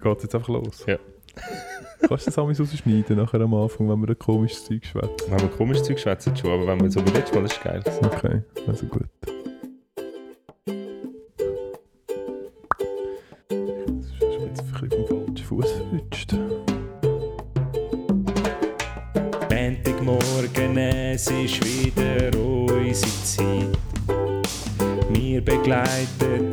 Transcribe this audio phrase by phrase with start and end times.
[0.00, 0.84] geht es jetzt einfach los?
[0.86, 0.98] Ja.
[2.08, 5.30] Kannst du das alles rausschneiden nachher am Anfang, wenn wir ein komisches Zeug schwätzen?
[5.30, 7.62] Wenn wir komisches Zeug schwätzen schon, aber wenn wir so wie letztes Mal, das ist
[7.62, 7.82] geil.
[8.04, 9.06] Okay, also gut.
[9.24, 9.34] Das
[14.06, 16.34] ist jetzt ein bisschen vom falschen Fuß verrutscht.
[20.00, 23.78] Montagmorgen, es ist wieder unsere Zeit.
[25.10, 26.49] Wir begleiten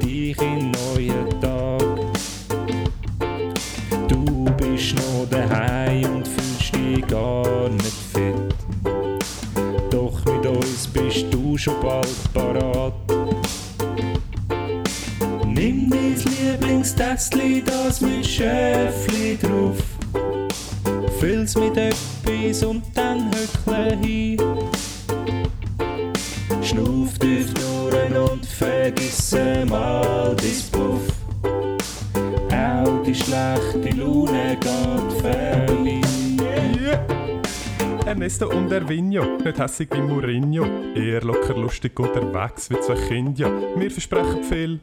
[39.58, 40.66] nicht hässig wie Mourinho.
[40.96, 43.52] Eher locker lustig unterwegs wie zwei Kinder.
[43.76, 44.80] Wir versprechen viel,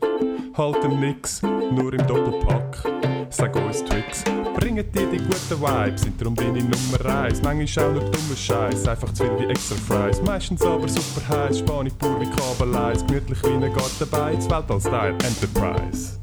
[0.56, 2.84] halten nix, nur im Doppelpack.
[3.30, 4.24] Sag uns Tricks,
[4.56, 7.42] bringen dir die guten Vibes, sind darum deine Nummer 1.
[7.42, 10.22] Manchmal auch nur dummer Scheiß, einfach zu viel wie extra Fries.
[10.22, 16.18] Meistens aber super heiß, Spanisch pur wie Kabeleis, gemütlich wie ein Gartenbeiz, Weltall-Style Enterprise.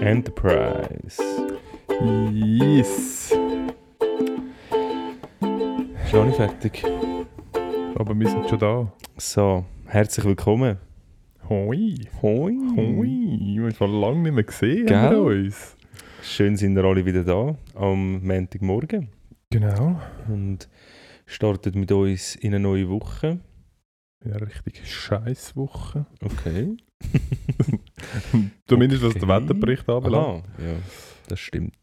[0.00, 1.22] Enterprise.
[2.32, 3.13] Yes.
[6.14, 6.84] Ist noch nicht fertig.
[7.96, 8.92] Aber wir sind schon da.
[9.16, 10.78] So, herzlich willkommen.
[11.48, 11.96] Hoi.
[12.22, 12.52] Hoi.
[12.76, 13.08] Hoi.
[13.56, 15.16] Wir haben schon lange nicht mehr gesehen Gell?
[15.16, 15.76] uns.
[16.22, 19.08] Schön sind wir alle wieder da am Montagmorgen
[19.50, 20.00] Genau.
[20.28, 20.68] und
[21.26, 23.40] startet mit uns in eine neue Woche.
[24.24, 26.06] Ja, richtig Scheißwoche.
[26.22, 26.76] Okay.
[28.68, 29.42] Zumindest was den Okay.
[29.42, 30.44] Wetterbericht anbelangt.
[30.44, 30.74] Aha, ja,
[31.28, 31.76] das stimmt.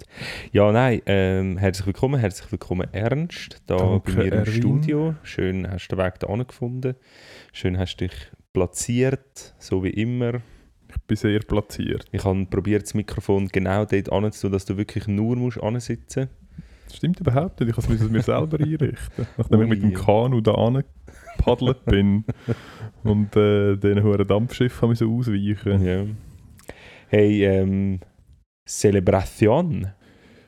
[0.51, 4.53] Ja, nein, ähm, herzlich willkommen, herzlich willkommen Ernst, da Danke, bei mir im Erwin.
[4.53, 5.15] Studio.
[5.23, 6.95] Schön hast du den Weg da gefunden.
[7.51, 8.15] Schön hast du dich
[8.53, 10.41] platziert, so wie immer.
[10.89, 12.05] Ich bin sehr platziert.
[12.11, 16.29] Ich habe probiert, das Mikrofon genau dort anzutun, dass du wirklich nur musst ansitzen
[16.85, 17.69] Das stimmt überhaupt nicht.
[17.69, 19.27] Ich kann es mir selber einrichten.
[19.37, 19.95] Nachdem ich mit dem Ui.
[19.95, 22.25] Kanu da angepaddelt bin
[23.03, 25.85] und äh, diesen hohen Dampfschiff haben so ausweichen.
[25.85, 26.05] Ja.
[27.07, 27.99] Hey, ähm,
[28.67, 29.87] Celebration.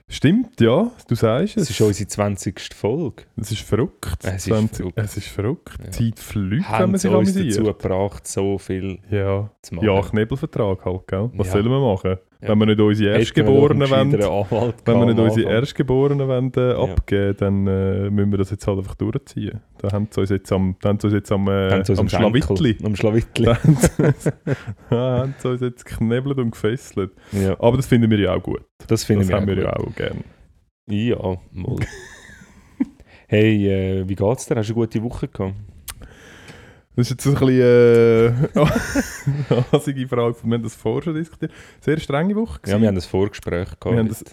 [0.10, 0.92] Stimmt, ja.
[1.08, 1.64] Du sagst es.
[1.64, 2.74] Es ist unsere 20.
[2.76, 3.24] Folge.
[3.38, 4.18] Es ist verrückt.
[4.24, 4.94] Es ist verrückt.
[4.98, 5.74] Es ist verrückt.
[5.84, 5.92] Ja.
[5.92, 7.58] Zeit fliegt, wenn Haben man sie sich uns amüsiert.
[7.58, 9.50] dazu gebracht, so viel Ja.
[9.62, 9.86] zu machen.
[9.88, 11.32] ja, Knebelvertrag halt, gell?
[11.36, 11.54] Was Ja.
[11.54, 12.18] sollen wir machen?
[12.44, 12.50] Ja.
[12.50, 15.50] Wenn wir nicht unsere Erstgeborenen wollen, Wenn wir nicht unsere.
[15.50, 16.78] Erstgeborenen wollen, äh, Ja.
[16.80, 19.62] abgeben dann äh, müssen wir das jetzt halt einfach durchziehen.
[19.80, 22.10] Da haben sie uns jetzt am, da haben sie uns jetzt am, äh, uns am
[22.10, 22.78] Schlawittli.
[22.84, 23.46] Am Schlawittli.
[23.46, 24.32] Da haben sie uns-
[25.62, 27.12] ja, jetzt geknebelt und gefesselt.
[27.32, 28.62] ja, Aber das finden wir ja auch gut.
[28.88, 29.88] das finden das wir haben wir auch ja gut.
[29.88, 30.24] auch gern.
[30.90, 31.76] Ja, mal.
[33.28, 33.68] hey,
[34.02, 34.56] äh, wie geht's dir?
[34.56, 35.56] Hast du eine gute Woche gehabt?
[36.96, 38.34] Das ist jetzt ein bisschen äh,
[39.50, 40.36] eine hasige Frage.
[40.44, 41.52] Wir haben das vorher schon diskutiert.
[41.82, 43.86] Sehr strenge Woche Ja, wir haben ein Vorgespräch gehabt.
[43.86, 44.24] Wir haben das,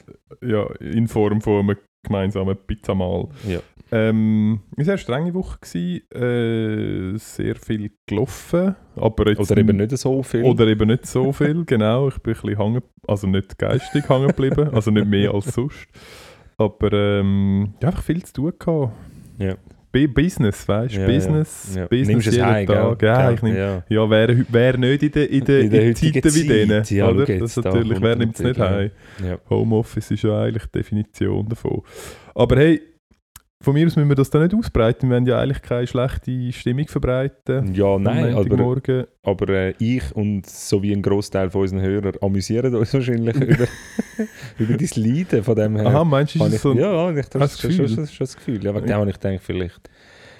[0.42, 3.28] ja, in Form von einem gemeinsamen Pizzamal.
[3.48, 3.60] ja.
[3.92, 9.98] Ähm, eine sehr strenge Woche gewesen, äh, sehr viel gelaufen, aber jetzt Oder eben nicht
[9.98, 10.44] so viel.
[10.44, 12.06] oder eben nicht so viel, genau.
[12.06, 15.88] Ich bin ein bisschen hängen, also nicht geistig hängen geblieben, also nicht mehr als sonst.
[16.56, 18.92] Aber ähm, ja, einfach viel zu tun gehabt.
[19.38, 19.56] Ja.
[19.92, 21.00] B Business, weißt du?
[21.00, 21.86] Ja, Business, ja.
[21.86, 22.98] Business Nimmst jeden heim, Tag.
[23.00, 23.08] gell?
[23.08, 23.82] Ja, ich nehm, ja.
[23.88, 26.48] ja wer, wer nicht in den in de, In in Zeiten wie Zeit.
[26.48, 27.20] denen, Ja, oder?
[27.26, 29.38] Das jetzt, da natürlich, wer nimmt es nicht natürlich, heim?
[29.50, 31.82] Homeoffice ist ja eigentlich die Definition davon.
[32.34, 32.80] Aber hey,
[33.62, 35.08] von mir aus müssen wir das da nicht ausbreiten.
[35.10, 37.74] Wir wollen ja eigentlich keine schlechte Stimmung verbreiten.
[37.74, 42.74] Ja, nein, aber, aber äh, ich und so wie ein Großteil von unseren Hörern amüsieren
[42.74, 43.66] uns wahrscheinlich über,
[44.58, 45.86] über dein Leiden von dem her.
[45.88, 47.88] Aha, meinst du, ist Habe ich, so ein- ja, ich, das, ist das schon, Gefühl?
[47.88, 48.64] schon, schon das Gefühl.
[48.64, 49.90] Ja, wegen dem habe ich gedacht, vielleicht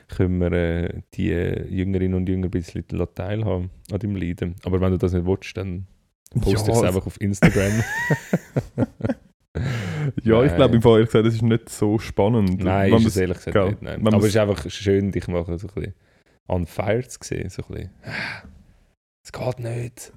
[0.09, 4.55] können wir äh, die äh, Jüngerinnen und Jünger ein bisschen teilhaben an deinem Leiden.
[4.65, 5.87] Aber wenn du das nicht willst, dann
[6.41, 7.85] poste ich es Ja, einfach auf Instagram.
[10.23, 12.63] Ja, ich glaube im Fall ehrlich gesagt, das ist nicht so spannend.
[12.63, 13.83] nein, ist es ehrlich gesagt gell, nicht.
[13.83, 14.07] Nein.
[14.07, 15.95] Aber es ist einfach schön, dich mal so ein bisschen
[16.49, 17.49] on fire zu sehen.
[17.51, 18.43] So ein bisschen, ah,
[19.25, 20.13] es geht nicht.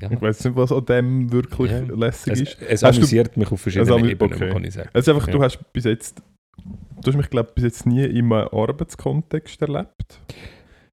[0.00, 0.10] Ja.
[0.10, 1.80] Ich weiß nicht, was an dem wirklich Ja.
[1.80, 2.62] lässig Es, ist.
[2.62, 4.50] es Hast du- amüsiert mich auf verschiedenen amü- Ebenen, okay.
[4.50, 4.88] kann ich sagen.
[4.94, 5.32] Es ist einfach, Ja.
[5.34, 6.22] du hast bis jetzt,
[6.56, 10.20] du hast mich glaube bis jetzt nie in einem Arbeitskontext erlebt.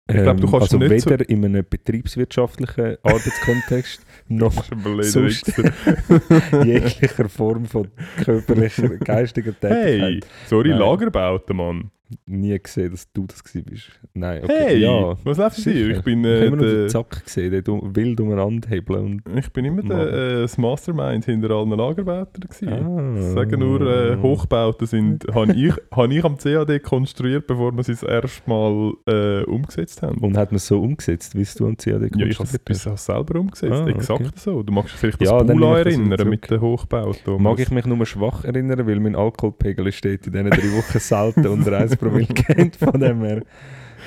[0.09, 4.63] Ich glaube, du Ähm, kannst also nicht so- weder in einem betriebswirtschaftlichen Arbeitskontext noch
[5.01, 5.47] sonst
[6.63, 7.89] jeglicher Form von
[8.23, 10.27] körperlicher, geistiger Hey, Tätigkeit.
[10.47, 10.79] sorry, Nein.
[10.79, 11.91] Lagerbauten, Mann.
[12.25, 13.91] Nie gesehen, dass du das bist.
[14.13, 14.53] Nein, okay.
[14.57, 15.15] Hey, ja.
[15.23, 15.49] was dir?
[15.51, 15.89] sicher.
[15.97, 19.37] Ich bin, Ich äh, immer der, Zack gesehen, der du- wild umeinander hebeln und...
[19.37, 22.67] ich bin immer der, äh, das Mastermind hinter allen Lagerbauten gewesen.
[22.69, 23.19] Ah.
[23.19, 27.83] Ich sage nur, äh, Hochbauten sind, habe ich, hab ich am CAD konstruiert, bevor wir
[27.83, 30.17] sie das erste Mal äh, umgesetzt haben.
[30.19, 32.69] Und hat man es so umgesetzt, wie es du am CAD Ja, ich habe konstruiert
[32.69, 32.87] hast?
[32.87, 34.31] es selber umgesetzt, Ah, exakt okay.
[34.35, 34.63] so.
[34.63, 37.41] Du magst dich vielleicht Ja, das Bula das erinnern mit den Hochbauten.
[37.41, 41.45] Mag ich mich nur schwach erinnern, weil mein Alkoholpegel steht in diesen drei Wochen selten
[41.47, 43.41] unter 1 Promille kennt von dem her.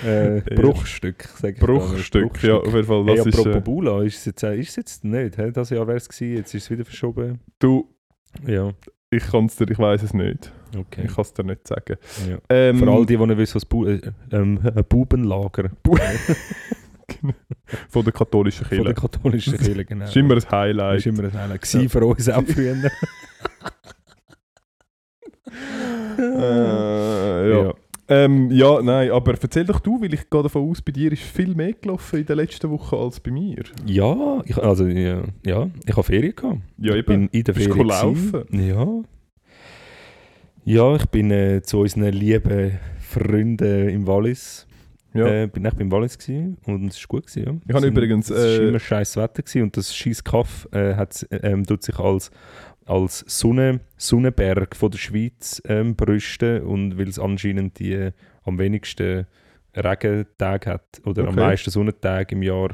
[0.04, 0.42] Äh, Ja.
[0.60, 1.66] Bruchstück, sag ich mal.
[1.66, 3.04] Bruchstück, ja, auf jeden Fall.
[3.04, 5.36] Hey, Das ist, apropos äh, Bula, ist es jetzt, äh, ist es jetzt nicht?
[5.38, 5.50] Hä?
[5.52, 7.38] Das Jahr wäre es gewesen, jetzt ist es wieder verschoben.
[7.58, 7.88] du,
[8.46, 8.70] Ja,
[9.10, 10.50] ich kann's dir, ich weiß es nicht.
[10.76, 11.02] okay.
[11.04, 11.96] Ich kann es dir nicht sagen.
[12.28, 12.38] Ja.
[12.48, 14.00] Ähm, Für all die, die nicht wissen, was Bu äh,
[14.32, 15.70] ähm, ein Bubenlager
[17.90, 19.00] von der katholischen von der Kirche.
[19.00, 20.00] katholischen Kirche, genau.
[20.06, 20.98] Das ist immer ein Das Highlight.
[20.98, 22.76] ist immer ein Highlight gewesen für uns auch früher.
[26.18, 27.74] Äh, ja.
[28.14, 31.23] Ähm, ja, nein, aber erzähl doch du, weil ich gehe davon aus, bei dir ist
[31.23, 33.62] viel mehr gelaufen in den letzten Wochen als bei mir.
[33.87, 36.59] Ja, ich, also, ja, ja, ich habe Ferien gehabt.
[36.79, 37.88] Ja, Ich bin in der Bist Ferien.
[37.88, 38.44] du laufen?
[38.50, 38.87] Ja.
[40.64, 44.67] Ja, ich bin äh, zu unseren lieben Freunden im Wallis.
[45.14, 45.26] Ja.
[45.26, 47.26] Äh, bin ich beim Wallis gewesen und es war gut.
[47.26, 47.55] Gewesen, ja.
[47.69, 50.94] Ich habe übrigens, Es war äh, immer scheiß Wetter gewesen und das scheiß Kaff äh,
[50.94, 52.31] hat, ähm, tut sich als,
[52.92, 58.12] als Sonne, Sonnenberg von der Schweiz ähm, brüsten und weil es anscheinend die äh,
[58.44, 59.26] am wenigsten
[59.76, 61.40] Regentage hat oder am Okay.
[61.40, 62.70] meisten Sonnentage im Jahr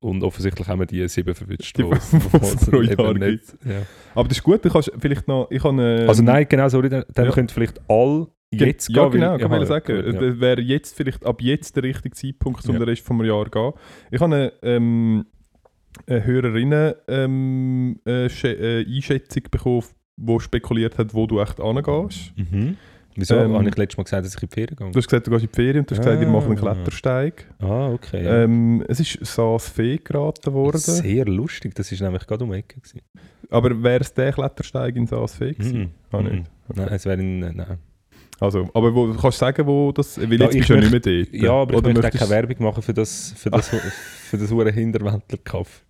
[0.00, 1.76] und offensichtlich haben wir die sieben verwünscht.
[1.76, 1.82] Die,
[2.40, 3.82] es pro Jahr nicht- Ja.
[4.14, 5.48] Aber das ist gut, du kannst vielleicht noch.
[5.50, 7.30] Ich habe, ähm, Also nein, genau, sorry, dann, dann ja.
[7.32, 9.12] könnt vielleicht alle ge- jetzt ja, gehen.
[9.20, 9.96] genau, weil- kann Aha, ich sagen.
[9.96, 10.02] ja.
[10.12, 12.78] Das wäre jetzt vielleicht ab jetzt der richtige Zeitpunkt, um Ja.
[12.80, 13.72] den Rest vom Jahr zu gehen.
[14.10, 15.26] Ich habe eine, ähm,
[16.06, 19.84] Hörerinnen ähm, äh, äh, Einschätzung bekommen,
[20.16, 22.32] die spekuliert hat, wo du echt angehst.
[22.36, 22.76] Mhm.
[23.16, 23.34] Wieso?
[23.36, 24.90] Ähm, habe ich letztes Mal gesagt, dass ich in die Ferien gehe?
[24.92, 26.58] Du hast gesagt, du gehst in die Ferien und du hast gesagt, wir machen einen
[26.58, 26.72] Ah.
[26.74, 27.46] Klettersteig.
[27.58, 28.24] ah, okay.
[28.24, 28.44] ja.
[28.44, 30.78] Ähm, es ist Saas Fee geraten worden.
[30.78, 32.80] Sehr lustig, das war nämlich gerade um die Ecke.
[32.80, 33.00] Gewesen.
[33.50, 35.78] Aber wäre es der Klettersteig in Saas Fee gewesen?
[35.80, 35.90] Mhm.
[36.12, 36.34] Ah, nicht.
[36.34, 36.44] Mhm.
[36.76, 37.42] Nein, es wäre in...
[37.42, 37.78] äh, Nein.
[38.40, 40.18] Also, aber wo, kannst du sagen, wo das...
[40.18, 41.34] Weil Ja, jetzt ich bist du ja nicht möchte- mehr dort.
[41.34, 43.68] Ja, aber ich Oder möchte auch möchtest- keine Werbung machen für das, für das,
[44.30, 45.82] für das hure Hinterwäldler-Kaff.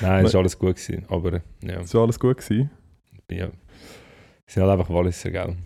[0.00, 0.76] Nein, es war alles gut.
[0.76, 2.70] Gewesen, aber ja, Ist alles gut gewesen?
[3.30, 3.48] ja.
[4.46, 5.56] Sie sind halt einfach Walliser, gell?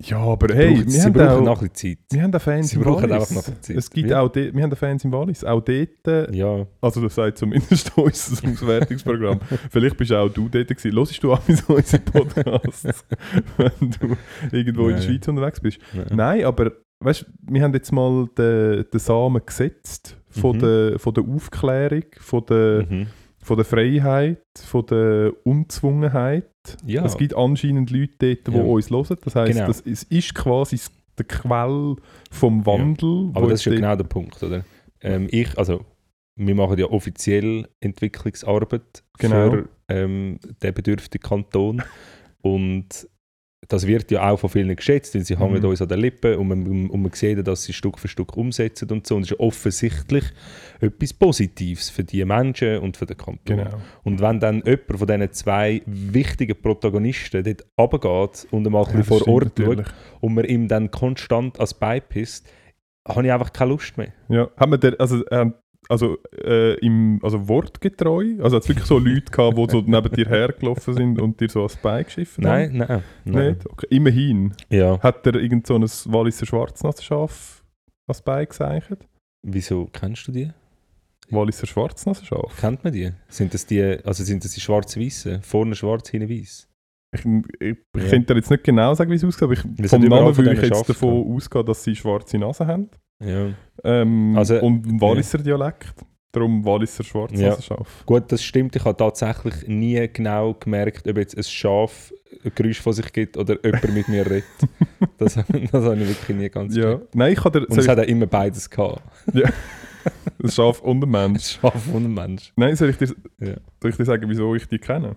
[0.00, 2.04] Ja, aber hey, Brauchen- wir sie haben, brauchen auch, noch ein bisschen Zeit.
[2.12, 3.52] wir haben auch Fans Sie im brauchen Wallis.
[3.68, 4.14] Es gibt Wie?
[4.14, 5.44] auch dort, wir haben Fans im Wallis.
[5.44, 9.40] Auch dort, äh, Ja, also das sagt zumindest unser Auswertungsprogramm.
[9.70, 10.96] Vielleicht bist auch du dort gewesen.
[10.96, 12.84] Hörst du auch mit unseren Podcasts,
[13.56, 14.16] wenn du
[14.56, 15.02] irgendwo in der Nein.
[15.02, 15.78] Schweiz unterwegs bist?
[15.92, 16.06] nein.
[16.12, 20.60] Nein, aber weißt, wir haben jetzt mal den, den Samen gesetzt von, Mhm.
[20.60, 23.06] der, von der Aufklärung, von der, Mhm.
[23.42, 26.44] von der Freiheit, von der Unzwungenheit.
[26.86, 28.62] Ja, Es gibt anscheinend Leute dort, die Ja.
[28.64, 29.16] uns hören.
[29.24, 29.66] Das heisst, Genau.
[29.66, 30.78] das ist, ist quasi
[31.18, 31.96] der Quell
[32.30, 33.30] vom Wandel.
[33.34, 34.64] aber wo das ist ja genau der Punkt, oder?
[35.00, 35.84] Ähm, ich, also,
[36.36, 39.50] wir machen ja offiziell Entwicklungsarbeit Genau.
[39.50, 41.82] für ähm, den bedürftigen Kanton
[42.42, 43.08] und
[43.66, 45.40] das wird ja auch von vielen geschätzt, denn sie Mhm.
[45.40, 48.36] hängen uns an den Lippen und man, und man sieht, dass sie Stück für Stück
[48.36, 49.16] umsetzen und so.
[49.16, 50.24] Und es ist offensichtlich
[50.80, 53.56] etwas Positives für die Menschen und für den Kanton.
[53.56, 53.70] Genau.
[54.04, 59.02] Und wenn dann jemand von diesen zwei wichtigen Protagonisten dort runtergeht und einmal ein Ja,
[59.02, 59.86] vor Ort stimmt schaut natürlich.
[60.20, 62.48] und man ihm dann konstant als Bein pisst,
[63.06, 64.12] habe ich einfach keine Lust mehr.
[64.28, 65.54] Ja, haben wir der, also, ähm,
[65.88, 68.36] also, äh, im, also wortgetreu?
[68.42, 71.48] Also hat es wirklich so Leute gehabt, die so neben dir hergelaufen sind und dir
[71.48, 73.02] so als Bein geschiffen Nein, nein, haben?
[73.24, 73.48] nein.
[73.54, 73.66] Nicht?
[73.66, 73.86] Okay.
[73.90, 74.52] Immerhin.
[74.68, 77.64] Ja, Hat er irgend so ein Walliser Schwarznassenschaf
[78.06, 79.06] als Bein gezeichnet?
[79.42, 80.50] wieso kennst du die?
[81.30, 82.56] Walliser Schwarznassenschaf?
[82.60, 83.10] Kennt man die?
[83.28, 85.42] Sind das die, also sind das die schwarz-weißen?
[85.42, 86.67] Vorne schwarz, hinten weiß?
[87.12, 88.08] Ich, ich, ich Ja.
[88.10, 90.62] könnte dir jetzt nicht genau sagen, wie es aussieht, aber ich, vom Namen würde ich
[90.62, 92.88] jetzt davon ausgehen, dass sie schwarze Nase haben.
[93.24, 93.48] Ja.
[93.84, 95.94] Ähm, Also, und ein Walliser Dialekt.
[96.30, 98.04] Darum Walliser Schwarznassenschaf.
[98.04, 98.76] Gut, das stimmt.
[98.76, 102.12] Ich habe tatsächlich nie genau gemerkt, ob jetzt ein Schaf
[102.44, 104.44] ein Geräusch von sich gibt oder jemand mit mir redet.
[105.16, 105.72] Das, das habe ich
[106.08, 106.94] wirklich nie ganz Ja.
[106.94, 107.14] gecheckt.
[107.14, 109.02] Nein, ich habe dir Und es hat auch immer beides gehabt.
[109.32, 111.58] ich, ein Schaf und ein Ein Mensch.
[111.60, 112.52] Schaf und ein Mensch.
[112.54, 113.08] Nein, soll ich, dir,
[113.40, 113.54] Ja.
[113.82, 115.16] soll ich dir sagen, wieso ich die kenne?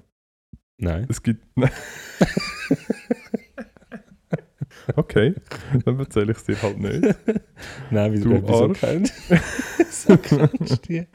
[0.81, 1.05] Nein.
[1.09, 1.45] Es gibt.
[4.95, 5.35] okay,
[5.85, 7.01] dann erzähle ich es dir halt nicht.
[7.91, 8.79] Nein, wieso, Du wieso Arsch.
[8.79, 9.13] kennst
[9.91, 11.07] so kennst du?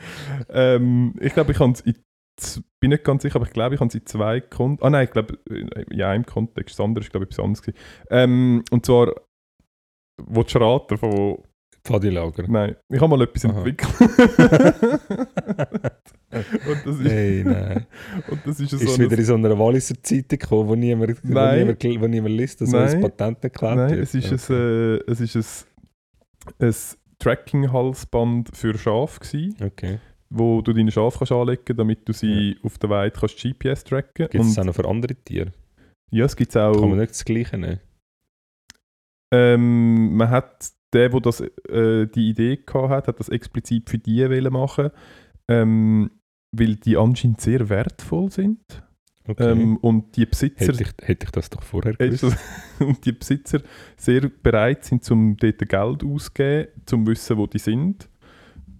[0.50, 1.94] Ähm, ich glaube, ich habe es in.
[2.80, 4.86] bin nicht ganz sicher, aber ich glaube, ich habe es in zwei Kontexten.
[4.86, 6.78] Ah nein, ich glaube, in einem Kontext.
[6.78, 7.72] Das andere ist, glaube ich, etwas anderes.
[8.10, 9.12] Ähm, und zwar.
[10.28, 11.44] Willst du raten, von wo.
[11.84, 12.44] Pfadilager.
[12.48, 13.58] Nein, ich habe mal etwas Aha.
[13.58, 13.92] entwickelt.
[16.68, 17.86] Und das ist, Hey, nein.
[18.30, 21.32] und das ist so Ist wieder in so einer Walliser Zeitung gekommen, wo niemand, wo
[21.34, 21.58] Nein.
[21.58, 23.00] niemand, wo niemand liest, dass ein Nein.
[23.02, 24.02] Patent erklärt Nein, wird?
[24.02, 24.54] es ist, Okay.
[24.54, 25.66] ein, äh, es ist
[26.58, 26.74] ein, ein
[27.18, 29.98] Tracking-Halsband für Schafe gewesen, Okay.
[30.30, 34.28] wo du deine Schafe kannst anlegen damit du sie auf der Weide kannst GPS tracken
[34.30, 35.52] Gibt es auch noch für andere Tiere?
[36.10, 36.94] Ja, es gibt Kann man auch.
[36.96, 37.80] nicht das Gleiche nehmen?
[39.32, 43.98] Ähm, man hat, der, der das, äh, die Idee gehabt hat, hat das explizit für
[43.98, 44.90] die machen,
[45.48, 46.10] ähm,
[46.52, 48.60] weil die anscheinend sehr wertvoll sind.
[49.28, 49.50] Okay.
[49.50, 52.36] Ähm, und die Besitzer hätte, ich, hätte ich das doch vorher gewusst.
[52.78, 53.60] und die Besitzer
[53.96, 58.08] sehr bereit sind, um dort Geld auszugeben, um zu wissen, wo die sind.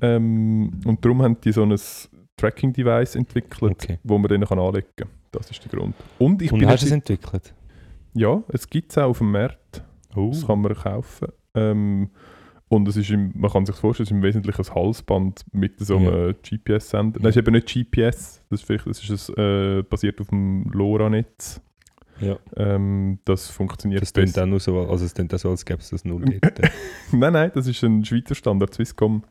[0.00, 1.74] Ähm, und darum haben die so ein
[2.36, 3.98] Tracking-Device entwickelt, Okay.
[4.04, 5.08] wo man dann kann anlegen kann.
[5.32, 5.96] Das ist der Grund.
[6.18, 7.52] Und ich Und bin hast du es entwickelt?
[8.14, 9.82] ja, es gibt es auch auf dem Markt.
[10.14, 10.30] Oh.
[10.30, 11.28] Das kann man kaufen.
[11.54, 12.10] Ähm,
[12.68, 15.78] und es ist im, man kann sich vorstellen, es ist im Wesentlichen ein Halsband mit
[15.78, 17.20] so einem GPS-Sender.
[17.20, 20.28] Nein, es ist eben nicht GPS, das ist, vielleicht, das ist ein, äh, basiert auf
[20.28, 21.60] dem LoRa-Netz.
[22.20, 22.38] Ja.
[22.56, 24.42] Ähm, das funktioniert Das besser.
[24.42, 26.60] auch nur so, also es klingt auch so, als gäbe es das nur dort.
[27.12, 28.72] Nein, nein, das ist ein Schweizer Standard.
[28.72, 29.22] Swisscom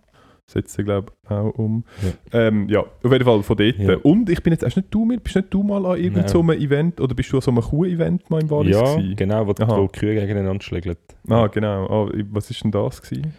[0.47, 1.83] setzt sich, glaube ich, auch um.
[2.31, 2.47] Ja.
[2.47, 3.77] Ähm, ja, auf jeden Fall von dort.
[3.77, 3.95] Ja.
[3.97, 6.41] Und ich bin jetzt, hast nicht du, mit, bist nicht du mal an irgendeinem so
[6.51, 9.15] Event oder bist du an so einem Kuh-Event mal im Wallis ja, gewesen?
[9.15, 9.77] genau, wo, Aha.
[9.77, 10.97] wo die Kühe gegeneinander schlägeln.
[11.29, 11.85] Ah, genau.
[12.07, 13.33] Ah, was ist denn das gewesen?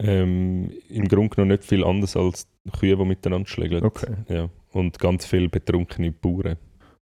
[0.00, 3.84] Ähm, Im Grunde genommen nicht viel anders als Kühe, die miteinander schlägeln.
[3.84, 4.12] Okay.
[4.28, 4.48] Ja.
[4.72, 6.56] Und ganz viele betrunkene Bauern.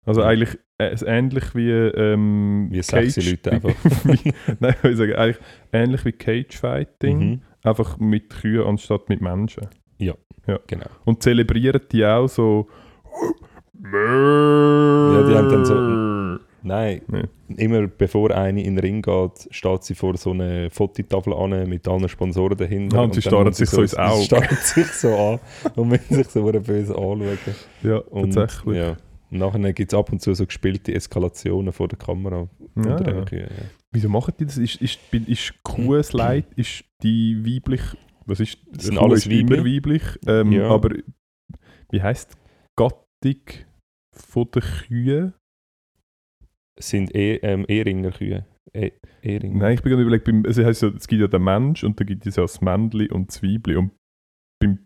[0.05, 3.75] Also eigentlich äh, ähnlich wie ähm, Wie sexy Cage- Leute einfach.
[4.59, 5.37] nein, ich sagen, eigentlich
[5.71, 7.41] ähnlich wie Cage-Fighting, Mhm.
[7.63, 9.67] Einfach mit Kühen anstatt mit Menschen.
[10.67, 10.85] Genau.
[11.05, 12.67] Und zelebrieren die auch so.
[13.83, 16.19] Ja, die haben dann so-
[16.61, 17.23] Nein, Nee.
[17.55, 21.87] immer bevor eine in den Ring geht, steht sie vor so einer Fototafel an mit
[21.87, 22.97] allen Sponsoren dahinter.
[22.97, 24.17] Ja, und sie starren sich so ins Auge.
[24.19, 25.39] Sie starren sich so an
[25.75, 27.37] und müssen sich so böse anschauen.
[27.83, 28.77] Ja, Und, tatsächlich.
[28.77, 28.97] Ja.
[29.31, 32.49] Und nachher gibt es ab und zu so gespielte Eskalationen vor der Kamera.
[32.75, 33.23] Ja.
[33.25, 33.65] Kühen, ja.
[33.91, 34.57] Wieso machen die das?
[34.57, 36.45] Ist, ist, ist Kuh das Leid?
[36.55, 37.81] Ist die weiblich?
[38.25, 39.75] Was ist Das sind Kuh alles ist immer Weibli.
[39.77, 40.03] weiblich.
[40.27, 40.69] Ähm, Ja.
[40.69, 40.95] Aber
[41.91, 42.37] wie heisst
[42.77, 43.41] Gattung
[44.15, 45.33] von den Kühen?
[46.77, 48.45] Es sind eh, ähm, Ehringer Kühe.
[48.73, 49.57] Eh, Ehringer.
[49.59, 51.99] Nein, ich bin gerade überlegt, beim, also heisst ja, es gibt ja den Mensch und
[51.99, 53.75] dann gibt es ja das Männli und das Weibli.
[53.75, 53.91] Und
[54.61, 54.77] Bei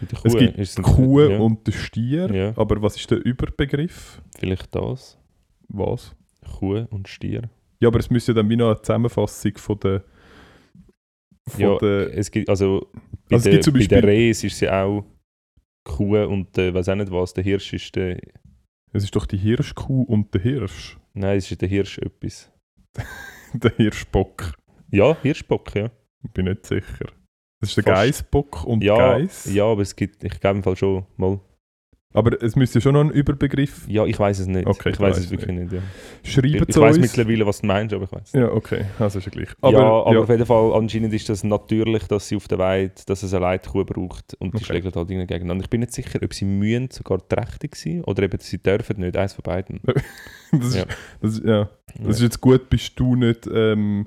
[0.00, 2.32] der es Kuh gibt die Kuh ja, und den Stier.
[2.34, 2.52] Ja.
[2.56, 4.20] Aber was ist der Überbegriff?
[4.38, 5.18] Vielleicht das.
[5.68, 6.14] Was?
[6.58, 7.48] Kuh und Stier.
[7.80, 10.04] Ja, aber es müsste ja dann wie noch eine Zusammenfassung von der.
[11.48, 12.88] Von Ja, der es gibt, also
[13.28, 15.04] bei, Also es der, gibt zum bei der Beispiel- Res ist sie auch
[15.84, 18.18] Kuh und äh, weiß auch nicht was, der Hirsch ist der,
[18.92, 20.96] es ist doch die Hirschkuh und der Hirsch.
[21.12, 22.50] nein, es ist der Hirsch etwas.
[23.54, 24.52] Der Hirschbock.
[24.90, 25.88] Ja, Hirschbock, ja.
[26.24, 27.06] Ich bin nicht sicher.
[27.64, 27.94] Das ist der.
[27.94, 29.52] Geissbock und Ja, Geiss.
[29.52, 31.40] ja, aber es gibt, ich glaube im Fall schon mal.
[32.16, 34.68] Aber es müsste schon noch einen Überbegriff Ja, ich weiß es nicht.
[34.68, 35.72] Okay, ich weiß es wirklich nicht.
[35.72, 35.80] ja.
[36.22, 38.32] schreiben Ich, ich weiß mittlerweile, was du meinst, aber ich weiß.
[38.34, 38.84] Ja, okay.
[39.00, 39.48] Also ist ja gleich.
[39.60, 42.58] Aber, ja, aber ja, auf jeden Fall, anscheinend ist das natürlich, dass sie auf der
[42.58, 44.64] Weide, dass es eine Leitkuh braucht und die Okay.
[44.64, 45.64] schlägt halt irgendwie gegeneinander.
[45.64, 49.16] Ich bin nicht sicher, ob sie mühen sogar trächtig sein oder eben sie dürfen nicht,
[49.16, 49.80] eins von beiden.
[50.52, 50.84] das, ist, ja.
[51.20, 54.06] das, ist, das ist jetzt gut, bist du nicht ähm,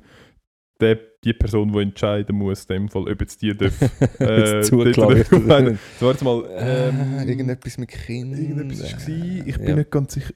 [0.80, 0.98] der,
[1.28, 3.82] die Person, die entscheiden muss, in dem Fall, ob jetzt die darf.
[4.20, 4.64] äh,
[6.00, 6.44] warte mal.
[6.58, 8.40] Ähm, Ähm, irgendetwas mit Kindern.
[8.42, 9.08] irgendetwas war es.
[9.08, 9.76] Ich bin Ja.
[9.76, 10.34] nicht ganz sicher.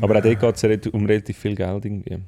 [0.00, 2.18] Aber auch dort geht es um relativ viel Geld irgendwie.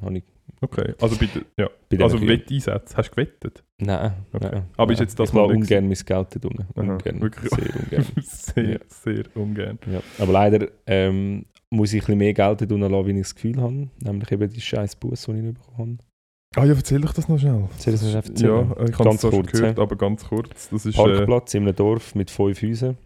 [0.63, 1.71] Okay, also bitte, ja.
[1.89, 2.29] bei Also Kühen.
[2.29, 3.65] Wetteinsätze, hast du gewettet?
[3.79, 4.49] Nein, Okay.
[4.53, 4.63] nein.
[4.77, 6.67] Aber ist jetzt das Ich mal ungern mein Geld dort unten.
[6.75, 7.21] Ungern.
[7.21, 7.51] wirklich?
[7.51, 8.07] Sehr ungern.
[8.23, 8.79] sehr, Ja.
[8.89, 9.79] sehr ungern.
[9.91, 10.03] ja.
[10.19, 13.35] Aber leider ähm, muss ich ein bisschen mehr Geld dort unten lassen, wie ich das
[13.35, 13.89] Gefühl habe.
[14.03, 16.10] Nämlich eben die scheiß Bus, die ich nicht bekommen habe.
[16.57, 17.69] Ah ja, erzähl doch das noch schnell.
[17.79, 18.75] Ich das noch erzählen?
[18.77, 19.83] Ja, ich habe es kurz, gehört, ja.
[19.83, 20.69] aber ganz kurz.
[20.69, 22.99] Das ist äh, Parkplatz in einem Dorf mit fünf Häusern.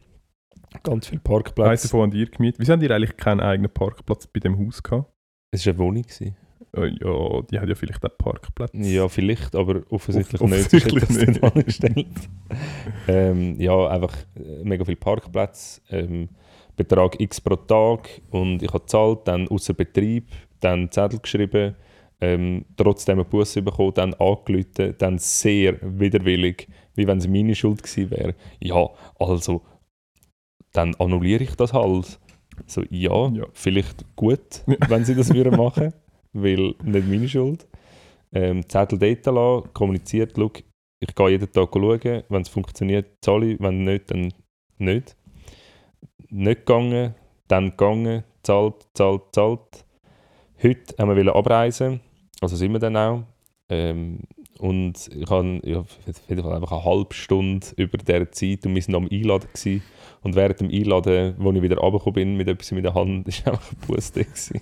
[0.83, 1.89] Ganz viel eins Parkplätze.
[1.89, 2.59] davon an dir gemietet.
[2.59, 5.13] Wieso haben die eigentlich keinen eigenen Parkplatz bei dem Haus gehabt?
[5.51, 6.03] Es war eine Wohnung.
[6.03, 6.37] Gewesen.
[6.75, 8.71] Äh, ja, die hat ja vielleicht auch Parkplatz.
[8.73, 10.53] Ja, vielleicht, aber offensichtlich, nicht.
[10.53, 12.07] offensichtlich ich das nicht angestellt.
[13.09, 15.83] ähm, ja, einfach äh, mega viel Parkplätze.
[15.91, 16.31] Ähm,
[16.77, 21.77] Betrag X pro Tag und ich habe gezahlt, dann außer Betrieb, dann Zettel geschrieben,
[22.25, 27.83] ähm, trotzdem einen Bus bekommen, dann angerufen, dann sehr widerwillig, wie wenn es meine Schuld
[27.83, 28.35] gewesen wäre.
[28.61, 28.89] Ja,
[29.19, 29.63] also,
[30.73, 32.19] dann annulliere ich das halt.
[32.67, 33.47] So, ja, Ja.
[33.53, 35.93] vielleicht gut, wenn sie das würden machen,
[36.33, 37.67] weil nicht meine Schuld.
[38.33, 40.51] Ähm, Zettel dort lassen, kommuniziert, schau,
[41.01, 44.33] ich gehe jeden Tag schauen, wenn es funktioniert, zahle ich, wenn nicht, dann
[44.79, 45.17] nicht.
[46.31, 47.15] Nicht gegangen,
[47.49, 49.85] dann gegangen, zahlt, zahlt, zahlt.
[50.63, 52.01] Heute haben wir abreisen,
[52.45, 53.23] also sind wir dann auch.
[53.69, 54.21] Ähm,
[54.59, 55.99] und ich habe ja, auf
[56.29, 59.83] jeden Fall einfach eine halbe Stunde über dieser Zeit und wir sind am Einladen gewesen.
[60.23, 63.47] Und während dem Einladen, wo ich wieder runtergekommen bin mit etwas in der Hand, ist
[63.47, 64.61] einfach ein gewesen.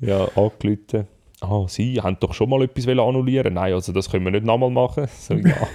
[0.00, 1.06] Ja, angerufen.
[1.40, 4.70] Ah, Sie haben doch schon mal etwas annullieren Nein, also das können wir nicht nochmal
[4.70, 5.06] machen.
[5.18, 5.68] So, ja.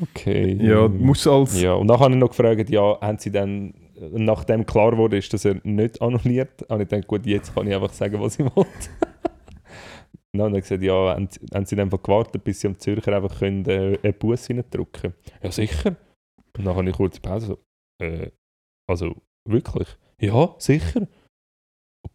[0.00, 0.56] okay.
[0.60, 1.60] Ja, muss als.
[1.60, 3.74] Ja, und dann habe ich noch gefragt, ja, haben Sie dann,
[4.12, 7.74] nachdem klar wurde, ist, dass er nicht annulliert, habe ich gedacht, gut, jetzt kann ich
[7.74, 8.66] einfach sagen, was ich will.
[10.32, 13.38] Dann haben sie gesagt, ja, haben, haben sie einfach gewartet, bis sie am Zürcher einfach
[13.38, 15.14] können, äh, einen Bus reindrücken können.
[15.42, 15.94] Ja, sicher.
[16.56, 17.58] Und dann habe ich kurz Pause so,
[18.04, 18.30] äh,
[18.88, 19.88] also, wirklich?
[20.20, 21.06] Ja, sicher.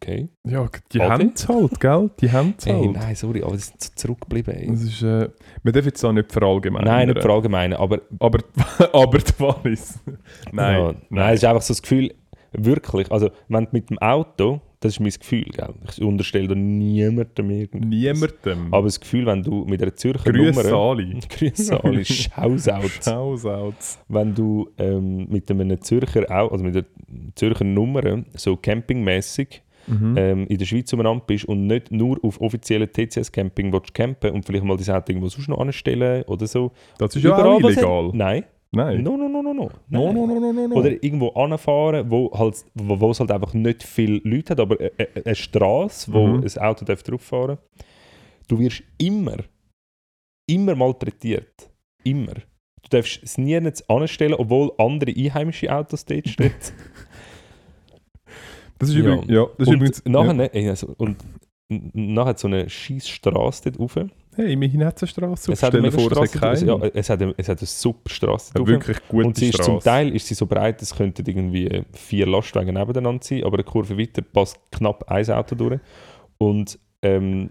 [0.02, 0.28] Okay.
[0.44, 1.10] Ja, die Ade?
[1.10, 2.10] haben es halt, gell?
[2.20, 2.92] Die haben es halt.
[2.92, 4.54] nein, sorry, aber das sind so zurückgeblieben.
[4.54, 4.66] Ey.
[4.68, 5.28] Das ist, äh,
[5.62, 6.88] man darf jetzt auch nicht verallgemeinern.
[6.88, 8.38] Nein, nicht verallgemeinern, aber Aber,
[8.94, 9.98] aber die Wallis.
[10.52, 12.14] Nein, Ja, nein, es ist einfach so das Gefühl,
[12.52, 15.74] wirklich, also wenn du mit dem Auto, das ist mein Gefühl, gell?
[15.90, 17.88] ich unterstelle da niemandem irgendwas.
[17.90, 18.72] niemandem.
[18.72, 20.90] Aber das Gefühl, wenn du mit einer Zürcher Grüße Nummer...
[20.92, 21.20] Ali.
[21.28, 22.88] Grüße alle, Shoutout.
[23.02, 23.98] Shoutouts.
[24.08, 26.86] wenn du ähm, mit einem Zürcher, also mit einer
[27.34, 30.14] Zürcher Nummer so campingmäßig Mhm.
[30.16, 34.64] ähm, in der Schweiz umeinander bist und nicht nur auf offiziellen TCS-Camping campen und vielleicht
[34.64, 36.72] mal dein Auto irgendwo sonst noch anstellen oder so.
[36.98, 38.06] das ist ja auch illegal.
[38.08, 38.44] hat- Nein.
[38.72, 39.02] Nein.
[39.02, 39.70] No, no, no, no, no.
[39.88, 40.14] No, Nein.
[40.14, 40.76] no, no, no, no, no.
[40.76, 44.78] Oder irgendwo anfahren, wo, halt, wo, wo es halt einfach nicht viele Leute hat, aber
[44.78, 46.44] eine, eine- eine Straße, wo Mhm.
[46.44, 47.58] ein Auto darf drauf fahren
[48.46, 49.38] Du wirst immer,
[50.48, 51.70] immer malträtiert.
[52.04, 52.34] Immer.
[52.34, 53.56] Du darfst es nie
[53.88, 56.54] anstellen, obwohl andere einheimische Autos dort stehen.
[58.80, 59.26] Das ist übrigens.
[59.28, 60.32] Ja, das ist und übrigens nachher, ja.
[60.34, 61.16] ne, ey, also, und
[61.68, 64.06] nachher hat so eine scheiß Straße dort rauf.
[64.34, 65.52] Hey, immerhin hat es eine Straße.
[65.52, 66.66] Es hat eine vor, es Straße, hat keine.
[66.66, 69.62] ja, es hat eine, es hat eine super Straße Eine wirklich gute Und sie ist
[69.62, 73.64] zum Teil ist sie so breit, es könnten irgendwie vier Lastwagen nebeneinander sein, aber eine
[73.64, 75.80] Kurve weiter passt knapp ein Auto durch.
[76.38, 77.50] Und ähm,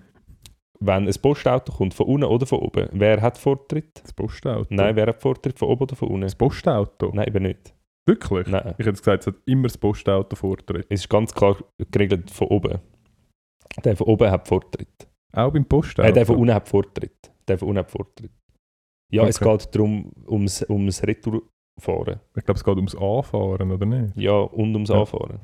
[0.79, 4.01] wenn ein Postauto kommt, von unten oder von oben, wer hat Vortritt?
[4.01, 4.67] Das Postauto.
[4.69, 6.21] Nein, wer hat Vortritt, von oben oder von unten?
[6.21, 7.11] Das Postauto.
[7.13, 7.73] Nein, eben nicht.
[8.09, 8.47] Wirklich?
[8.47, 8.75] Nein.
[8.77, 10.85] Ich hätte gesagt, es hat immer das Postauto Vortritt.
[10.89, 11.57] Es ist ganz klar
[11.91, 12.79] geregelt von oben.
[13.83, 15.07] Der von oben hat Vortritt.
[15.33, 16.09] Auch beim Postauto.
[16.09, 17.31] Äh, der von unten hat Vortritt.
[17.47, 18.31] Der von unten hat Vortritt.
[19.11, 19.57] Ja, es Okay.
[19.57, 22.19] geht darum, ums, ums Retourfahren.
[22.35, 24.15] Ich glaube, es geht ums Anfahren, oder nicht?
[24.17, 24.99] Ja, und ums Ja.
[25.01, 25.39] Anfahren.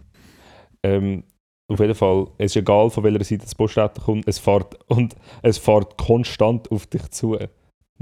[0.84, 1.24] Ähm,
[1.68, 5.16] auf jeden Fall, es ist egal, von welcher Seite das Postauto kommt, es fährt, und
[5.42, 7.38] es fährt konstant auf dich zu.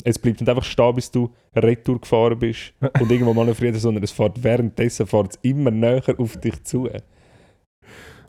[0.03, 4.11] Es bleibt nicht einfach stehen, bis du Retour gefahren bist und irgendwo manövriert, sondern es
[4.11, 6.89] fährt währenddessen fährt es immer näher auf dich zu.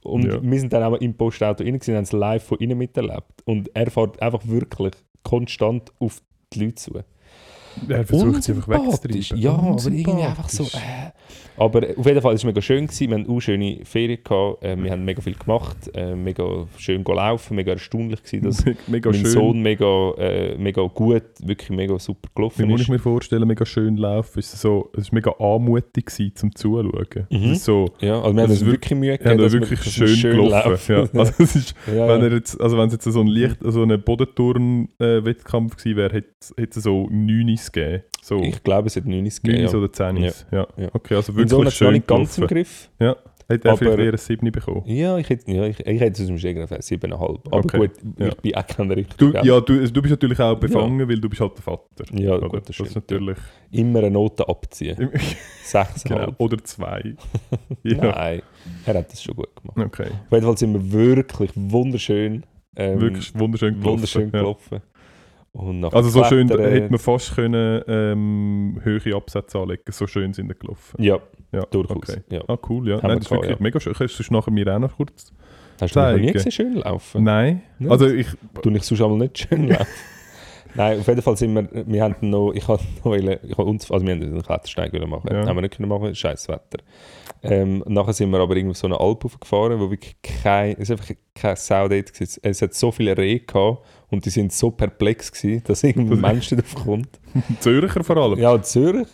[0.03, 0.43] Und Ja.
[0.43, 3.43] wir sind dann auch im Postauto rein, gewesen, haben es live von innen miterlebt.
[3.47, 6.21] Und er fährt einfach wirklich konstant auf
[6.53, 7.01] die Leute zu.
[7.89, 9.39] Er versucht sie einfach wegzutreiben.
[9.41, 10.65] Ja, aber irgendwie einfach so.
[10.65, 11.11] Äh.
[11.57, 12.87] Aber auf jeden Fall war es mega schön.
[12.89, 13.11] Gewesen.
[13.11, 14.19] Wir hatten auch schöne Ferien.
[14.25, 14.65] Gehabt.
[14.65, 15.77] Äh, wir haben mega viel gemacht.
[15.95, 17.55] Äh, mega schön gelaufen.
[17.55, 19.31] Mega erstaunlich gewesen, dass mega mein schön.
[19.31, 22.87] Sohn mega, äh, mega gut, wirklich mega super Wie gelaufen muss ist.
[22.87, 24.41] ich mir vorstellen, mega schön laufen?
[24.41, 27.27] Es war so, es war mega anmutig gewesen, zum Zuschauen.
[27.31, 27.53] Mhm.
[27.53, 30.37] Es so, Ja, also wir haben uns wirklich Mühe gegeben, wir- wirklich dass wir schön,
[30.37, 30.71] gelaufen.
[30.71, 30.93] laufen.
[30.93, 31.09] Ja.
[31.21, 32.27] Also es ist, Ja, wenn ja.
[32.27, 36.29] er jetzt, also wenn es jetzt so ein Licht, so ein Bodenturn-Wettkampf gewesen wäre, hätte
[36.57, 38.05] hätte es so 9 gegeben.
[38.23, 39.65] So Ich glaube, es hat 9 9 gegeben.
[39.65, 39.75] Ja.
[39.75, 40.33] oder 10 ja.
[40.51, 40.67] Ja.
[40.77, 40.89] Ja.
[40.93, 42.47] Okay, also wirklich noch schön nicht ganz im.
[42.47, 42.91] Griff.
[43.47, 44.83] Hätte er vielleicht eher ein 7 bekommen.
[44.87, 47.13] Ja, ich hätte, ja, ich, ich hätte es aus dem auf 7,5.
[47.13, 48.29] Aber Okay, gut, ja.
[48.29, 49.43] ich bin auch kein richtiger.
[49.43, 52.05] Du, ja, du, du bist natürlich auch befangen, weil du bist halt der Vater.
[52.13, 52.49] Ja, oder?
[52.49, 52.89] gut, das das stimmt.
[52.89, 53.39] ist natürlich...
[53.71, 55.11] Immer eine Note abziehen.
[55.67, 56.05] 6,5.
[56.09, 56.33] genau.
[56.39, 57.15] Oder 2.
[57.83, 57.97] ja.
[57.97, 58.43] Nein,
[58.87, 59.79] er hat das schon gut gemacht.
[59.79, 60.07] Okay.
[60.11, 62.45] Auf jeden Fall sind wir wirklich wunderschön,
[62.77, 63.93] ähm, Wirklich wunderschön gelaufen.
[63.93, 64.31] wunderschön ja.
[64.31, 64.75] gelaufen.
[64.75, 64.94] Nach
[65.57, 70.49] Also so schön, Klettern- hätte man fast können, ähm, höhere Absätze anlegen So schön sind
[70.49, 71.01] die gelaufen.
[71.03, 71.19] Ja,
[71.53, 71.97] Ja, durchaus.
[71.97, 72.21] Okay.
[72.31, 72.43] Ja.
[72.49, 72.97] Ah, cool, ja.
[72.97, 73.57] Haben Nein, das ist wirklich ja.
[73.61, 73.95] mega schön.
[73.95, 75.33] Kannst du es nachher mir auch noch kurz
[75.81, 76.33] Hast du mich noch nie zeigen?
[76.33, 77.23] gesehen, schön laufen?
[77.25, 77.63] Nein.
[77.79, 77.91] Nicht?
[77.91, 78.27] Also ich...
[78.63, 79.87] Du nicht sonst einmal nicht schön laufen?
[80.77, 83.63] Nein, auf jeden Fall sind wir, wir haben noch, ich habe noch wollen, ich habe
[83.71, 85.47] uns, also wir haben einen Klettersteig machen, Ja.
[85.47, 86.79] haben wir nicht können machen, scheiß Wetter.
[87.45, 90.91] Ähm, nachher sind wir aber irgendwie so eine Alp gefahren, wo wirklich kein, es ist
[90.91, 92.41] einfach kein Sau dort gewesen.
[92.43, 96.49] Es hat so viele Rehe gehabt und die sind so perplex gewesen, dass irgendein Mensch
[96.51, 97.09] darauf kommt.
[97.61, 98.39] Zürcher vor allem.
[98.39, 99.07] Ja, Zürcher.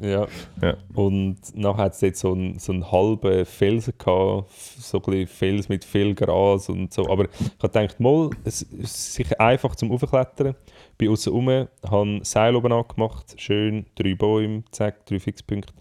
[0.00, 0.26] Ja.
[0.60, 0.76] Ja.
[0.94, 5.68] Und nachher hat es dort so einen, so einen halben Felsen gehabt, so ein Fels
[5.68, 7.08] mit viel Gras und so.
[7.08, 10.54] Aber ich habe gedacht, mal, es ist sicher einfach zum Aufklettern.
[10.96, 15.72] Bin außen rum, habe Seil oben angemacht, schön, drei Bäume, zack, drei Fixpunkte.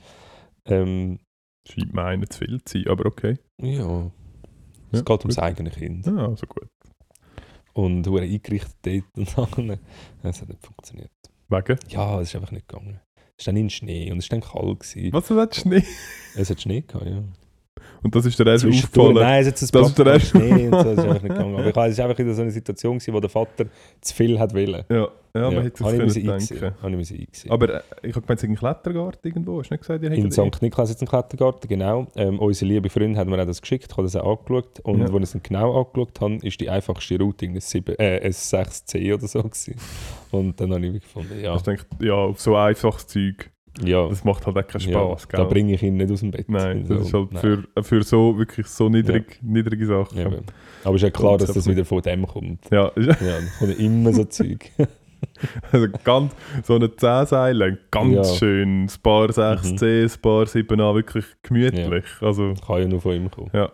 [0.66, 1.20] Ähm,
[1.66, 3.38] Scheint mir einer zu viel zu sein, aber okay.
[3.62, 4.12] ja,
[4.92, 6.06] es Ja, geht ums eigene Kind.
[6.06, 6.68] Ja, also gut.
[7.74, 9.80] Und hure eingerichtet dort und dann,
[10.24, 11.12] es hat nicht funktioniert.
[11.50, 11.78] Wegen?
[11.90, 13.00] Ja, es ist einfach nicht gegangen.
[13.36, 14.80] Es ist dann in Schnee und es war dann kalt.
[14.80, 15.14] Gewesen.
[15.14, 15.88] Was willst du nicht?
[16.36, 17.24] Es hat Schnee gehabt, ja.
[18.04, 19.28] Und das ist der erste Zwischendurch, aufgefallen.
[19.28, 21.24] nein, es ein Das ist der Blatt erste- Schnee und so, das ist einfach nicht
[21.36, 21.56] gegangen.
[21.56, 23.66] Aber ich war- es war einfach wieder so eine Situation, gewesen, wo der Vater
[24.02, 24.84] zu viel hat wollen.
[24.90, 26.76] Ja, ja, man hätte müssen können denken.
[26.82, 27.52] Habe ich.
[27.52, 29.60] Aber äh, ich habe gemeint, es ist ein Klettergarten irgendwo.
[29.60, 30.62] Hast du nicht gesagt, ihr In St.
[30.62, 32.06] Niklas jetzt im Klettergarten, genau.
[32.16, 34.80] Ähm, unsere liebe Freundin hat mir auch das geschickt, ich habe das auch angeschaut.
[34.82, 35.06] Und Ja.
[35.06, 39.14] als ich es genau angeschaut habe, ist die einfachste Route ein, 7, äh, ein 6C
[39.14, 39.42] oder so.
[39.42, 39.76] Gewesen.
[40.32, 43.50] Und dann habe ich gefunden, ja, Ich denke, ja, auf so einfaches Zeug,
[43.82, 46.32] ja, das macht halt auch keinen ja Spaß, da bringe ich ihn nicht aus dem
[46.32, 46.48] Bett.
[46.50, 47.42] Nein, So, das ist halt nein.
[47.42, 50.18] für, für so wirklich so niedrig, niedrige Sachen.
[50.20, 50.28] Ja.
[50.84, 52.60] Aber es ist ja klar, dass das wieder von dem kommt.
[52.72, 53.14] Ja, Ja,
[53.60, 54.70] kommen immer so Zeug.
[55.72, 56.34] also ganz,
[56.64, 58.24] so eine 10 Seile, ganz Ja.
[58.36, 62.04] schön, ein paar 6C, ein paar 7A, wirklich gemütlich.
[62.22, 63.50] Also, Kann ja nur von ihm kommen.
[63.54, 63.72] Ja.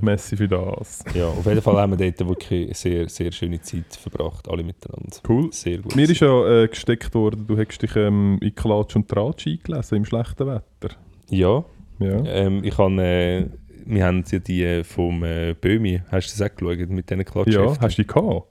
[0.00, 1.04] Messi für das.
[1.14, 4.62] Ja, auf jeden Fall haben wir dort wirklich eine sehr, sehr schöne Zeit verbracht, alle
[4.62, 5.16] miteinander.
[5.28, 5.52] Cool.
[5.52, 5.96] Sehr gut.
[5.96, 9.98] Mir ist ja äh, gesteckt worden, du hättest dich ähm, in Klatsch und Tratsch eingelesen
[9.98, 10.94] im schlechten Wetter.
[11.30, 11.64] ja,
[11.98, 12.24] Ja.
[12.24, 13.46] ähm, ich habe, äh,
[13.86, 17.18] wir haben ja die äh, vom äh, Böhmi, hast du das auch geschaut, mit diesen
[17.20, 17.80] Ja, Klatschheften?
[17.80, 18.46] hast du die gehabt?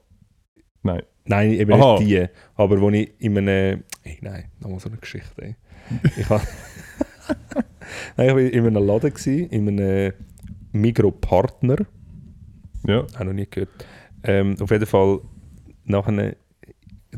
[0.82, 1.02] Nein.
[1.24, 1.98] Nein, eben Aha.
[1.98, 5.54] nicht die, aber wo ich in einem, hey, nein, nochmal so eine Geschichte, ey.
[6.16, 6.28] Ich
[8.16, 10.12] nein, ich war in einem Laden, gewesen, in einem
[10.72, 11.76] Migro-Partner,
[12.86, 13.00] Ja.
[13.02, 13.70] auch noch nie gehört.
[14.24, 15.20] Ähm, auf jeden Fall,
[15.84, 16.36] nachher,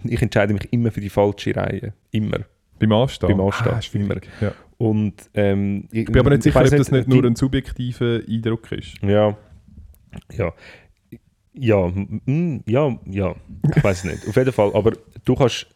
[0.04, 1.92] ich entscheide mich immer für die falsche Reihe.
[2.10, 2.40] Immer.
[2.78, 3.28] Beim Anstehen?
[3.30, 4.28] Beim Anstehen, Ah, schwierig.
[4.40, 4.52] Ja.
[4.78, 8.70] Und, ähm, ich, Ich bin aber nicht sicher, ob das nicht nur ein subjektiver Eindruck
[8.72, 8.94] ist.
[9.02, 9.36] Ja.
[10.32, 10.52] Ja.
[11.52, 11.92] Ja,
[12.66, 13.34] ja, ja.
[13.76, 14.26] Ich weiß nicht.
[14.28, 14.70] Auf jeden Fall.
[14.72, 14.92] Aber
[15.24, 15.66] du kannst,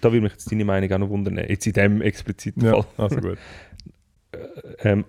[0.00, 1.36] da würde mich jetzt deine Meinung auch noch wundern.
[1.36, 2.84] Jetzt in dem expliziten Ja, Fall.
[2.96, 3.38] also gut.
[4.82, 5.04] Ähm,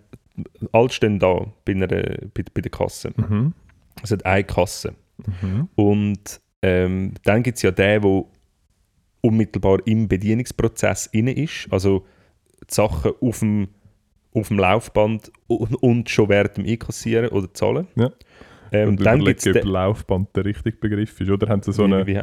[0.72, 3.12] alles stehen da bei, einer, bei, bei der Kasse.
[3.16, 3.54] Mhm.
[4.04, 4.96] Es hat eine Kasse.
[5.42, 5.70] Mhm.
[5.76, 8.24] Und ähm, dann gibt es ja den, der
[9.22, 11.68] unmittelbar im Bedienungsprozess inne ist.
[11.70, 12.06] Also
[12.62, 13.68] die Sachen auf dem,
[14.34, 17.88] auf dem Laufband und, und schon während dem Einkassieren oder Zahlen.
[17.96, 18.12] Ja.
[18.74, 21.30] Ähm, Und dann gibt es ob Laufband der richtige Begriff ist.
[21.30, 22.06] Oder haben sie so eine...
[22.06, 22.18] sie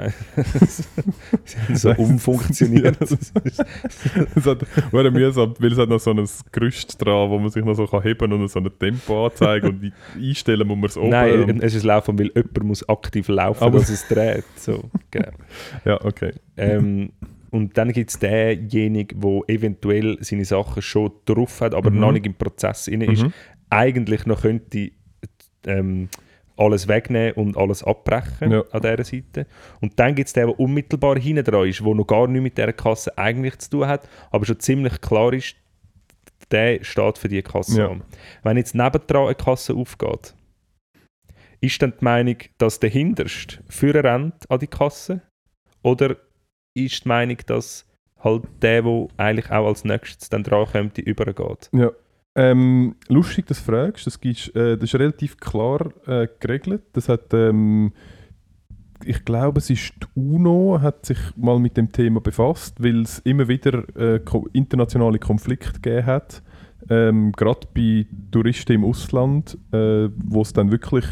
[1.58, 2.96] haben so umfunktioniert.
[3.02, 7.64] es hat, wäre mühsam, weil es hat noch so ein Gerüst dran, wo man sich
[7.64, 10.96] noch so kann heben und so ein Tempo anzeigen und die- einstellen muss man es
[10.96, 11.10] oben.
[11.10, 14.44] Nein, es ist Laufen, weil jemand muss aktiv laufen, Aber- dass es dreht.
[14.56, 15.32] So, genau.
[15.84, 16.32] ja, okay.
[16.56, 17.10] ähm,
[17.50, 22.00] und dann gibt es denjenigen, der eventuell seine Sachen schon drauf hat, aber Mhm.
[22.00, 23.22] noch nicht im Prozess inne ist.
[23.22, 23.32] Mhm.
[23.70, 24.90] Eigentlich noch könnte
[25.66, 26.08] ähm,
[26.58, 28.64] alles wegnehmen und alles abbrechen Ja.
[28.72, 29.46] an dieser Seite.
[29.80, 32.58] Und dann gibt es den, der unmittelbar hinten dran ist, der noch gar nichts mit
[32.58, 35.54] dieser Kasse eigentlich zu tun hat, aber schon ziemlich klar ist,
[36.50, 37.88] der steht für die Kasse Ja.
[37.90, 38.02] an.
[38.42, 40.34] Wenn jetzt nebendran eine Kasse aufgeht,
[41.60, 45.22] ist dann die Meinung, dass der Hinterste führen rennt an die Kasse?
[45.82, 46.16] Oder
[46.74, 47.84] ist die Meinung, dass
[48.20, 51.68] halt der, der eigentlich auch als nächstes dann dran kommt, übergeht?
[51.72, 51.90] Ja.
[52.38, 54.06] Ähm, lustig, dass du fragst.
[54.06, 56.82] Das, gibt's, äh, das ist relativ klar äh, geregelt.
[56.92, 57.92] Das hat, ähm,
[59.04, 63.18] ich glaube, es ist die UNO hat sich mal mit dem Thema befasst, weil es
[63.20, 64.20] immer wieder äh,
[64.52, 66.42] internationale Konflikte gegeben hat.
[66.88, 71.06] Ähm, Gerade bei Touristen im Ausland, äh, wo es dann wirklich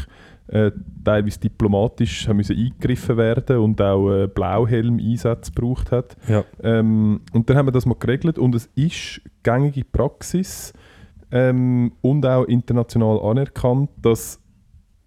[0.47, 0.71] äh,
[1.03, 6.15] teilweise diplomatisch haben müssen eingegriffen werden und auch äh, Blauhelm-Einsätze gebraucht hat.
[6.29, 6.45] Ja.
[6.63, 10.71] Ähm, und dann haben wir das mal geregelt und es ist gängige Praxis
[11.31, 14.39] ähm, und auch international anerkannt, dass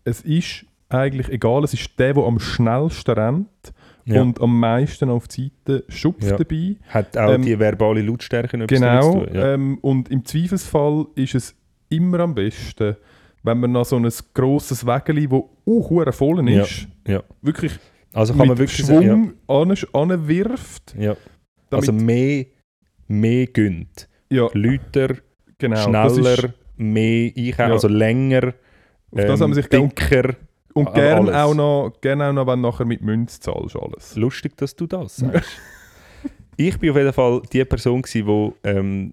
[0.05, 3.73] es ist eigentlich egal, es ist der, der am schnellsten rennt
[4.05, 4.21] Ja.
[4.23, 6.37] und am meisten auf die Seite schupft Ja.
[6.37, 6.77] dabei.
[6.89, 9.13] Hat auch Ähm, die verbale Lautstärke etwas Genau.
[9.21, 9.35] zu tun?
[9.35, 9.55] Ja.
[9.55, 11.55] Ähm, und im Zweifelsfall ist es
[11.91, 12.97] immer am besten,
[13.43, 17.23] wenn man noch so ein grosses Wägeli, wo uh, hure voll ist, Ja.
[17.43, 17.73] wirklich
[18.13, 20.95] also kann man wirklich sagen, Schwung an, anwirft.
[20.99, 21.03] ja.
[21.13, 21.17] Ja.
[21.71, 22.47] Damit, Also mehr,
[23.07, 24.09] mehr gönnt.
[24.29, 25.15] ja, Lauter,
[25.61, 25.93] genau.
[25.93, 27.73] das ist- schneller, mehr einkaufen, Ja.
[27.73, 28.55] also länger,
[29.13, 30.35] Auf das haben sich dicker.
[30.73, 31.35] Und Aber gern alles.
[31.35, 34.15] auch, noch, gern auch noch, wenn du nachher mit Münz zahlst, alles.
[34.17, 35.51] Lustig, dass du das sagst.
[36.57, 39.13] ich bin auf jeden Fall die Person, die ähm,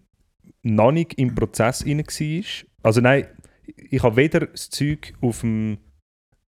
[0.61, 2.43] noch nicht im Prozess rein war.
[2.83, 3.25] Also nein,
[3.89, 5.77] ich habe weder das Zeug auf dem,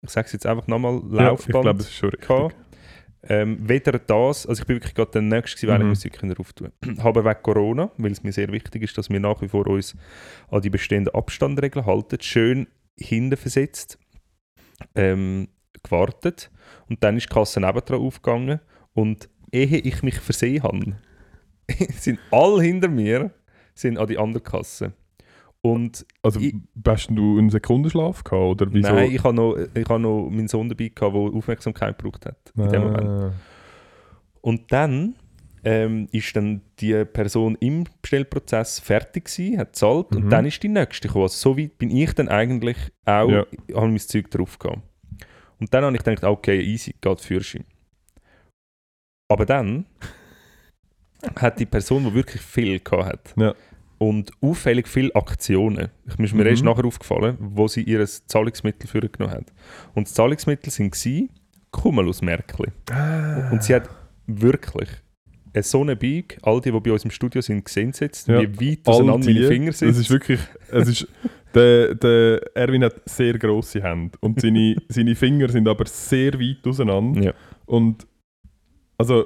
[0.04, 2.28] ich sage es jetzt einfach nochmal, Ja, ich Laufband glaube, das ist schon richtig.
[2.28, 2.56] gehabt.
[3.24, 5.94] Ähm, weder das, also ich bin wirklich gerade der Nächste, gewesen, wenn Mhm.
[5.94, 6.72] ich können auftun.
[7.00, 9.96] Aber wegen Corona, weil es mir sehr wichtig ist, dass wir nach wie vor uns
[10.50, 14.00] an die bestehenden Abstandregeln halten, schön hinten versetzt,
[14.96, 15.50] ähm,
[15.84, 16.50] gewartet
[16.90, 18.60] und dann ist die Kasse nebendran aufgegangen
[18.94, 20.96] und ehe ich mich versehen habe,
[22.00, 23.32] sind alle hinter mir
[23.74, 24.94] sind an die andere Kasse.
[25.62, 26.56] Und Also, Ich-
[26.88, 28.94] hast du einen Sekundenschlaf gehabt, oder wieso?
[28.94, 32.38] nein, ich habe noch, ich habe noch meinen Sohn dabei gehabt, der Aufmerksamkeit gebraucht hat
[32.56, 33.08] in dem Moment.
[33.10, 33.34] Ah.
[34.42, 35.16] Und dann
[35.66, 40.18] ähm, ist dann die Person im Bestellprozess fertig gewesen, hat gezahlt Mhm.
[40.24, 41.24] und dann ist die nächste gekommen.
[41.24, 43.46] Also so weit bin ich dann eigentlich auch, Ja.
[43.76, 44.80] habe mein Zeug drauf gehabt.
[45.60, 47.66] Und dann habe ich gedacht, okay, easy, geht Führerschein.
[49.28, 49.86] Aber dann
[51.36, 53.54] hat die Person, die wirklich viel gehabt hat Ja.
[54.00, 56.50] Und auffällig viele Aktionen, ich ist mir Mhm.
[56.50, 59.54] erst nachher aufgefallen, wo sie ihr Zahlungsmittel für genommen hat.
[59.94, 61.30] Und das Zahlungsmittel sind gsi
[61.72, 62.72] Cumulus-Märkli.
[63.52, 63.90] Und sie hat
[64.26, 64.90] wirklich
[65.54, 68.28] eine so eine Bike, all die, die bei uns im Studio sind, gesehen es jetzt,
[68.28, 68.42] Ja.
[68.42, 69.90] wie weit auseinander meine die, Finger sind.
[69.90, 70.40] Es ist wirklich,
[70.72, 71.08] es ist,
[71.56, 76.66] der, der Erwin hat sehr grosse Hände und seine, seine Finger sind aber sehr weit
[76.68, 77.22] auseinander.
[77.22, 77.34] Ja.
[77.66, 78.06] Und
[78.98, 79.26] also,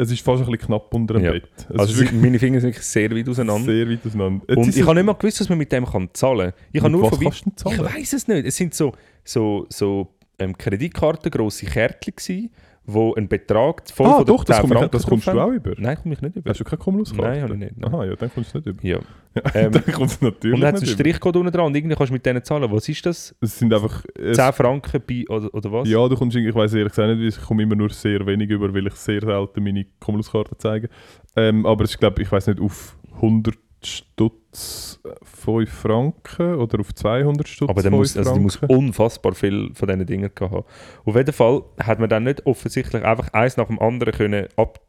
[0.00, 1.32] es ist fast ein bisschen knapp unter dem Ja.
[1.32, 1.48] Bett.
[1.68, 3.64] Es Also wirklich meine Finger sind sehr weit auseinander.
[3.72, 4.44] sehr weit auseinander.
[4.48, 6.60] Jetzt Und ich habe nicht mal gewusst, was man mit dem kann zahlen kann.
[6.72, 8.46] Ich habe nur was von kannst Ich weiß es nicht.
[8.46, 8.92] Es sind so,
[9.24, 12.50] so, so ähm, Kreditkarten, grosse Kärtchen gewesen,
[12.90, 15.30] wo ein Betrag voll Ah, von doch, das, 10 komm ich, Franken das kommst du
[15.40, 15.72] auch über.
[15.76, 16.48] Nein, komme ich nicht über.
[16.50, 17.22] Hast du keine Cumulus-Karte?
[17.30, 17.76] Nein, habe ich nicht.
[17.76, 17.94] nein.
[17.94, 18.82] Aha, ja, dann kommst du nicht über.
[18.86, 18.98] Ja.
[19.34, 20.92] Ja, Ähm, dann kommst du natürlich Und dann hat es einen.
[20.98, 22.68] Strichcode unten dran und irgendwie kannst du mit denen zahlen.
[22.72, 23.36] Was ist das?
[23.40, 24.02] Es sind einfach...
[24.18, 25.88] Es, 10 Franken bei, oder, oder was?
[25.88, 28.48] Ja, du kommst, irgendwie- ich weiß ehrlich gesagt nicht, ich komme immer nur sehr wenig
[28.50, 30.88] über, weil ich sehr selten meine Cumulus-Karte zeige.
[31.36, 33.54] Ähm, aber es ist, glaube ich, weiß nicht, auf 100
[33.86, 38.56] Stutz äh, 5 Franken oder auf 200 Stutz Aber der 5 muss, also die muss
[38.68, 40.64] unfassbar viel von diesen Dingen haben.
[41.04, 44.80] Auf jeden Fall hat man dann nicht offensichtlich einfach eins nach dem anderen können ab,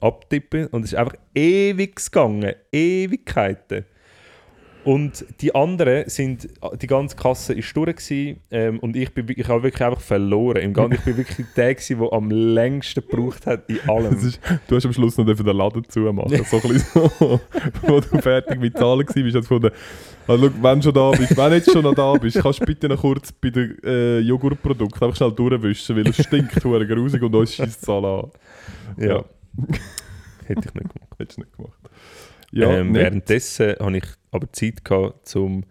[0.00, 2.54] abtippen und es ist einfach ewig gegangen.
[2.72, 3.84] Ewigkeiten.
[4.84, 6.48] Und die anderen sind,
[6.80, 10.62] die ganze Kasse ist durch gewesen, ähm, und ich, bin, ich habe wirklich einfach verloren.
[10.62, 14.16] Im Ganzen, ich bin wirklich der gewesen, der am längsten gebraucht hat in allem.
[14.16, 16.44] Ist, du hast am Schluss noch den Laden zumachen.
[16.44, 17.40] so ein bisschen so,
[17.82, 19.16] wo du fertig mit Zahlen warst.
[19.16, 19.70] Hast du gefunden,
[20.26, 22.60] also, schau, wenn du schon da bist, wenn du jetzt schon noch da bist, kannst
[22.60, 26.86] du bitte noch kurz bei den äh, Joghurtprodukten einfach schnell durchwischen, weil es stinkt hure
[26.86, 28.30] grusig und uns schießt Zahl an.
[28.96, 29.24] ja.
[30.46, 31.14] Hätte ich nicht gemacht.
[31.18, 31.78] Hättest du nicht gemacht.
[32.52, 35.64] Ja, ähm, währenddessen hatte ich aber Zeit, gehabt, zum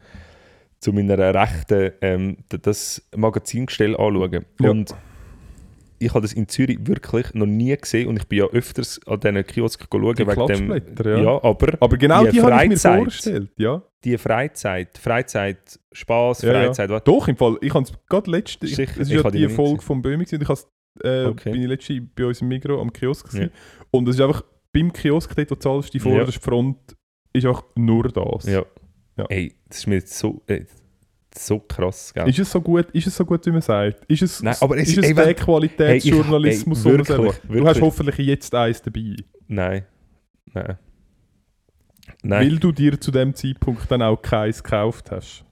[0.79, 4.45] zu meiner rechten ähm, das Magazingestell anzuschauen.
[4.61, 4.69] Ja.
[4.69, 4.95] Und
[6.01, 9.19] ich habe das in Zürich wirklich noch nie gesehen und ich bin ja öfters an
[9.19, 10.65] diesen Kiosken schauen Die wegen dem...
[10.67, 11.43] Klatschblätter, ja.
[11.43, 12.95] aber Aber genau die die, habe ich mir Freizeit.
[12.95, 13.49] vorgestellt.
[13.57, 13.83] Ja.
[14.05, 16.63] die Freizeit, Freizeit, Spaß, Ja, ja.
[16.67, 17.03] Freizeit, was?
[17.03, 17.57] Doch, im Fall.
[17.59, 18.65] Ich habe es gerade letzte.
[18.65, 19.85] Ich, Sicher, es ist ja habe die Folge gesehen.
[19.85, 20.65] vom Böhmi und ich has,
[21.03, 21.51] äh, Okay.
[21.51, 23.51] bin ich letzte bei uns im Migro am Kiosk gewesen.
[23.53, 23.85] Ja.
[23.91, 26.95] Und es ist einfach beim Kiosk, dort, du zahlst, die vorderste Front,
[27.33, 28.45] ist einfach nur das.
[28.45, 28.65] Ja.
[29.17, 29.25] Ja.
[29.29, 30.65] Ey, das ist mir jetzt so, äh,
[31.35, 32.27] so krass, gell?
[32.29, 34.05] Ist es so gut, ist es so gut, wie man sagt?
[34.05, 37.35] Ist es, Nein, aber es- ist es ey, der Qualitätsjournalismus, Hey, ey, wirklich?
[37.47, 39.15] Du hast hoffentlich jetzt eins dabei.
[39.47, 39.85] Nein.
[40.53, 40.77] Nein.
[42.23, 45.45] Nein, Weil du dir zu dem Zeitpunkt dann auch keins gekauft hast.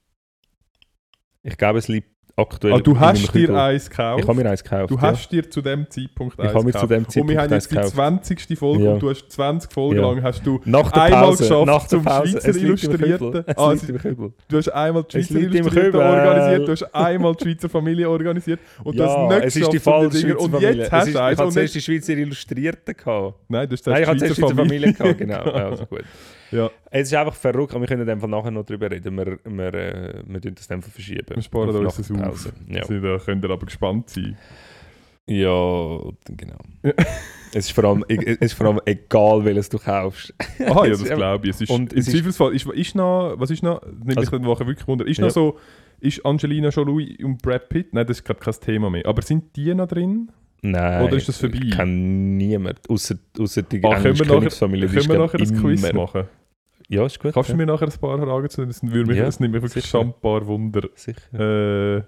[1.44, 2.74] ich glaube, es liegt aktuell...
[2.76, 4.22] Ah, du hast dir eins gekauft.
[4.22, 4.92] Ich habe mir eins gekauft.
[4.92, 5.02] Du ja.
[5.02, 7.64] hast dir zu dem Zeitpunkt Ich habe mir zu dem Und wir Zeitpunkt haben eins
[7.66, 7.94] jetzt die gekauft.
[7.96, 8.58] 20.
[8.60, 8.92] Folge Ja.
[8.94, 10.02] und du hast 20 Folgen Ja.
[10.10, 13.44] lang hast du Nach der einmal Pause, geschafft nach der zum Pause, Schweizer Illustrierten.
[13.56, 13.76] Ah.
[14.48, 18.98] Du hast einmal die Schweizer Illustrierten organisiert, du hast einmal die Schweizer Familie organisiert und
[19.00, 20.74] du hast nicht es ist die geschafft, falsche Dinger- Schweizer Und Familie.
[20.76, 21.76] jetzt hast du ist, eins ich und nicht...
[21.76, 23.34] die Schweizer Illustrierten gehabt.
[23.50, 25.42] Nein, du hast ich die die Schweizer Familie gehabt, genau.
[25.42, 26.04] Also gut.
[26.52, 29.18] Ja, Es ist einfach verrückt, aber wir können Fall nachher noch drüber reden.
[29.18, 31.26] Wir, wir, äh, wir tun das dann verschieben.
[31.36, 32.50] wir sparen uns das auf.
[32.70, 32.82] Ja.
[32.82, 34.38] Also, da könnt ihr aber gespannt sein.
[35.28, 36.58] ja, genau.
[36.84, 36.94] Ja.
[37.54, 40.34] es, ist vor allem, es ist vor allem egal, welches du kaufst.
[40.66, 41.56] Aha, ja, das glaube ich.
[41.56, 44.46] Es ist, und Im Zweifelsfall, ist, ist noch, was ist noch, nimmt mich Also- dann
[44.46, 45.26] Woche wirklich Wunder, ist Ja.
[45.26, 45.58] noch so,
[46.00, 49.22] ist Angelina Jolie und Brad Pitt, nein, das ist glaube ich kein Thema mehr, aber
[49.22, 50.32] sind die noch drin?
[50.62, 51.04] Nein.
[51.04, 51.60] Oder ist das vorbei?
[51.64, 54.88] Ich kenne niemand, außer die Ah, können wir englische nachher, Königsfamilie.
[54.88, 56.24] die können wir glaub nachher ein Quiz machen?
[56.90, 57.34] Ja, ist gut.
[57.34, 57.58] Kannst du ja.
[57.58, 60.08] mir nachher ein paar Fragen zu das, würde mich, Ja, das nimmt mich wirklich schon
[60.08, 61.98] ein paar Wunder, Sicher.
[62.00, 62.04] äh,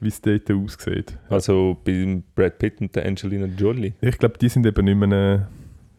[0.00, 1.18] wie es dort aussieht.
[1.28, 5.48] Also bei Brad Pitt und der Angelina Jolie Ich glaube, die sind eben nicht mehr,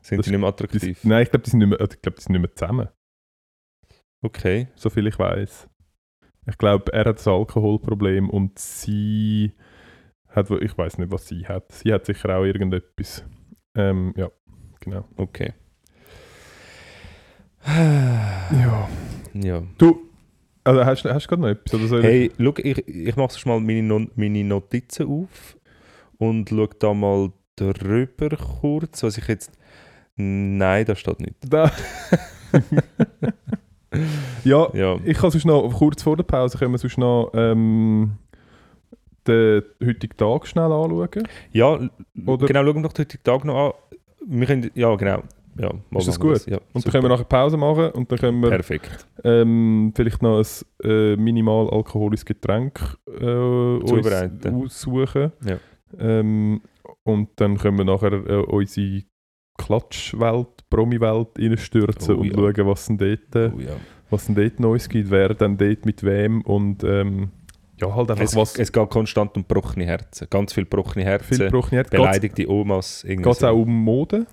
[0.01, 0.99] sind Das- die nicht mehr die, attraktiv.
[1.03, 2.87] nein, ich glaube, die sind nicht mehr, ich glaube, die sind nicht mehr zusammen,
[4.21, 4.67] Okay.
[4.75, 5.67] so viel ich weiß.
[6.49, 9.51] Ich glaube, er hat das Alkoholproblem und sie
[10.37, 11.71] hat, ich weiß nicht, was sie hat.
[11.73, 13.23] Sie hat sicher auch irgendetwas.
[13.75, 14.29] Ähm, ja,
[14.79, 15.03] genau.
[15.17, 15.53] Okay.
[17.65, 18.87] Ja.
[19.33, 19.61] Ja.
[19.77, 20.01] Du,
[20.63, 21.73] also hast, hast du gerade noch etwas?
[21.73, 25.57] Oder soll ich- Hey, schau, ich, ich mache sonst mal meine, No- meine Notizen auf
[26.17, 28.29] und schaue da mal drüber
[28.61, 29.51] kurz, was ich jetzt...
[30.15, 31.35] Nein, da steht nicht.
[31.47, 31.71] Da.
[34.43, 38.13] ja, Ja, ich kann sonst noch, kurz vor der Pause, können wir sonst noch ähm,
[39.27, 41.09] den heutigen Tag schnell anschauen.
[41.51, 41.79] ja
[42.25, 43.73] Oder- genau, schauen wir doch den heutigen Tag noch an.
[44.29, 45.21] Wir können, ja, genau.
[45.59, 46.45] Ja, Ist das gut?
[46.45, 46.91] Ja, Und dann super.
[46.91, 49.07] können wir nachher Pause machen und dann können wir Perfekt.
[49.23, 50.45] ähm, vielleicht noch ein
[50.87, 52.79] äh, minimal alkoholisches Getränk
[53.19, 53.25] äh,
[54.51, 55.31] aussuchen.
[55.43, 55.57] Ja.
[55.97, 56.61] Ähm,
[57.03, 59.01] und dann können wir nachher äh, unsere
[59.57, 62.33] Klatschwelt, Promi-Welt reinstürzen Oh und ja.
[62.35, 63.59] schauen, was denn dort, äh, Oh,
[64.09, 67.29] was denn dort Neues gibt, wer dann dort mit wem und ähm,
[67.79, 70.27] ja, halt einfach es, was es geht konstant um gebrochene Herzen.
[70.29, 71.91] Ganz viele gebrochene Herzen, viel gebrochen hat.
[71.91, 73.03] Geht beleidigte Omas.
[73.03, 73.47] irgendwie es so.
[73.47, 74.25] auch um Mode?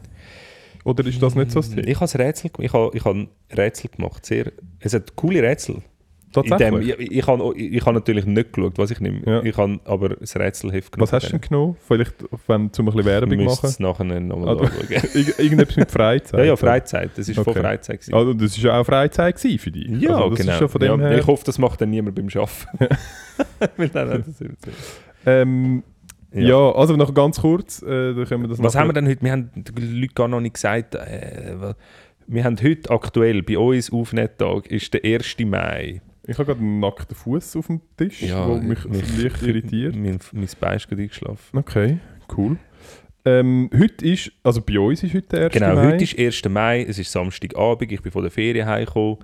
[0.85, 1.87] Oder ist das nicht so das Thema?
[1.87, 4.25] Ich habe ein Rätsel, ich habe, ich habe Rätsel gemacht.
[4.27, 5.83] Sehr, es hat coole Rätsel.
[6.43, 9.21] Dem, ich, ich, habe, ich habe natürlich nicht geschaut, was ich nehme.
[9.27, 9.43] Ja.
[9.43, 11.07] Ich habe aber das Rätselheft genommen.
[11.07, 11.77] Was hast du denn genommen?
[11.87, 12.15] Vielleicht,
[12.47, 13.67] wenn du ein bisschen Werbung Ich machen.
[13.67, 14.71] es nachher nochmal anschauen.
[15.15, 16.41] Ir- Irgendetwas mit Freizeit.
[16.41, 17.11] ja, ja, Freizeit.
[17.17, 17.53] Das war Okay.
[17.53, 18.01] von Freizeit.
[18.01, 18.15] gewesen.
[18.15, 19.89] Also, das war ja auch Freizeit für dich.
[20.01, 20.99] Ja, also, genau.
[20.99, 22.97] Ja, Ich hoffe, das macht dann niemand beim Arbeiten.
[25.27, 25.83] Ähm,
[26.33, 26.73] ja.
[26.73, 29.23] also noch ganz kurz, äh, dann können wir das Was haben wir denn heute?
[29.23, 30.95] Wir haben den Leuten gar noch nicht gesagt.
[30.97, 31.75] Äh,
[32.27, 35.37] wir haben heute aktuell bei uns Aufnetttag ist der 1.
[35.47, 36.01] Mai.
[36.27, 39.95] Ich habe gerade einen nackten Fuß auf dem Tisch, Ja, wo mich, leicht irritiert.
[39.97, 41.59] Mein, mein Bein ist gerade eingeschlafen.
[41.59, 41.99] Okay,
[42.37, 42.57] cool.
[43.27, 45.53] Ähm, heute ist, also bei uns ist heute der 1.
[45.55, 45.93] Genau, Mai.
[45.93, 46.49] heute ist 1.
[46.49, 49.19] Mai, es ist Samstagabend, ich bin von der Ferien heimgekommen.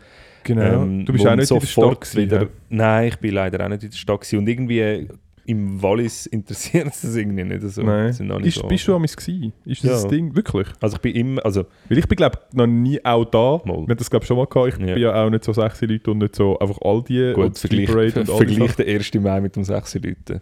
[0.45, 0.83] Genau.
[0.83, 2.49] Ähm, du bist auch nicht in der Stadt gewesen?
[2.71, 4.39] Nein, ich bin leider auch nicht in der Stadt gewesen.
[4.39, 5.09] und irgendwie
[5.47, 7.83] im Wallis interessiert es das irgendwie nicht so.
[7.83, 8.13] Nein.
[8.13, 9.53] Sind nicht Ist, bist du am gewesen?
[9.65, 9.93] Ist das Ja.
[9.95, 10.35] das Ding?
[10.37, 10.69] Wirklich?
[10.81, 13.61] Also ich bin immer, also Weil ich bin glaube noch nie auch da.
[13.65, 13.67] Mal.
[13.67, 14.75] Wir haben das glaube schon mal gehabt.
[14.75, 14.95] Ich Ja.
[14.95, 17.59] bin ja auch nicht so sexy Leute und nicht so einfach all die gut, und
[17.59, 19.15] vergleich, Parade und all vergleich den 1.
[19.21, 19.95] Mai mit dem 6.
[19.95, 20.41] Leuten.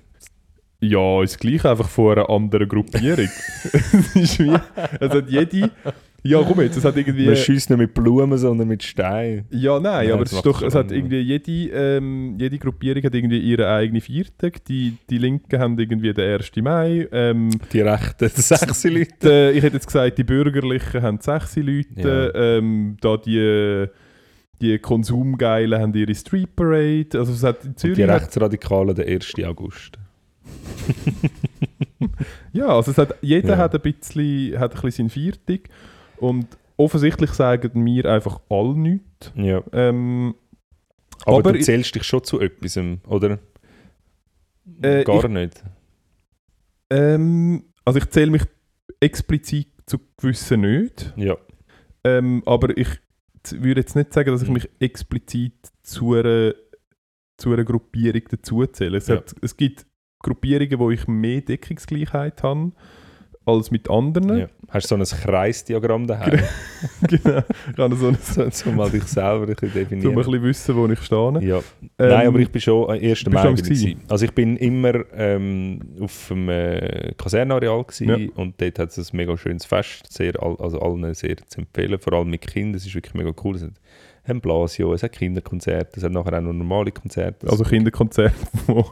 [0.81, 3.29] Ja, ist gleich einfach von einer anderen Gruppierung.
[3.73, 5.71] es ist wie, hat jede,
[6.25, 9.45] ja komm jetzt, es hat irgendwie, Man schießt nicht mit Blumen, sondern mit Steinen.
[9.51, 13.15] ja nein, Ja, aber es, ist doch, es hat irgendwie jede, ähm, jede Gruppierung hat
[13.15, 14.65] irgendwie ihre eigene Viertag.
[14.65, 16.51] Die, die Linken haben irgendwie den 1.
[16.63, 17.09] Mai.
[17.13, 18.85] Ähm, Die rechten 6.
[18.85, 19.51] Leute.
[19.53, 22.33] die, ich hätte jetzt gesagt, die Bürgerlichen haben 6 Leute.
[22.35, 23.87] Ähm, da die,
[24.61, 27.09] die Konsumgeilen haben ihre Street Parade.
[27.15, 27.97] Also es hat in Und Zürich...
[27.97, 29.33] die Rechtsradikalen der 1.
[29.45, 29.99] August.
[32.53, 33.57] Ja, also es hat, jeder Ja.
[33.59, 35.69] hat ein bisschen, hat ein bisschen seinen Viertag
[36.21, 39.33] und offensichtlich sagen mir einfach alle nichts.
[39.35, 39.63] Ja.
[39.73, 40.35] Ähm,
[41.25, 42.79] Aber, Aber du ich- zählst dich schon zu etwas,
[43.09, 43.39] oder?
[44.83, 45.65] Äh, Gar ich- nicht.
[46.91, 48.43] ähm, also ich zähle mich
[49.01, 51.37] explizit zu gewissen nicht, Ja.
[52.05, 52.89] ähm, aber ich
[53.51, 54.55] würde jetzt nicht sagen, dass ich Mhm.
[54.55, 56.55] mich explizit zu einer,
[57.37, 58.99] zu einer Gruppierung dazu zähle.
[58.99, 59.17] Es, Ja.
[59.17, 59.87] hat, es gibt
[60.21, 62.73] Gruppierungen, wo ich mehr Deckungsgleichheit habe
[63.49, 64.39] als mit anderen.
[64.39, 64.47] ja.
[64.71, 66.41] Hast du so ein Kreisdiagramm daheim?
[67.09, 67.41] genau.
[67.73, 70.15] Ich habe so ein, so, so mal dich selber ein bisschen um ein definieren.
[70.15, 71.41] bisschen wissen, wo ich stehe.
[71.43, 71.57] Ja.
[71.99, 73.01] Ähm, Nein, aber ich bin schon am 1.
[73.03, 73.75] bist du Mai am gewesen?
[73.75, 74.01] gewesen.
[74.09, 78.17] Also ich bin immer ähm, auf dem äh, Kasernenareal Ja.
[78.35, 82.13] und dort hat es ein mega schönes Fest, sehr, also allen sehr zu empfehlen, vor
[82.13, 83.57] allem mit Kindern, es ist wirklich mega cool.
[83.57, 83.73] Es hat
[84.29, 87.49] ein Blasio, es hat Kinderkonzerte, es hat nachher auch noch normale Konzerte.
[87.49, 88.35] Also Kinderkonzerte,
[88.67, 88.85] wo,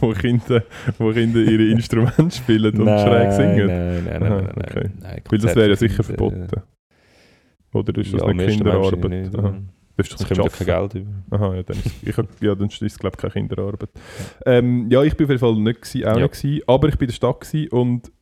[0.00, 0.62] wo, Kinder,
[0.98, 3.66] wo Kinder ihre Instrumente spielen und schräg singen.
[3.66, 4.90] Nein, nein, nein, Aha, nein, nein, okay.
[5.00, 5.22] nein.
[5.28, 6.62] Weil das wäre ja sicher Kinder, verboten.
[7.72, 9.10] Oder ist das ja, wahrscheinlich Kinderarbeit?
[9.10, 9.54] nicht, Aha.
[9.96, 10.66] Das kommt ja kein.
[10.66, 11.10] Geld über.
[11.30, 13.90] Aha, ja, dann ist, ich, hab- ja, dann ist es glaube ich keine Kinderarbeit.
[14.44, 16.22] Ähm, ja, ich bin auf jeden Fall nicht, gewesen, auch Ja.
[16.22, 18.12] nicht gewesen, aber ich bin in der Stadt und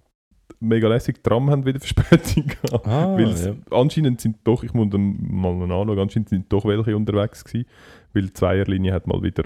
[0.62, 2.86] mega lässig, die Tram haben wieder Verspätung gehabt.
[2.86, 3.54] Ah, Weil ja.
[3.70, 7.66] Anscheinend sind doch, ich muss dann mal anschauen, anscheinend sind doch welche unterwegs gewesen,
[8.14, 9.44] weil die Zweierlinie hat mal wieder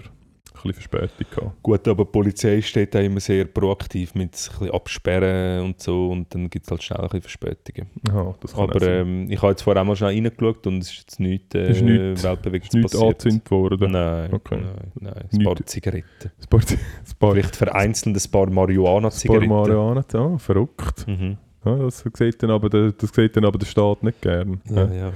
[0.63, 1.63] bisschen Verspätung gehabt.
[1.63, 6.09] Gut, aber die Polizei steht da immer sehr proaktiv mit ein bisschen Absperren und so
[6.11, 7.91] und dann gibt es halt schnell ein bisschen Verspätungen.
[8.11, 10.91] Aha, das kann Aber ähm, ich habe jetzt vorher auch mal schnell reingeschaut und es
[10.91, 13.03] ist jetzt nichts äh, Ist nichts- Weltbewegendes ist passiert.
[13.03, 13.93] angezündet worden.
[13.93, 14.59] Nein, Okay.
[14.61, 15.29] nein, nein.
[15.33, 15.57] Ein paar.
[15.67, 16.05] Zigaretten.
[16.23, 16.79] Ein paar, ein
[17.19, 19.49] paar, Vielleicht vereinzelt ein paar ein paar Marihuana-Zigaretten.
[19.49, 21.07] Marihuana, ah, verrückt.
[21.07, 21.39] Mhm.
[21.67, 24.61] Ja, das, sieht dann aber der, das sieht dann aber der Staat nicht gern.
[24.71, 25.13] Ja, Ja,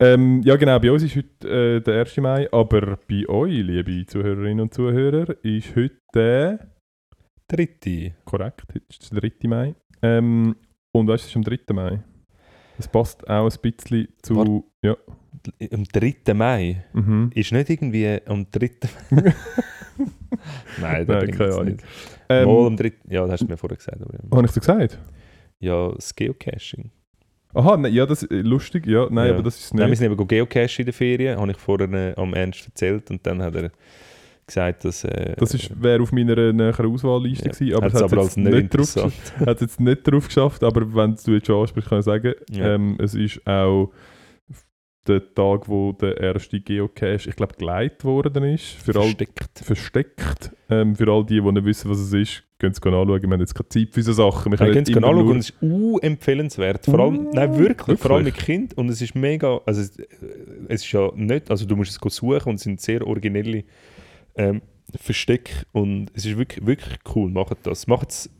[0.00, 2.16] ähm, ja genau, bei uns ist heute äh, der 1.
[2.18, 6.58] Mai, aber bei euch, liebe Zuhörerinnen und Zuhörer, ist heute der,
[7.48, 8.14] Dritte.
[8.24, 9.32] korrekt, heute ist der 3.
[9.48, 9.74] Mai.
[10.00, 10.56] Ähm,
[10.94, 11.58] und weißt du, es ist am 3.
[11.74, 12.02] Mai.
[12.78, 14.36] Das passt auch ein bisschen zu...
[14.36, 14.62] Warte.
[14.82, 14.96] Ja.
[15.72, 16.34] Am 3.
[16.34, 17.30] Mai Mhm.
[17.34, 18.70] ist nicht irgendwie am 3.
[19.10, 19.34] Mai.
[20.80, 21.66] Nein, da Nein, bringt keine es Ahnung.
[21.74, 21.84] nicht.
[22.28, 22.92] Ähm, Mal am 3.
[23.10, 24.00] Ja, das hast du mir vorher gesagt.
[24.00, 24.20] Aber ja.
[24.36, 24.98] Habe ich dir gesagt?
[25.62, 26.90] Ja, das Geocaching.
[27.54, 29.34] Aha, ne, ja, das ist lustig, ja, nein, Ja.
[29.34, 29.98] aber das ist Nein, wir nicht.
[29.98, 33.42] sind eben geocachen in der Ferien, habe ich vorher äh, am Ernst erzählt und dann
[33.42, 33.70] hat er
[34.46, 35.04] gesagt, dass...
[35.04, 38.22] Äh, Das ist, wäre auf meiner näheren Auswahlliste ja, gewesen, aber hat's es hat aber
[38.22, 38.96] als nicht nicht drauf
[39.46, 42.34] hat es jetzt nicht drauf geschafft, aber wenn du jetzt schon ansprichst, kann ich sagen,
[42.50, 42.74] Ja.
[42.74, 43.90] ähm, es ist auch
[45.06, 48.66] der Tag, wo der erste Geocache, ich glaube, geleitet worden ist.
[48.66, 49.58] Für all, Versteckt.
[49.58, 50.52] versteckt.
[50.70, 53.06] Ähm, für all die, die nicht wissen, was es ist, können es anschauen.
[53.08, 54.52] Wir haben jetzt keine Zeit für diese Sachen.
[54.52, 56.84] Wir Nein, können immer anschauen und es ist uh, empfehlenswert.
[56.84, 58.46] Vor allem, Uh, nein, wirklich, vor allem mit wirklich?
[58.46, 60.06] Kind und es ist mega, also es, äh,
[60.68, 63.64] es ist ja nicht, also du musst es suchen und es sind sehr originelle
[64.36, 64.62] ähm,
[64.94, 67.86] Verstecke und es ist wirklich, wirklich cool, macht das.
[67.86, 68.30] Macht es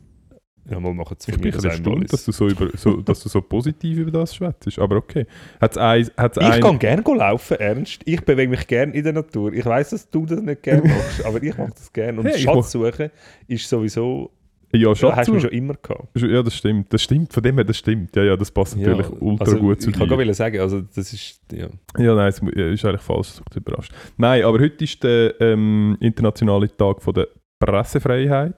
[0.69, 3.29] Ja, mal machen es Ich bin ein bisschen dass du so, über, so, dass du
[3.29, 4.79] so positiv über das schwätzt.
[4.79, 5.25] Aber okay.
[5.59, 8.01] Hat's ein, hat's ich ein, kann gerne laufen, ernst.
[8.05, 9.51] Ich bewege mich gerne in der Natur.
[9.51, 12.19] Ich weiß, dass du das nicht gerne machst, aber ich mache das gerne.
[12.19, 13.11] Und Hey, ich Schatzsuchen
[13.47, 14.31] ist sowieso...
[14.75, 15.41] Ja, Da hast du Schatz.
[15.43, 16.19] schon immer gehabt.
[16.19, 16.91] Ja, das stimmt.
[16.91, 17.31] Das stimmt.
[17.31, 18.15] Von dem her, das stimmt.
[18.15, 20.17] Ja, ja, das passt natürlich ultra also, gut zu Ich kann dir.
[20.17, 21.41] gerade sagen, also das ist...
[21.51, 21.67] Ja.
[21.99, 23.93] Ja, nein, es ja, ist eigentlich falsch, dass du überrascht.
[24.17, 27.27] Nein, aber heute ist der ähm, internationale Tag von der
[27.59, 28.55] Pressefreiheit.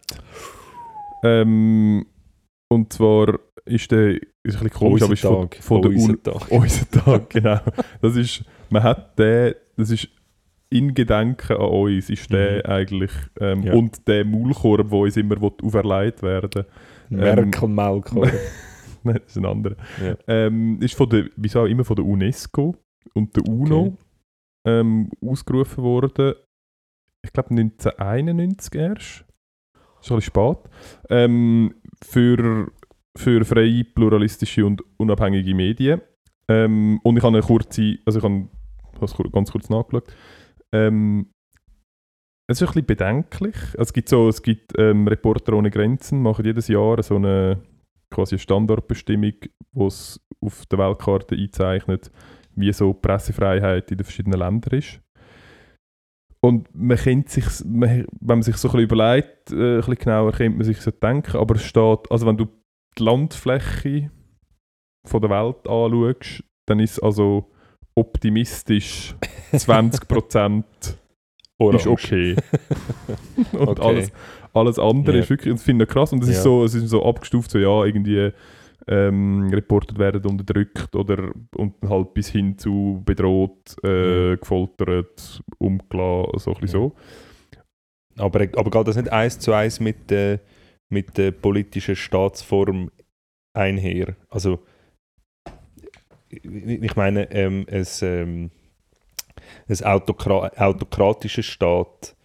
[1.25, 2.05] Ähm,
[2.69, 6.47] und zwar ist der, ist ein bisschen komisch, aber ist von, von der Un Tag.
[6.51, 7.59] unser Tag, genau.
[8.01, 10.07] Das ist, man hat den, das ist
[10.69, 12.71] in Gedenken an uns, ist der Mhm.
[12.71, 13.73] eigentlich, ähm, Ja.
[13.73, 16.65] und der Maulkorb, der uns immer auferlegt werden
[17.09, 18.27] Merkel Melkor.
[19.03, 19.75] Nein, das ist ein anderer.
[20.03, 20.15] Ja.
[20.27, 22.75] Ähm, ist von der, wieso auch immer von der UNESCO
[23.13, 23.93] und der UNO Okay.
[24.67, 26.33] ähm, ausgerufen worden.
[27.23, 29.25] Ich glaube 1991 erst.
[30.05, 30.57] Ist ein bisschen spät.
[31.09, 32.71] Ähm, für,
[33.17, 36.01] für freie, pluralistische und unabhängige Medien.
[36.47, 38.47] Ähm, und ich habe eine kurze, also ich habe
[38.99, 40.13] das ganz kurz nachgeschaut.
[40.71, 41.31] Ähm,
[42.47, 43.55] es ist ein bisschen bedenklich.
[43.79, 47.63] Es gibt so, es gibt ähm, Reporter ohne Grenzen, machen jedes Jahr so eine
[48.11, 49.33] quasi Standortbestimmung,
[49.71, 52.11] wo es auf der Weltkarte einzeichnet,
[52.53, 55.01] wie so Pressefreiheit in den verschiedenen Ländern ist.
[56.45, 59.95] Und man kennt sich, man, wenn man sich so ein bisschen überlegt, äh, ein bisschen
[59.95, 62.45] genauer, könnte man sich so denken, aber es steht, also wenn du
[62.97, 64.11] die Landfläche
[65.07, 67.49] von der Welt anschaust, dann ist also
[67.95, 69.15] optimistisch
[69.53, 70.63] 20%
[71.73, 72.35] ist okay.
[73.53, 73.81] und Okay.
[73.81, 74.11] alles,
[74.53, 75.23] alles andere Ja.
[75.23, 76.41] ist wirklich, das finde ich krass und es ist Ja.
[76.43, 78.31] so, es ist so abgestuft, so ja, irgendwie
[78.87, 86.53] ähm, Reporter werden unterdrückt oder und halt bis hin zu bedroht, äh, gefoltert, umgelassen, so
[86.53, 86.95] ein bisschen so.
[88.17, 90.39] Aber, aber geht das nicht eins zu eins mit der,
[90.89, 92.91] mit der politischen Staatsform
[93.53, 94.15] einher?
[94.29, 94.59] Also,
[96.29, 98.51] ich ich meine, ähm, es, ähm,
[99.67, 102.15] ein Autokra autokratischer Staat,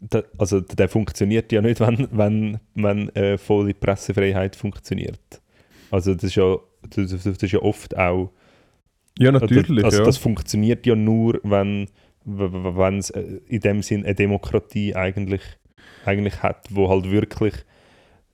[0.00, 5.40] da, also der funktioniert ja nicht, wenn, wenn, wenn äh, volle Pressefreiheit funktioniert.
[5.90, 6.56] Also das ist ja,
[6.90, 8.32] das, das ist ja oft auch
[9.18, 10.04] Ja, natürlich, also ja.
[10.04, 11.88] das funktioniert ja nur, wenn
[12.24, 15.42] wenn es in dem Sinn eine Demokratie eigentlich,
[16.04, 17.54] eigentlich hat, wo halt wirklich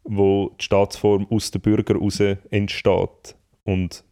[0.05, 3.37] wo die Staatsform aus den Bürgern raus entsteht.
[3.65, 4.05] Und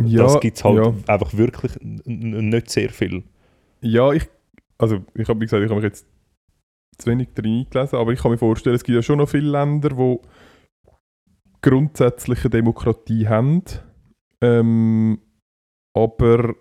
[0.00, 0.94] ja, das gibt es halt ja.
[1.06, 3.22] einfach wirklich nicht sehr viel.
[3.80, 4.24] Ja, ich,
[4.78, 6.06] also ich habe gesagt, ich habe mich jetzt
[6.98, 9.50] zu wenig drin eingelesen, aber ich kann mir vorstellen, es gibt ja schon noch viele
[9.50, 10.18] Länder, die
[11.62, 13.62] grundsätzlich eine Demokratie haben,
[14.40, 15.18] ähm,
[15.94, 16.54] aber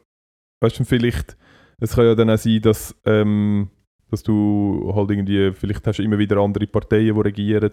[0.62, 1.38] weißt du, vielleicht,
[1.80, 3.70] es kann ja dann auch sein, dass, ähm,
[4.10, 7.72] dass du halt irgendwie, vielleicht hast du immer wieder andere Parteien, die regieren,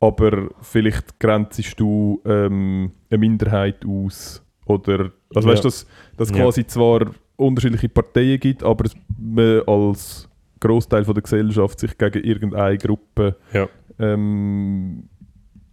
[0.00, 5.54] aber vielleicht grenzest du ähm, eine Minderheit aus oder, also Ja.
[5.54, 6.36] weißt du, dass, dass Ja.
[6.36, 10.28] quasi zwar unterschiedliche Parteien gibt, aber man als
[10.60, 13.68] Großteil der Gesellschaft sich gegen irgendeine Gruppe Ja.
[13.98, 15.08] ähm,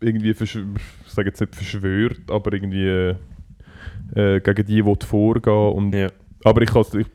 [0.01, 0.57] irgendwie, ich
[1.07, 3.15] sage jetzt nicht verschwört, aber irgendwie
[4.15, 5.73] äh, gegen die will vorgehen.
[5.73, 6.09] Und, Ja.
[6.43, 7.07] Aber ich, kann's- ich,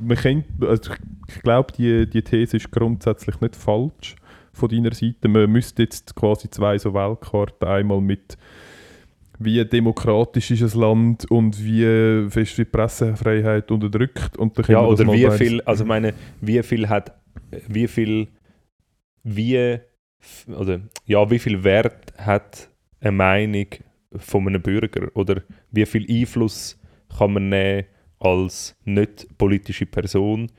[0.00, 0.98] man kennt, also ich,
[1.36, 4.16] ich glaube, die, die These ist grundsätzlich nicht falsch
[4.52, 5.28] von deiner Seite.
[5.28, 8.36] Man müsste jetzt quasi zwei so Weltkarten einmal mit
[9.42, 14.82] wie demokratisch ist ein Land und wie fest wird die Pressefreiheit unterdrückt und dann Ja,
[14.84, 16.12] oder wie viel, also meine,
[16.42, 17.14] wie viel hat,
[17.66, 18.28] wie viel,
[19.22, 19.78] wie,
[20.48, 22.68] oder ja, wie viel Wert hat
[23.00, 23.66] eine Meinung
[24.16, 26.78] von einem Bürger oder wie viel Einfluss
[27.16, 27.86] kann man nehmen
[28.18, 30.50] als nicht politische Person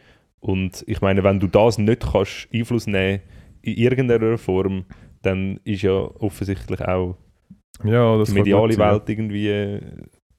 [0.42, 3.22] und ich meine, wenn du das nicht kannst Einfluss nehmen
[3.62, 4.86] in irgendeiner Form,
[5.22, 7.16] dann ist ja offensichtlich auch
[7.84, 8.78] ja, das die mediale.
[8.78, 9.80] Welt irgendwie,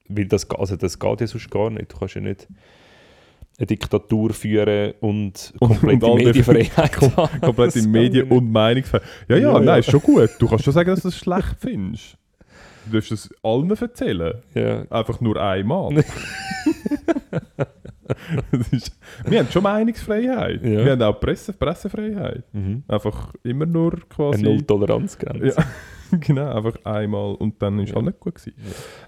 [0.09, 1.91] weil das, also das geht ja sonst gar nicht.
[1.91, 2.47] Du kannst ja nicht
[3.57, 7.39] eine Diktatur führen und komplette und Medienfreiheit haben.
[7.41, 9.07] Komplett Das in kann Medien und Meinungsfreiheit.
[9.27, 9.75] Ja, ja, Ja, nein, ja.
[9.77, 10.29] ist schon gut.
[10.39, 12.17] Du kannst schon sagen, dass du es schlecht findest.
[12.85, 14.33] Du darfst es allen erzählen.
[14.53, 14.85] Ja.
[14.89, 16.03] Einfach nur einmal.
[18.71, 20.63] Ist, wir haben schon Meinungsfreiheit.
[20.63, 20.85] Ja.
[20.85, 22.43] Wir haben auch Presse, Pressefreiheit.
[22.53, 22.83] Mhm.
[22.87, 24.43] Einfach immer nur Eine quasi.
[24.43, 25.55] Null-Toleranzgrenze.
[25.57, 25.65] Ja,
[26.19, 27.97] genau, einfach einmal und dann ist Ja.
[27.97, 28.53] auch nicht gut gewesen.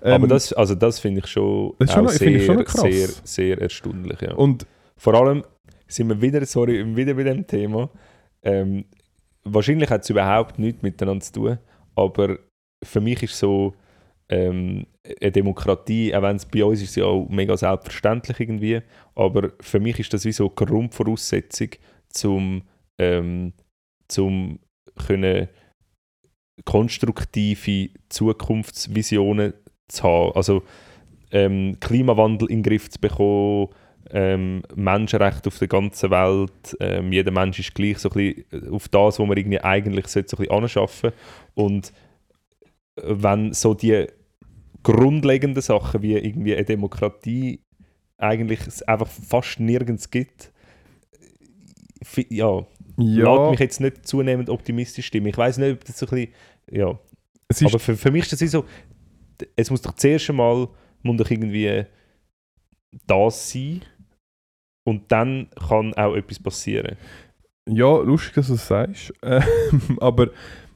[0.02, 2.66] Aber Ähm, das, also das finde ich schon, Das ist schon finde ich schon sehr,
[2.66, 2.82] krass.
[2.82, 4.22] sehr, sehr erstaunlich.
[4.22, 4.34] Ja.
[4.36, 4.66] Und
[4.98, 5.44] Vor allem
[5.88, 7.90] sind wir wieder, sorry, wieder bei dem Thema.
[8.44, 8.86] Ähm,
[9.44, 11.58] wahrscheinlich hat es überhaupt nichts miteinander zu tun,
[11.96, 12.38] aber
[12.84, 13.74] für mich ist so
[14.30, 14.88] ähm,
[15.22, 18.82] eine Demokratie, auch wenn es bei uns ist, ja auch mega selbstverständlich irgendwie,
[19.14, 21.70] aber für mich ist das wie so eine Grundvoraussetzung,
[22.10, 22.64] zum,
[22.98, 23.54] ähm,
[24.08, 24.60] zum
[25.08, 25.50] können
[26.64, 29.54] konstruktive Zukunftsvisionen
[29.88, 30.32] zu haben.
[30.36, 30.64] Also
[31.32, 33.70] ähm, Klimawandel in den Griff zu bekommen,
[34.12, 38.88] ähm, Menschenrechte auf der ganzen Welt, ähm, jeder Mensch ist gleich so ein bisschen auf
[38.88, 41.12] das, wo man irgendwie eigentlich so ein bisschen anschaffen
[41.56, 41.92] und
[42.96, 44.08] wenn so die
[44.84, 47.62] grundlegenden Sachen wie irgendwie eine Demokratie
[48.18, 50.52] eigentlich einfach fast nirgends gibt,
[52.30, 52.66] ja,
[52.98, 55.28] Ja, mich jetzt nicht zunehmend optimistisch stimmen.
[55.28, 56.34] Ich weiß nicht, ob das so ein bisschen,
[56.72, 57.00] ja,
[57.64, 58.66] aber für, für mich ist das so,
[59.56, 60.68] es muss doch zuerst einmal
[61.02, 61.86] muss doch irgendwie
[63.06, 63.82] das sein
[64.86, 66.96] und dann kann auch etwas passieren.
[67.68, 69.14] ja, lustig, dass du das sagst.
[69.24, 70.30] Ähm, aber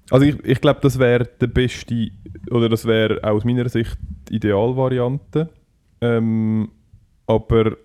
[0.10, 2.12] also ich, ich glaube, das wäre der beste,
[2.52, 3.98] oder das wäre aus meiner Sicht
[4.28, 5.50] die Idealvariante.
[6.02, 6.72] Ähm,
[7.28, 7.78] aber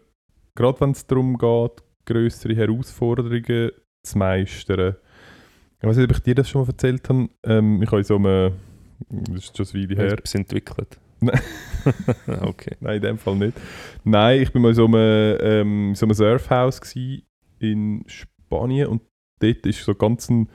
[0.55, 3.71] gerade wenn es darum geht, größere Herausforderungen
[4.03, 4.97] zu meistern.
[5.81, 7.29] Ich weiß nicht, ob ich dir das schon mal erzählt habe.
[7.43, 8.53] Ähm, ich habe in so einem,
[9.09, 10.99] das ist schon ein Weile her, Etwas entwickelt.
[11.21, 11.41] Nein.
[12.43, 12.77] okay.
[12.81, 13.59] Nein, in dem Fall nicht.
[14.05, 16.81] Nein, ich war mal in so einem, ähm, so einem Surfhaus
[17.59, 19.03] in Spanien und
[19.41, 20.49] dort ist so ganz ein,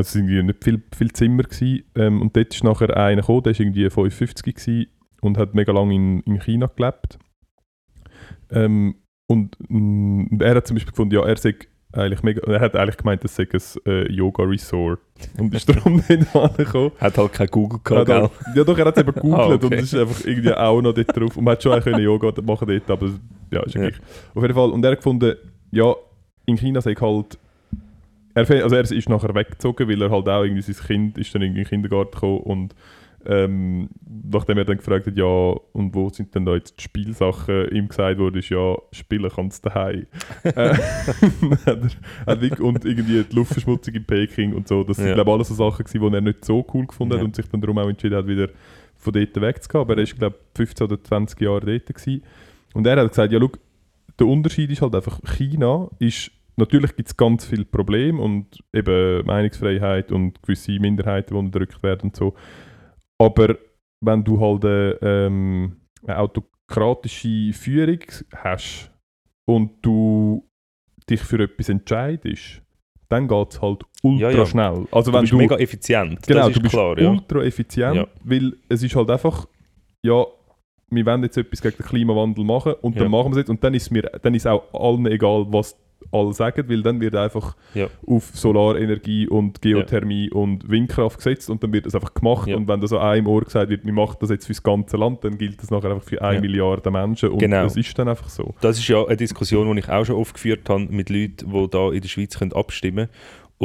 [0.00, 3.52] es waren nicht viel, viel Zimmer gsi, ähm, und dort ist nachher einer gekommen, der
[3.54, 4.88] war irgendwie 55 gsi
[5.20, 7.18] und hat mega lange in, in China gelebt.
[8.50, 8.96] Ähm,
[9.28, 11.54] und, und er hat zum Beispiel gefunden, ja, er sei
[11.92, 15.00] eigentlich mega, er hat eigentlich gemeint, das sei ein äh, Yoga-Resort
[15.38, 16.92] und ist darum nicht angekommen.
[16.98, 19.66] Hat halt kein Google gehabt, doch, ja, doch, er hat es eben gegoogelt Ah, okay.
[19.66, 21.36] und es ist einfach irgendwie auch noch dort drauf.
[21.36, 23.10] Und man hat schon können Yoga machen dort, aber
[23.50, 23.88] ja, ist ja Ja.
[23.88, 24.00] gleich.
[24.34, 24.70] Auf jeden Fall.
[24.70, 25.34] Und er hat gefunden,
[25.72, 25.94] ja,
[26.44, 27.38] in China sei halt.
[28.36, 31.42] Er, also er ist nachher weggezogen, weil er halt auch irgendwie sein Kind ist dann
[31.42, 32.74] in den Kindergarten gekommen und
[33.28, 33.88] ähm,
[34.30, 37.88] nachdem er dann gefragt hat, ja, und wo sind denn da jetzt die Spielsachen, ihm
[37.88, 40.06] gesagt wurde, ist ja, spielen kannst du daheim.
[40.44, 40.74] äh,
[41.66, 45.14] hat hat und irgendwie die Luftverschmutzung in Peking und so, das sind Ja.
[45.14, 47.24] glaube alles so Sachen gewesen, die er nicht so cool gefunden hat Ja.
[47.24, 48.48] und sich dann darum auch entschieden hat, wieder
[48.96, 49.80] von dort wegzugehen.
[49.80, 52.22] Aber er ist glaube ich 15 oder 20 Jahre dort gewesen.
[52.74, 53.50] Und er hat gesagt, ja, schau,
[54.18, 59.24] der Unterschied ist halt einfach, China ist, natürlich gibt es ganz viele Probleme und eben
[59.26, 62.34] Meinungsfreiheit und gewisse Minderheiten, die unterdrückt werden und so.
[63.18, 63.56] Aber
[64.00, 65.76] wenn du halt eine, ähm,
[66.06, 68.00] eine autokratische Führung
[68.34, 68.90] hast
[69.46, 70.48] und du
[71.08, 72.62] dich für etwas entscheidest,
[73.08, 74.46] dann geht es halt ultra Ja, ja.
[74.46, 74.86] schnell.
[74.90, 77.10] Also Du wenn bist du, mega effizient, genau, das ist du bist klar, ja.
[77.10, 78.06] ultra effizient, Ja.
[78.24, 79.46] weil es ist halt einfach,
[80.02, 80.24] ja,
[80.90, 83.62] wir wollen jetzt etwas gegen den Klimawandel machen und dann machen wir es jetzt und
[83.62, 85.76] dann ist mir, dann ist auch allen egal, was
[86.12, 87.88] alle sagen, weil dann wird einfach Ja.
[88.06, 92.56] auf Solarenergie und Geothermie und Windkraft gesetzt und dann wird das einfach gemacht Ja.
[92.56, 95.24] und wenn das an einem Ohr gesagt wird, wir machen das jetzt fürs ganze Land,
[95.24, 96.40] dann gilt das nachher einfach für eine Ja.
[96.40, 97.64] Milliarde Menschen und Genau.
[97.64, 98.54] das ist dann einfach so.
[98.60, 101.68] Das ist ja eine Diskussion, die ich auch schon oft geführt habe mit Leuten, die
[101.70, 103.10] da in der Schweiz können abstimmen können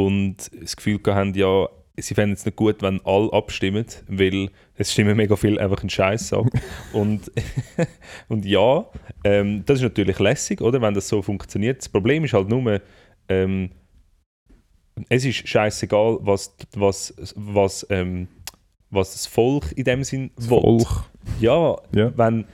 [0.08, 1.68] und das Gefühl haben, ja,
[2.02, 5.90] sie fänden es nicht gut, wenn alle abstimmen, weil es stimmen mega viel einfach einen
[5.90, 6.48] Scheiß ab.
[6.94, 7.32] und,
[8.28, 8.86] und ja,
[9.24, 11.80] ähm, das ist natürlich lässig, oder, wenn das so funktioniert.
[11.80, 12.82] Das Problem ist halt nur,
[13.30, 13.70] ähm,
[15.10, 18.28] es ist scheißegal, was, was, was, ähm,
[18.90, 20.60] was das Volk in dem Sinn Das will.
[20.60, 21.06] Volk.
[21.40, 22.12] Ja, Ja.
[22.18, 22.46] wenn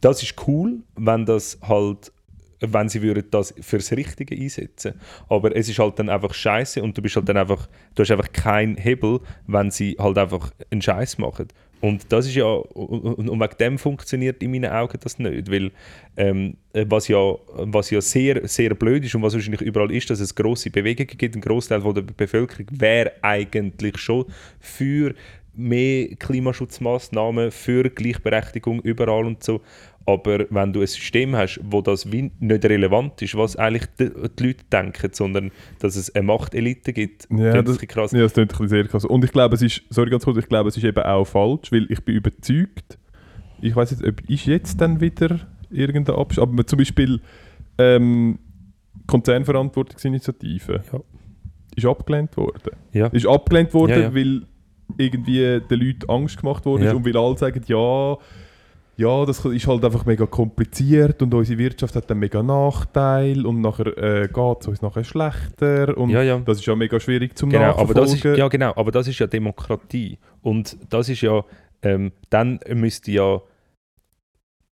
[0.00, 2.12] das ist cool, wenn das halt
[2.60, 4.94] wenn sie würden das fürs Richtige einsetzen.
[5.28, 8.10] Aber es ist halt dann einfach scheiße und du bist halt dann einfach, du hast
[8.10, 11.48] einfach keinen Hebel, wenn sie halt einfach einen Scheiß machen.
[11.80, 15.70] Und das ist ja, und, und wegen dem funktioniert in meinen Augen das nicht, weil
[16.16, 20.20] ähm, was, ja, was ja sehr, sehr blöd ist und was wahrscheinlich überall ist, dass
[20.20, 24.26] es grosse Bewegungen gibt, ein Großteil der Bevölkerung wäre eigentlich schon
[24.58, 25.14] für
[25.54, 29.60] mehr Klimaschutzmaßnahmen, für Gleichberechtigung überall und so.
[30.06, 34.46] Aber wenn du ein System hast, wo das nicht relevant ist, was eigentlich die, die
[34.46, 38.12] Leute denken, sondern dass es eine Machtelite gibt, Ja, das, krass.
[38.12, 39.04] ja, das klingt sehr krass.
[39.04, 41.70] Und ich glaube, es ist, sorry ganz kurz, ich glaube, es ist eben auch falsch,
[41.70, 42.98] weil ich bin überzeugt,
[43.60, 45.38] ich weiß jetzt, ob ist jetzt dann wieder
[45.70, 47.20] irgendein Abschluss, aber zum Beispiel
[47.78, 48.38] ähm,
[49.06, 51.00] Konzernverantwortungsinitiative Ja.
[51.76, 52.70] ist abgelehnt worden.
[52.92, 53.06] Ja.
[53.08, 54.42] Ist abgelehnt worden, Ja, weil
[54.98, 58.16] irgendwie den Leuten Angst gemacht worden ist und weil alle sagen, ja,
[59.00, 63.60] ja, das ist halt einfach mega kompliziert und unsere Wirtschaft hat einen mega Nachteil und
[63.62, 66.38] nachher äh, geht es uns nachher schlechter und Ja, ja.
[66.38, 68.38] das ist ja mega schwierig zum Genau, aber das ist, Nachverfolgen.
[68.38, 70.18] ja, genau, aber das ist ja Demokratie.
[70.42, 71.42] Und das ist ja,
[71.82, 73.40] ähm, dann müsste ja,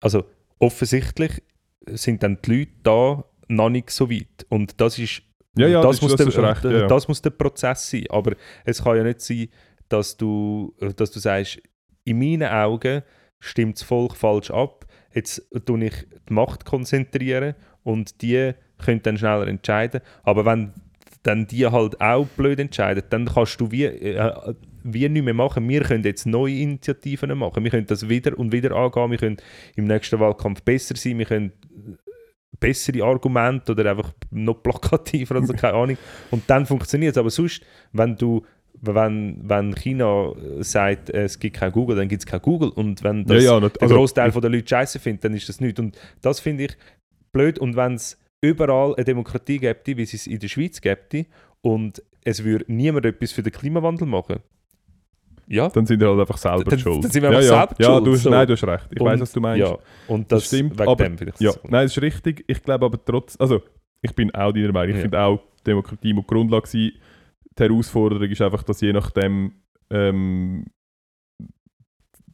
[0.01, 0.23] also
[0.59, 1.41] offensichtlich
[1.85, 4.45] sind dann die Leute da noch nicht so weit.
[4.49, 5.21] Und das ist,
[5.57, 6.87] Ja, ja, das, das- muss das der, recht, ja.
[6.87, 8.03] das muss der Prozess sein.
[8.09, 8.33] Aber
[8.65, 9.47] es kann ja nicht sein,
[9.89, 11.61] dass du, dass du sagst,
[12.03, 13.03] in meinen Augen
[13.39, 15.93] stimmt das Volk falsch ab, jetzt tue ich
[16.29, 20.01] die Macht konzentrieren und die können dann schneller entscheiden.
[20.23, 20.73] Aber wenn
[21.23, 25.67] dann die halt auch blöd entscheiden, dann kannst du wie, äh, wie nicht mehr machen.
[25.67, 27.63] Wir können jetzt neue Initiativen machen.
[27.63, 29.11] Wir können das wieder und wieder angehen.
[29.11, 29.37] Wir können
[29.75, 31.17] im nächsten Wahlkampf besser sein.
[31.17, 31.51] Wir können
[32.59, 35.97] bessere Argumente oder einfach noch plakativer, also keine Ahnung.
[36.31, 37.17] Und dann funktioniert es.
[37.17, 37.61] Aber sonst,
[37.91, 38.43] wenn du
[38.81, 42.69] wenn, wenn China sagt, es gibt kein Google, dann gibt es kein Google.
[42.69, 45.59] Und wenn das Ja, ja, der also- Großteil der Leute scheiße findet, dann ist das
[45.59, 45.79] nicht.
[45.79, 46.77] Und das finde ich
[47.31, 47.57] blöd.
[47.59, 51.25] Und wenn es überall eine Demokratie gäbe, wie es es in der Schweiz gäbe,
[51.61, 54.37] und es würde niemand etwas für den Klimawandel machen,
[55.49, 57.03] ja, Dann sind wir halt einfach selber Dann- schuld.
[57.05, 57.57] dann sind wir ja, einfach ja.
[57.67, 58.29] selber ja, schuld, Du hast, so.
[58.29, 58.87] Nein, du hast recht.
[58.93, 59.59] Ich weiß, was du meinst.
[59.65, 59.77] ja.
[60.07, 61.09] Und das, Das stimmt, aber-.
[61.39, 61.59] Ja, so.
[61.63, 62.43] nein, das ist richtig.
[62.47, 63.61] Ich glaube aber trotz, also
[64.01, 64.95] ich bin auch deiner Meinung.
[64.95, 66.91] Ich finde auch, Demokratie muss Grundlage sein.
[67.57, 69.53] Die Herausforderung ist einfach, dass je nachdem
[69.89, 70.65] ähm,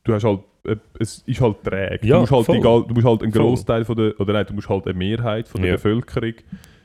[0.03, 2.07] du hast halt, äh, es ist halt träge.
[2.07, 2.57] Ja, du, musst halt voll.
[2.57, 3.31] egal, du musst halt einen.
[3.31, 5.75] Großteil von der, oder nein, du musst halt eine Mehrheit von der Ja.
[5.77, 6.33] Bevölkerung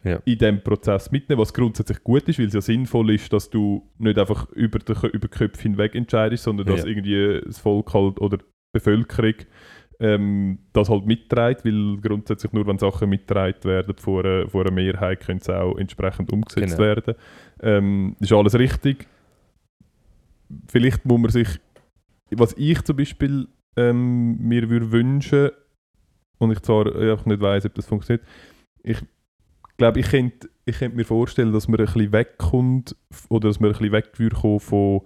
[0.05, 0.21] Ja.
[0.25, 3.89] in diesem Prozess mitnehmen, was grundsätzlich gut ist, weil es ja sinnvoll ist, dass du
[3.99, 8.21] nicht einfach über die, über die Köpfe hinweg entscheidest, sondern dass irgendwie das Volk halt
[8.21, 9.35] oder die Bevölkerung
[10.01, 14.71] ähm, das halt mitträgt, weil grundsätzlich nur wenn Sachen mitgetragen werden vor einer, vor einer
[14.71, 16.79] Mehrheit, können sie auch entsprechend umgesetzt Genau.
[16.79, 17.15] werden.
[17.61, 19.07] Ähm, ist alles richtig.
[20.69, 21.49] Vielleicht muss man sich,
[22.31, 25.51] was ich zum Beispiel ähm, mir würde wünschen,
[26.39, 28.25] und ich zwar einfach nicht weiß, ob das funktioniert,
[28.83, 28.99] ich
[29.77, 32.95] glaube, ich könnte ich könnte mir vorstellen, dass man ein bisschen wegkommt
[33.31, 35.01] oder dass man ein bisschen weg würde kommen von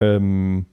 [0.00, 0.66] ähm,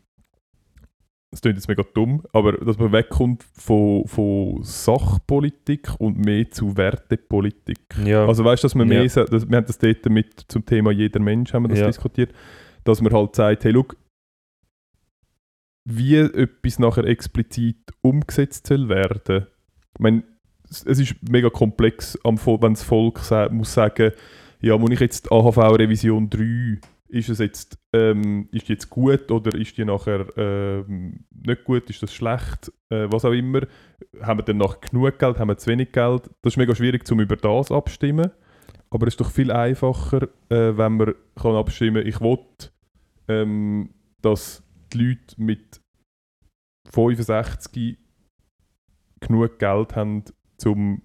[1.33, 6.77] das klingt jetzt mega dumm, aber dass man wegkommt von, von Sachpolitik und mehr zu
[6.77, 7.79] Wertepolitik.
[8.05, 8.25] Ja.
[8.25, 8.99] Also weißt du, dass man Ja.
[8.99, 11.79] mehr, sa- dass, wir haben das dort mit zum Thema jeder Mensch haben wir das
[11.79, 11.87] Ja.
[11.87, 12.31] diskutiert,
[12.83, 13.97] dass man halt sagt, hey, look,
[15.85, 19.47] wie etwas nachher explizit umgesetzt soll werden.
[19.95, 20.23] Ich meine,
[20.69, 23.19] es ist mega komplex, wenn das Volk
[23.51, 24.11] muss sagen,
[24.61, 26.79] ja, muss ich jetzt AHV Revision 3,
[27.09, 31.89] ist es jetzt, ähm, ist die jetzt gut oder ist die nachher ähm, nicht gut,
[31.89, 33.61] ist das schlecht, äh, was auch immer.
[34.21, 36.29] Haben wir dann noch genug Geld, haben wir zu wenig Geld?
[36.41, 38.31] Das ist mega schwierig, zum über das abstimmen.
[38.89, 42.39] Aber es ist doch viel einfacher, äh, wenn man kann abstimmen ich will,
[43.27, 43.89] ähm,
[44.21, 45.81] dass die Leute mit
[46.91, 47.97] 65
[49.19, 50.23] genug Geld haben,
[50.65, 51.01] um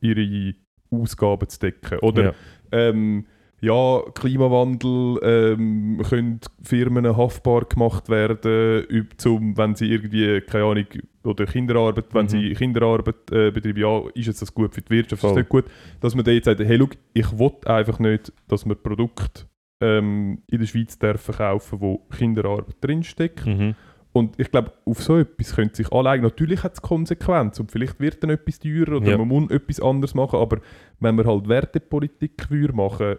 [0.00, 0.54] ihre
[0.90, 1.98] Ausgaben zu decken.
[2.00, 2.34] Oder ja.
[2.72, 3.26] ähm,
[3.64, 8.86] ja, Klimawandel ähm, können Firmen haftbar gemacht werden,
[9.16, 10.86] zum, wenn sie irgendwie, keine Ahnung,
[11.24, 12.28] oder Kinderarbeit, wenn Mhm.
[12.28, 15.30] sie Kinderarbeit äh, betreiben, ja, ist jetzt das gut für die Wirtschaft, ist Voll.
[15.30, 15.64] das nicht gut,
[16.00, 19.44] dass man da jetzt sagt, hey, look, ich will einfach nicht, dass wir Produkte
[19.80, 23.46] ähm, in der Schweiz dürfen kaufen, wo Kinderarbeit drinsteckt.
[23.46, 23.76] Mhm.
[24.12, 26.24] Und ich glaube, auf so etwas könnte sich anlegen.
[26.24, 29.16] Natürlich hat es Konsequenzen und vielleicht wird dann etwas teurer oder Ja.
[29.18, 30.58] man muss etwas anderes machen, aber
[31.00, 33.16] wenn man halt Wertepolitik würde machen,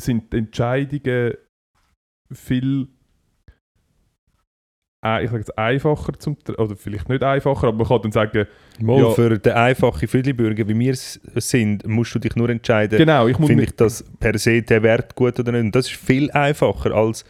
[0.00, 1.34] sind die Entscheidungen
[2.32, 2.88] viel
[5.04, 8.46] äh, ich sage jetzt einfacher zum oder vielleicht nicht einfacher, aber man kann dann sagen,
[8.80, 9.10] Mal Ja.
[9.10, 13.36] für den einfachen Friedlibürger, wie wir es sind, musst du dich nur entscheiden, genau, ich
[13.36, 15.62] finde ich das per se der Wert gut oder nicht.
[15.62, 17.24] Und das ist viel einfacher als,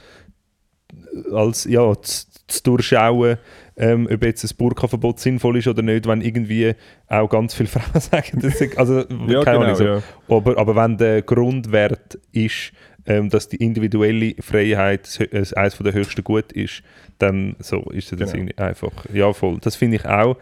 [1.32, 3.38] als ja, zu, zu durchschauen,
[3.82, 6.74] ähm, ob jetzt ein Burka-Verbot sinnvoll ist oder nicht, wenn irgendwie
[7.08, 9.84] auch ganz viele Frauen sagen, das ist, also ja, keine genau, Ahnung, so.
[9.84, 10.02] ja.
[10.28, 12.72] aber, aber wenn der Grundwert ist,
[13.06, 16.82] ähm, dass die individuelle Freiheit äh, eines der höchsten Gut ist,
[17.18, 18.52] dann so ist das Genau.
[18.56, 18.92] einfach.
[19.12, 19.56] Ja, voll.
[19.62, 20.36] Das finde ich auch.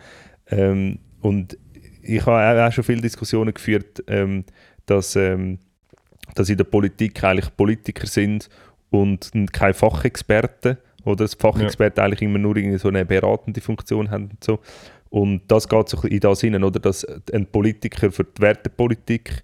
[0.50, 1.56] Ähm, und
[2.02, 4.44] ich habe auch- auch schon viele Diskussionen geführt, ähm,
[4.86, 5.58] dass, ähm,
[6.34, 8.48] dass in der Politik eigentlich Politiker sind
[8.90, 14.30] und keine Fachexperten oder dass Fachexperten eigentlich immer nur irgendwie so eine beratende Funktion haben
[14.30, 14.58] und so.
[15.10, 16.80] Und das geht so in das hinein, oder?
[16.80, 19.42] Dass ein Politiker für die Wertepolitik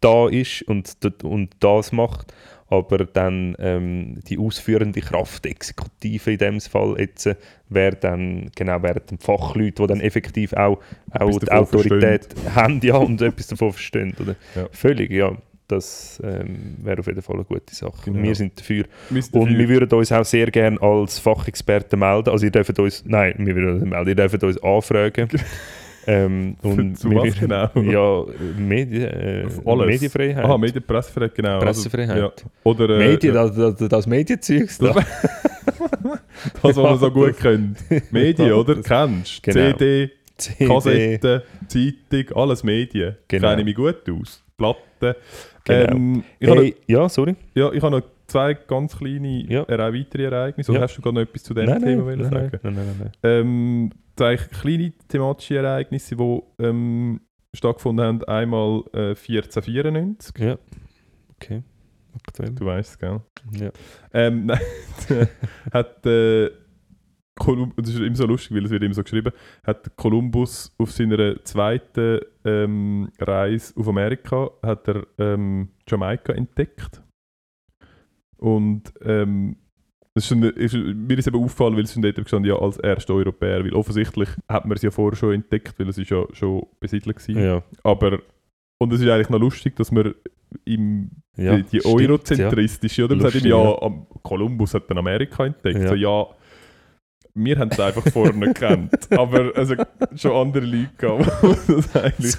[0.00, 2.32] da ist und, und das macht,
[2.68, 7.34] aber dann ähm, die ausführende Kraft, die Exekutive in dem Fall jetzt, äh,
[7.68, 10.78] wäre dann, genau, wären dann Fachleute, die dann effektiv auch,
[11.10, 14.14] auch Etwas die Autorität haben ja, und etwas davon verstehen.
[14.20, 14.36] Oder?
[14.54, 14.68] Ja.
[14.70, 15.36] Völlig, ja.
[15.70, 17.92] Das ähm, wäre auf jeden Fall eine gute Sache.
[18.06, 18.22] Genau.
[18.22, 18.84] Wir sind dafür.
[19.08, 22.30] Wir sind Und wir würden uns auch sehr gerne als Fachexperten melden.
[22.30, 25.28] Also ihr dürft uns, nein, wir würden uns melden, ihr dürft uns anfragen.
[26.06, 28.26] ähm, und Zu was würden- genau?
[28.26, 29.46] Ja, Medien, äh.
[29.86, 30.44] Medienfreiheit.
[30.44, 31.58] Aha, Medien, Pressefreiheit, genau.
[31.60, 32.10] Pressefreiheit.
[32.10, 32.50] Also, ja.
[32.64, 34.92] Oder äh, Medien, das, das, das Medienzeugs da.
[34.94, 35.04] das,
[36.62, 37.78] was man so gut kennt.
[38.12, 38.76] Medien, oder?
[38.76, 39.72] Das- Kennst Genau.
[39.76, 40.66] CD, CD.
[40.66, 43.16] Kassetten, Zeitung, alles Medien.
[43.28, 43.48] Genau.
[43.48, 44.42] Kenne ich mich gut aus.
[44.56, 45.14] Platten.
[45.70, 45.96] Genau.
[45.96, 47.32] Ähm, Hey, ja, sorry.
[47.32, 49.62] noch, ja, ich habe noch zwei ganz kleine Ja.
[49.68, 50.70] äh, weitere Ereignisse.
[50.72, 50.84] Oder Ja.
[50.86, 52.58] hast du gerade noch etwas zu dem Nein, Thema nein, nein, sagen?
[52.62, 53.10] nein, nein, nein, nein.
[53.22, 57.20] Ähm, zwei kleine thematische Ereignisse, die ähm,
[57.54, 58.24] stattgefunden haben.
[58.24, 60.38] Einmal äh, 1494.
[60.38, 60.58] Ja,
[61.34, 61.62] okay.
[62.26, 62.50] aktuell.
[62.52, 63.20] Du weißt es, gell?
[63.58, 63.70] Ja.
[64.12, 64.60] Ähm, nein,
[65.72, 66.50] hat äh,
[67.40, 69.32] Kolum das ist immer so lustig, weil es wird immer so geschrieben,
[69.64, 77.02] hat Kolumbus auf seiner zweiten ähm, Reise auf Amerika hat er ähm, Jamaika entdeckt.
[78.36, 79.56] Und ähm,
[80.14, 83.14] das ist, ist, mir ist eben aufgefallen, weil es schon dort gestanden, ja, als erster
[83.14, 86.66] Europäer, weil offensichtlich hat man es ja vorher schon entdeckt, weil es ist ja schon
[86.78, 87.42] besiedelt war.
[87.42, 87.62] Ja.
[87.84, 88.18] Aber,
[88.78, 90.14] und es ist eigentlich noch lustig, dass man
[90.64, 93.16] im, Ja, die, die stimmt, eurozentristische, oder?
[93.16, 94.06] Man sagt ihm, ja, ja.
[94.22, 95.78] Kolumbus hat dann Amerika entdeckt.
[95.78, 95.88] Ja.
[95.88, 96.26] So, ja,
[97.34, 98.92] wir haben es einfach vorher nicht gekannt.
[99.10, 99.74] Aber also,
[100.16, 101.30] schon andere Leute gehabt,
[101.68, 102.36] die das eigentlich...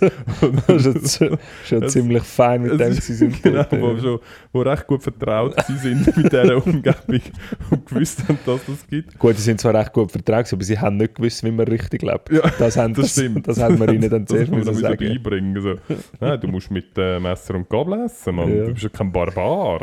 [0.68, 3.42] Das ist schon, schon Es- ziemlich fein mit dem sie sind.
[3.42, 4.20] genau, wo, schon,
[4.52, 7.22] wo recht gut vertraut sie sind mit dieser Umgebung
[7.70, 9.18] und gewusst haben, dass das gibt.
[9.18, 12.02] Gut, die sind zwar recht gut vertragen, aber sie haben nicht gewusst, wie man richtig
[12.02, 12.32] lebt.
[12.32, 13.48] Ja, Das, haben, das das, stimmt.
[13.48, 14.98] das haben wir ihnen dann Das zuerst man müssen sagen.
[14.98, 15.62] beibringen.
[15.62, 15.76] So.
[16.20, 18.56] Nein, du musst mit äh, Messer und Gabel essen, Mann.
[18.58, 18.66] Ja.
[18.66, 19.82] Du bist ja kein Barbar.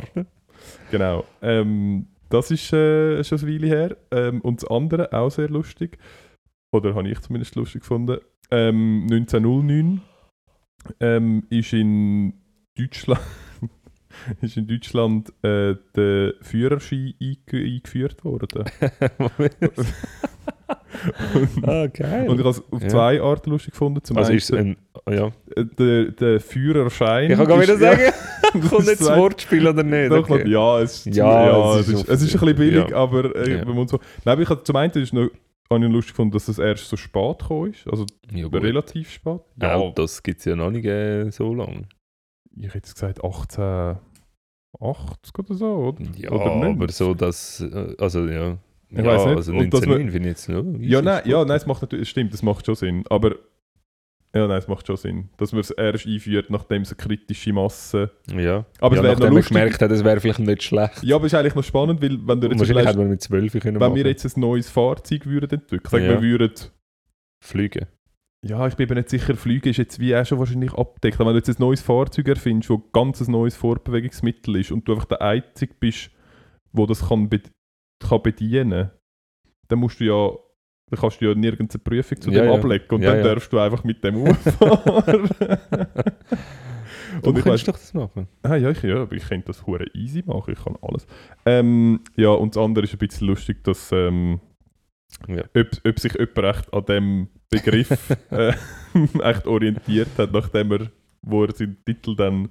[0.91, 1.25] genau.
[1.43, 3.97] Ähm, das ist äh, schon eine Weile her.
[4.11, 5.99] Ähm, und das andere, auch sehr lustig,
[6.73, 8.19] oder habe ich zumindest lustig gefunden,
[8.51, 10.03] ähm, 1909
[11.01, 12.35] ähm, ist in
[12.77, 13.21] Deutschland,
[14.41, 18.65] ist in Deutschland äh, der Führerschein einge eingeführt worden.
[21.63, 22.29] ah, geil.
[22.29, 22.89] Und ich habe es auf Ja.
[22.89, 24.03] zwei Arten lustig gefunden.
[24.03, 24.77] Zum also einen, ist es ein...
[25.09, 25.33] Ja.
[25.57, 27.31] äh, der, der Führerschein.
[27.31, 28.13] Ich kann gar wieder ja, sagen,
[28.53, 30.11] kommt ist nicht das Wortspiel oder nicht?
[30.11, 30.49] Doch, Okay.
[30.49, 32.97] Ja, es ist, Ja, ja, es es, ist es ist ein bisschen billig, ja.
[32.97, 33.65] aber äh, Ja.
[33.65, 33.99] man muss so.
[34.25, 35.29] Nein, aber ich habe zum einen ist noch,
[35.71, 37.87] habe ich lustig gefunden, dass das erst so spät gekommen ist.
[37.89, 39.41] Also Ja, relativ spät.
[39.61, 41.89] Ja, das gibt es ja noch nicht äh, so lange.
[42.57, 44.01] ich hätte jetzt gesagt 1880
[45.39, 46.03] oder so, oder?
[46.17, 47.61] Ja, oder aber so, dass...
[47.61, 48.59] äh, Also, ja...
[48.91, 49.37] Ich ja, weiss nicht.
[49.37, 50.65] also Und dass 1909 man- finde ich jetzt noch...
[50.81, 53.05] Ja, nein, ja, nein, es macht natürlich, stimmt, das macht schon Sinn.
[53.11, 53.35] Aber
[54.35, 57.53] ja, nein, es macht schon Sinn, dass man es erst einführt, nachdem es eine kritische
[57.53, 58.11] Masse.
[58.35, 59.49] Ja, Aber ja, es wäre noch nachdem man lustig.
[59.57, 61.03] gemerkt hat, es wäre vielleicht nicht schlecht.
[61.03, 63.09] Ja, aber es ist eigentlich noch spannend, weil wenn du jetzt wahrscheinlich überlegst, hätte man
[63.09, 66.11] mit 12 können wenn wir jetzt ein neues Fahrzeug würden entwickeln, sagen Ja.
[66.11, 66.53] wir würden
[67.45, 67.87] Fliegen.
[68.47, 71.17] Ja, ich bin eben nicht sicher, Fliegen ist jetzt wie auch schon wahrscheinlich abdeckt.
[71.21, 74.87] Aber Wenn du jetzt ein neues Fahrzeug erfindest, das ganz ein neues Fortbewegungsmittel ist und
[74.87, 76.11] du einfach der Einzige bist,
[76.73, 77.29] wo das kann,
[78.01, 78.91] kann bedienen
[79.69, 80.31] dann musst du ja,
[80.91, 82.55] dann kannst du ja nirgends eine Prüfung zu Ja, dem ja.
[82.57, 85.29] ablegen und Ja, dann darfst du einfach mit dem umfahren.
[87.23, 88.29] Du und ich kannst weiss, doch das machen.
[88.43, 91.07] ah, ja, ich, ja, ich könnte das hure easy machen, ich kann alles.
[91.45, 94.41] Ähm, ja, und das andere ist ein bisschen lustig, dass ähm,
[95.29, 97.91] ob, ob sich jemand echt an dem Begriff
[98.31, 98.53] äh,
[99.23, 100.91] echt orientiert hat, nachdem er,
[101.23, 102.51] wo er seinen Titel dann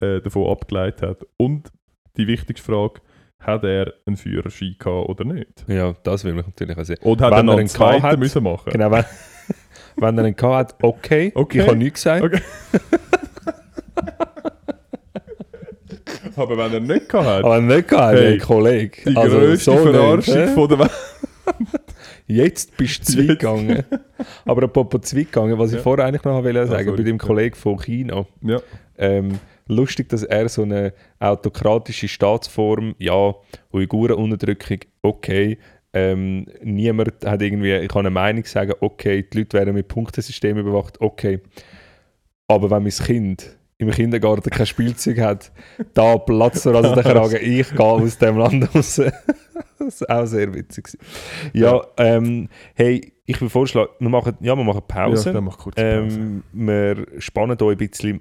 [0.00, 1.26] äh, davon abgeleitet hat.
[1.36, 1.70] Und
[2.16, 3.00] die wichtigste Frage,
[3.40, 5.64] hat er einen Führerschein gehabt oder nicht?
[5.68, 6.98] Ja, das will mich natürlich auch sehen.
[7.02, 8.72] Oder hat Wenn er noch er einen zweiten hat, müssen machen?
[8.72, 9.04] Genau, wenn,
[9.96, 11.32] wenn er einen gehabt hat, okay.
[11.34, 11.60] Okay.
[11.60, 12.24] Ich habe nichts gesagt.
[12.24, 12.40] Okay.
[16.36, 19.10] Aber wenn er nicht gehabt hat, Aber nicht gehabt, Hey, hey, Kollege.
[19.10, 20.46] die Also, grösste so nicht, Verarschung hä?
[20.54, 20.90] von der Welt.
[22.26, 23.38] Jetzt bist du zwei Jetzt.
[23.40, 23.84] gegangen.
[24.44, 25.82] Aber apropos zwei gegangen, was ich Ja.
[25.82, 26.96] vorher eigentlich noch wollte sagen, sorry.
[26.98, 27.24] bei dem Ja.
[27.24, 28.26] Kollegen von China.
[28.42, 28.60] Ja.
[28.98, 33.34] Ähm, lustig, dass er so eine autokratische Staatsform, ja,
[33.72, 35.58] Uigurenunterdrückung, okay.
[35.92, 40.58] Ähm, niemand hat irgendwie, ich kann eine Meinung sagen, okay, die Leute werden mit Punktesystem
[40.58, 41.40] überwacht, okay.
[42.48, 45.52] Aber wenn mein Kind im Kindergarten kein Spielzeug hat,
[45.94, 49.00] da platzt er also der Kragen, ich gehe aus dem Land raus.
[49.78, 50.98] das war auch sehr witzig.
[51.52, 55.30] Ja, ähm, hey, ich will vorschlagen, wir machen, ja, wir machen Pause.
[55.30, 55.86] Ja, dann mach kurz Pause.
[55.86, 58.20] Ähm, wir spannen hier ein bisschen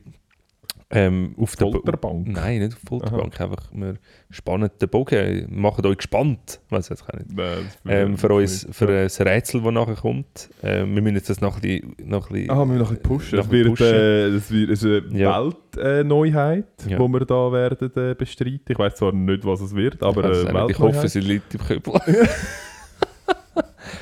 [0.96, 2.28] ähm, auf der Bo- Folterbank.
[2.28, 3.40] Nein, nicht auf die Folterbank.
[3.42, 3.96] Einfach, wir
[4.30, 6.60] spannen den Bogen, machen euch gespannt.
[6.70, 7.32] Weiß jetzt auch nicht.
[7.36, 7.48] Nein,
[7.84, 8.36] das Ähm, für nicht.
[8.38, 10.50] uns, für ein Rätsel, das nachher kommt.
[10.64, 11.96] Ähm, wir müssen jetzt das noch ein bisschen.
[12.06, 13.38] Noch ein bisschen Ah, wir müssen noch ein bisschen pushen.
[13.38, 15.44] noch Das wird, bisschen äh, das wird eine Ja.
[15.44, 17.00] Weltneuheit, äh, Ja.
[17.00, 18.62] wo wir da werden äh, bestreiten.
[18.68, 21.62] Ich weiß zwar nicht, was es wird, aber Ich äh, ich hoffe, sie liegt im
[21.62, 21.94] Köbel.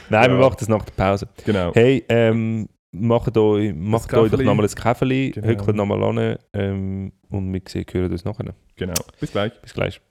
[0.10, 0.42] Nein, wir Ja.
[0.42, 1.28] machen das nach der Pause.
[1.46, 1.72] Genau.
[1.74, 5.48] Hey, ähm, macht euch, macht euch doch nochmal ein Käferli, Genau.
[5.48, 8.54] hückelt nochmal an ähm, und wir sehen, hören uns nachher.
[8.76, 8.94] genau.
[9.20, 9.60] Bis gleich.
[9.62, 10.02] Bis gleich.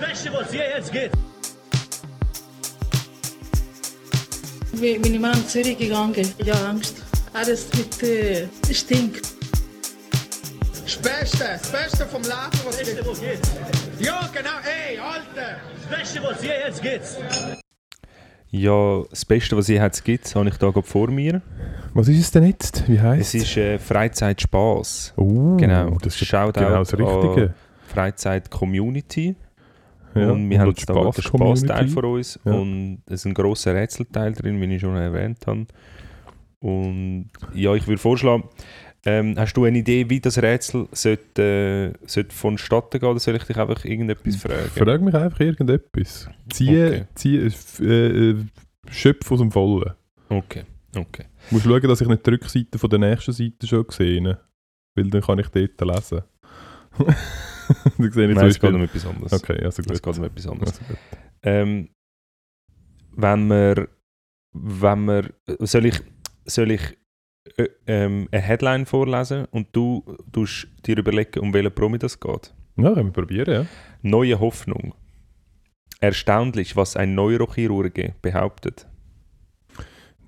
[0.00, 1.10] Beste, was hier jetzt geht.
[4.80, 6.28] Bin bin ich mal nach Zürich gegangen.
[6.44, 7.02] Ja, Angst.
[7.32, 9.26] Alles mit äh, stinkt.
[10.84, 13.06] Das Beste, das Beste vom Leben, was Beste, gibt.
[13.08, 13.40] was geht.
[13.98, 15.56] Ja, genau, ey, Alter!
[15.90, 17.02] Beste, was hier jetzt geht.
[18.58, 21.42] Ja, das Beste, was ich jetzt gibt, habe ich da gerade vor mir.
[21.92, 22.88] Was ist es denn jetzt?
[22.88, 25.14] Wie Es heißt ist äh, Freizeit Spaß.
[25.16, 27.42] Oh, Genau, das ist Shoutout genau das Richtige.
[27.48, 27.54] an
[27.86, 29.36] Freizeit Community.
[30.14, 31.66] Ja, und wir haben die jetzt da den Spaß-Community.
[31.66, 32.52] Spaßteil von uns Ja.
[32.52, 35.66] und es ist ein grosser Rätselteil drin, wie ich schon erwähnt habe.
[36.60, 38.44] Und ja, ich würde vorschlagen,
[39.08, 43.36] Ähm, hast du eine Idee, wie das Rätsel sollte, äh, sollte vonstatten gehen oder soll
[43.36, 44.68] ich dich einfach irgendetwas fragen?
[44.70, 46.28] Frag mich einfach irgendetwas.
[46.52, 47.04] Zieh, Okay.
[47.14, 47.36] zieh
[47.84, 48.44] äh, äh,
[48.90, 49.92] Schöpf aus dem Vollen.
[50.28, 50.64] Okay,
[50.96, 51.24] okay.
[51.50, 54.40] Du musst schauen, dass ich nicht die Rückseite von der nächsten Seite schon sehe.
[54.96, 56.22] Weil dann kann ich dort lesen.
[57.98, 59.32] dann sehe ich Nein, es geht um etwas anderes.
[59.32, 60.02] Okay, also Es gut.
[60.02, 60.80] geht um etwas anderes.
[60.80, 60.94] Also.
[61.42, 61.90] Ähm,
[63.12, 63.88] wenn wir,
[64.52, 65.30] wenn wir,
[65.60, 66.00] soll ich,
[66.44, 66.96] soll ich
[67.86, 72.54] ähm, eine Headline vorlesen und du tust dir überlegen, um welchen Promi das geht?
[72.76, 73.66] Ja, können wir probieren, ja.
[74.02, 74.94] Neue Hoffnung.
[76.00, 78.86] Erstaunlich, was ein Neurochirurge behauptet.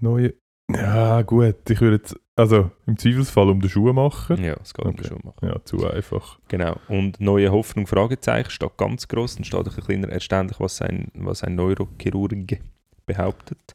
[0.00, 0.34] Neue...
[0.70, 1.68] Ja, gut.
[1.68, 2.16] Ich würde jetzt...
[2.36, 4.38] Also, im Zweifelsfall um den Schuhmacher.
[4.38, 5.02] Ja, es geht um Okay.
[5.02, 5.46] den Schuhmacher.
[5.46, 6.38] Ja, zu einfach.
[6.48, 6.76] Genau.
[6.88, 11.42] Und neue Hoffnung, Fragezeichen, steht ganz groß und steht ein kleiner erstaunlich, was ein, was
[11.42, 12.60] ein Neurochirurge
[13.06, 13.74] behauptet.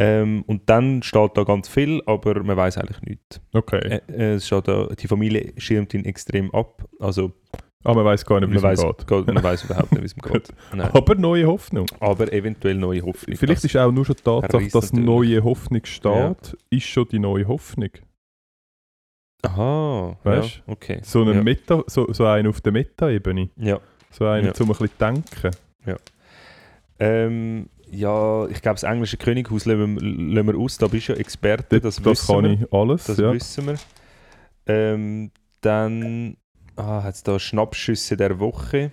[0.00, 3.40] Ähm, und dann steht da ganz viel, aber man weiß eigentlich nichts.
[3.52, 4.00] Okay.
[4.08, 6.84] Äh, es steht da, die Familie schirmt ihn extrem ab.
[7.00, 7.32] Also
[7.82, 9.06] Aber man weiß gar nicht, wie es ihm geht.
[9.08, 10.48] geht, man weiß überhaupt nicht, wie es geht.
[10.72, 10.90] Nein.
[10.92, 11.86] Aber neue Hoffnung.
[11.98, 13.36] Aber eventuell neue Hoffnung.
[13.36, 15.04] Vielleicht ist auch nur schon die Tatsache, dass natürlich.
[15.06, 17.90] neue Hoffnung steht, ist schon die neue Hoffnung.
[19.42, 21.00] Aha, Weißt ja, okay.
[21.02, 21.42] So ein ja.
[21.42, 23.50] Meta, so, so ein auf der Meta-Ebene.
[23.56, 23.78] Ja.
[24.10, 24.54] So einen Ja.
[24.54, 25.50] zum ein bisschen denken.
[27.00, 30.78] Ähm, ja, ich glaube, das englische Könighaus lassen wir, aus.
[30.78, 32.52] Da bist du ja Experte, das, Das, wissen kann wir.
[32.52, 33.04] ich alles.
[33.04, 33.32] Das ja.
[33.32, 33.76] wissen wir.
[34.66, 35.30] Ähm,
[35.60, 36.36] dann
[36.76, 38.92] ah, hat es da Schnappschüsse der Woche.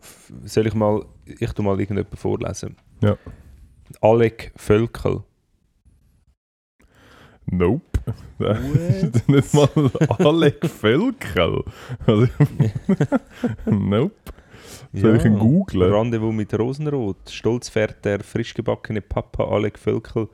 [0.00, 2.76] Pff, Soll ich mal, ich tu mal irgendjemanden vorlesen?
[3.00, 3.16] Ja.
[4.00, 5.22] Alec Völkel.
[7.46, 7.82] Nope.
[9.26, 9.68] Nicht mal
[10.18, 11.64] Alec Völkel.
[12.06, 12.28] Also,
[13.66, 14.31] nope.
[14.92, 15.92] Soll ich ihn googlen?
[15.92, 17.30] Rendezvous mit Rosenrot.
[17.30, 20.28] Stolz fährt der frisch gebackene Papa Alec Völkel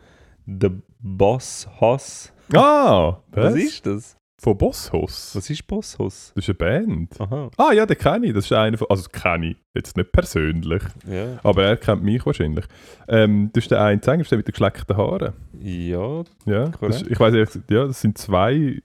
[0.47, 2.33] The Boss Hass.
[2.55, 3.19] Ah!
[3.31, 4.17] Was ist das?
[4.41, 5.35] Von Bosshaus.
[5.35, 6.31] Was ist Boss Hass?
[6.35, 6.55] Das ist eine
[6.87, 7.21] Band.
[7.21, 8.35] Aha, Ah ja, den kenne ich.
[8.35, 8.87] Das ist einer von...
[8.89, 9.57] Also kenne ich.
[9.75, 10.83] Jetzt nicht persönlich.
[11.11, 11.41] ja.
[11.43, 12.65] Aber er kennt mich wahrscheinlich.
[13.09, 15.33] Ähm, das ist der eine Sänger, das mit den geschleckten Haaren.
[15.61, 18.81] Ja, Ja, das ist, ich weiß ehrlich ja, das sind zwei.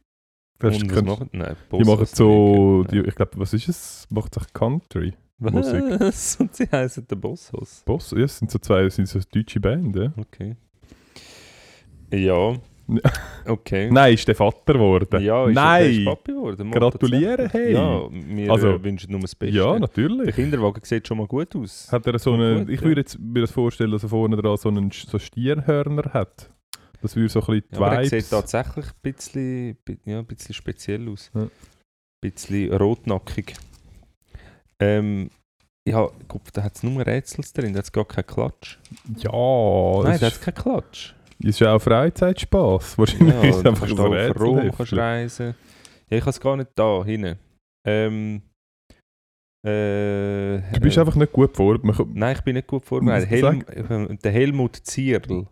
[0.57, 1.29] Das was machen?
[1.33, 4.07] Nein, die Boss machen so, die, ich glaube, was ist es?
[4.09, 5.13] Macht sich Country.
[5.51, 5.83] Musik.
[5.99, 6.35] Was?
[6.39, 7.83] Und sie heißen der Bosshaus.
[7.85, 10.13] Boss, ja, es sind so zwei, es sind so deutsche Band, ja.
[10.17, 10.55] Okay.
[12.13, 12.55] Ja.
[13.45, 13.89] Okay.
[13.91, 15.21] Nein, ist der Vater geworden.
[15.21, 15.83] Ja, ist Nein!
[15.85, 16.71] Er, der Papi geworden.
[16.71, 17.73] Gratulieren, hey!
[17.73, 19.55] Ja, wir Also, wünschen nur das Beste.
[19.57, 20.35] Ja, Der natürlich.
[20.35, 21.89] Kinderwagen sieht schon mal gut aus.
[21.91, 24.55] Hat er so eine, Gut, ich würde jetzt mir das vorstellen, dass er vorne dran
[24.57, 26.49] so einen so Stirnhörner hat.
[27.01, 30.19] Das würde so ein bisschen die Ja, aber er sieht tatsächlich ein bisschen, bi- ja,
[30.19, 31.31] ein bisschen speziell aus.
[31.33, 31.41] Ja.
[31.43, 31.49] Ein
[32.21, 33.53] bisschen rotnackig.
[34.83, 35.29] Ähm,
[35.87, 38.77] ja, guck, da hat es nur Rätsel drin, da hat es gar keinen Klatsch.
[39.17, 41.13] ja, Nein, das da hat ist, es keinen Klatsch.
[41.39, 42.97] ist ja auch Freizeit-Spaß.
[42.97, 43.95] Wahrscheinlich Ja, ist es einfach so
[44.43, 45.55] Rom kannst reisen.
[46.09, 47.37] Ja, ich habe es gar nicht da hinten.
[47.85, 48.41] Ähm,
[49.65, 51.79] äh, Du bist äh, einfach nicht gut vor.
[51.83, 53.29] Man kann- Nein, ich bin nicht gut vorbereitet.
[53.29, 55.47] Helm, äh, der Helmut Zierl.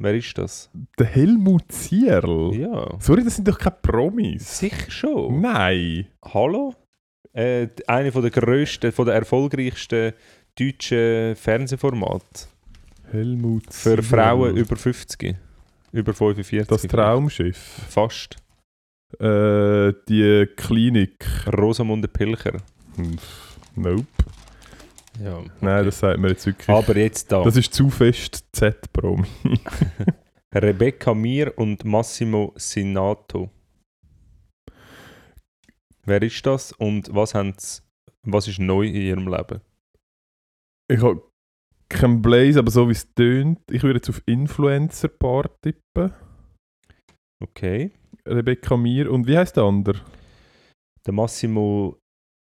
[0.00, 0.70] Wer ist das?
[0.98, 2.52] Der Helmut Zierl.
[2.54, 2.98] Ja.
[2.98, 4.58] Sorry, das sind doch keine Promis.
[4.58, 5.40] Sicher schon.
[5.40, 6.06] Nein.
[6.24, 6.74] Hallo?
[7.34, 10.12] Äh, d- eine von der grössten, von der erfolgreichsten
[10.58, 12.46] deutschen Fernsehformate.
[13.10, 14.02] Helmut Für.
[14.02, 15.34] Frauen über 50.
[15.92, 16.68] Über 45.
[16.68, 17.56] Das Traumschiff.
[17.88, 18.36] Fast.
[19.18, 21.24] Äh, die Klinik.
[21.58, 22.58] Rosamunde Pilcher.
[23.76, 24.06] Nope.
[25.22, 25.42] Ja.
[25.60, 26.68] Nein, das sagt mir jetzt wirklich.
[26.68, 27.42] Aber jetzt da.
[27.44, 29.26] das ist zu fest Z-Promi.
[30.54, 33.50] Rebecca Mir und Massimo Sinato.
[36.06, 37.34] Wer ist das und was,
[38.26, 39.60] was ist neu in ihrem Leben?
[40.90, 41.22] Ich habe
[41.88, 46.12] keinen Blaze, aber so wie es tönt, ich würde jetzt auf Influencer-Paar tippen.
[47.42, 47.92] Okay.
[48.26, 50.00] Rebecca Mir und wie heißt der andere?
[51.06, 51.98] Der Massimo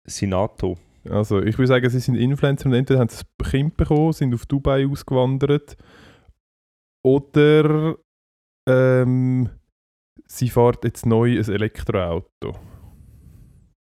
[0.08, 0.78] Sinato.
[1.08, 4.34] Also, ich würde sagen, sie sind Influencer und entweder haben sie ein Kind bekommen, sind
[4.34, 5.76] auf Dubai ausgewandert
[7.04, 7.96] oder
[8.68, 9.50] ähm,
[10.26, 12.58] sie fährt jetzt neu ein Elektroauto.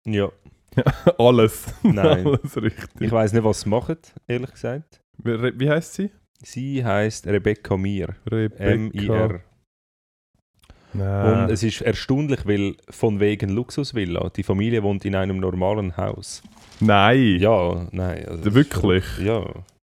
[0.06, 0.30] Ja.
[1.18, 1.66] Alles.
[1.82, 2.26] Nein.
[2.26, 3.00] Alles richtig.
[3.00, 3.96] Ich weiß nicht, was sie machen,
[4.26, 5.00] ehrlich gesagt.
[5.18, 6.10] Wie, wie heißt sie?
[6.42, 8.14] Sie heißt Rebecca Mir.
[8.30, 8.64] Rebecca.
[8.64, 9.40] M-I-R.
[10.92, 11.44] Nein.
[11.44, 16.42] Und es ist erstaunlich, weil von wegen Luxusvilla, die Familie wohnt in einem normalen Haus.
[16.80, 17.38] Nein.
[17.40, 18.24] Ja, nein.
[18.26, 19.04] also Wirklich?
[19.06, 19.44] schon- Ja.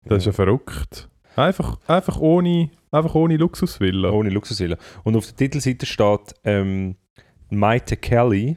[0.04, 1.08] Das ist ja verrückt.
[1.36, 4.10] Einfach, einfach, ohne, einfach ohne Luxusvilla.
[4.10, 4.76] Ohne Luxusvilla.
[5.04, 6.96] Und auf der Titelseite steht ähm,
[7.50, 8.56] Maite Kelly.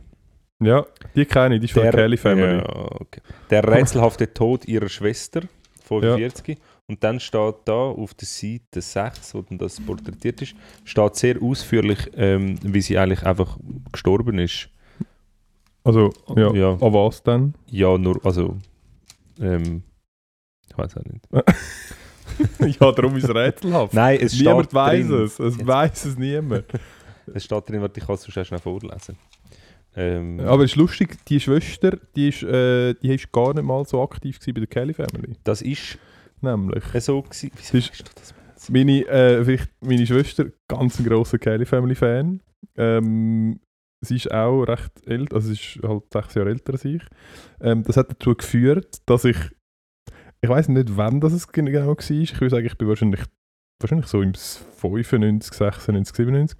[0.62, 0.86] Ja,
[1.16, 2.58] die kenne ich, die ist von der Kelly Family.
[2.58, 3.22] Ja, okay.
[3.50, 5.42] Der rätselhafte Tod ihrer Schwester,
[5.86, 6.58] 45.
[6.88, 11.42] Und dann steht da auf der Seite 6, wo dann das porträtiert ist, steht sehr
[11.42, 13.58] ausführlich, ähm, wie sie eigentlich einfach
[13.92, 14.70] gestorben ist.
[15.84, 16.52] Also, ja.
[16.54, 16.72] Ja.
[16.74, 17.54] An was denn?
[17.68, 18.58] Ja, nur, also,
[19.40, 19.84] ähm,
[20.70, 21.26] ich weiß auch nicht.
[22.82, 23.94] ja, darum ist es rätselhaft.
[23.94, 25.24] Nein, es steht Niemand weiß drin.
[25.24, 25.40] es.
[25.40, 26.66] Es weiß es niemand.
[27.32, 29.16] Es steht drin, warte, ich kann es sonst schnell vorlesen.
[29.96, 33.84] Ähm, Aber es ist lustig, die Schwester, die ist, äh, die ist gar nicht mal
[33.86, 35.36] so aktiv bei der Kelly Family.
[35.44, 35.98] das ist
[36.42, 36.84] Nämlich.
[37.00, 37.52] so gewesen.
[37.58, 38.34] Wieso Ist- du das?
[38.70, 42.42] Meine, äh, meine Schwester, ganz ein grosser Kelly Family Fan.
[42.78, 43.60] Ähm,
[44.02, 47.02] sie ist auch recht älter, also sie ist halt sechs Jahre älter als ich.
[47.62, 49.38] Ähm, das hat dazu geführt, dass ich,
[50.42, 51.98] ich weiß nicht, wann das es genau war.
[52.10, 53.22] Ich würde sagen, ich bin wahrscheinlich,
[53.80, 56.58] wahrscheinlich so im 95, 96, 97.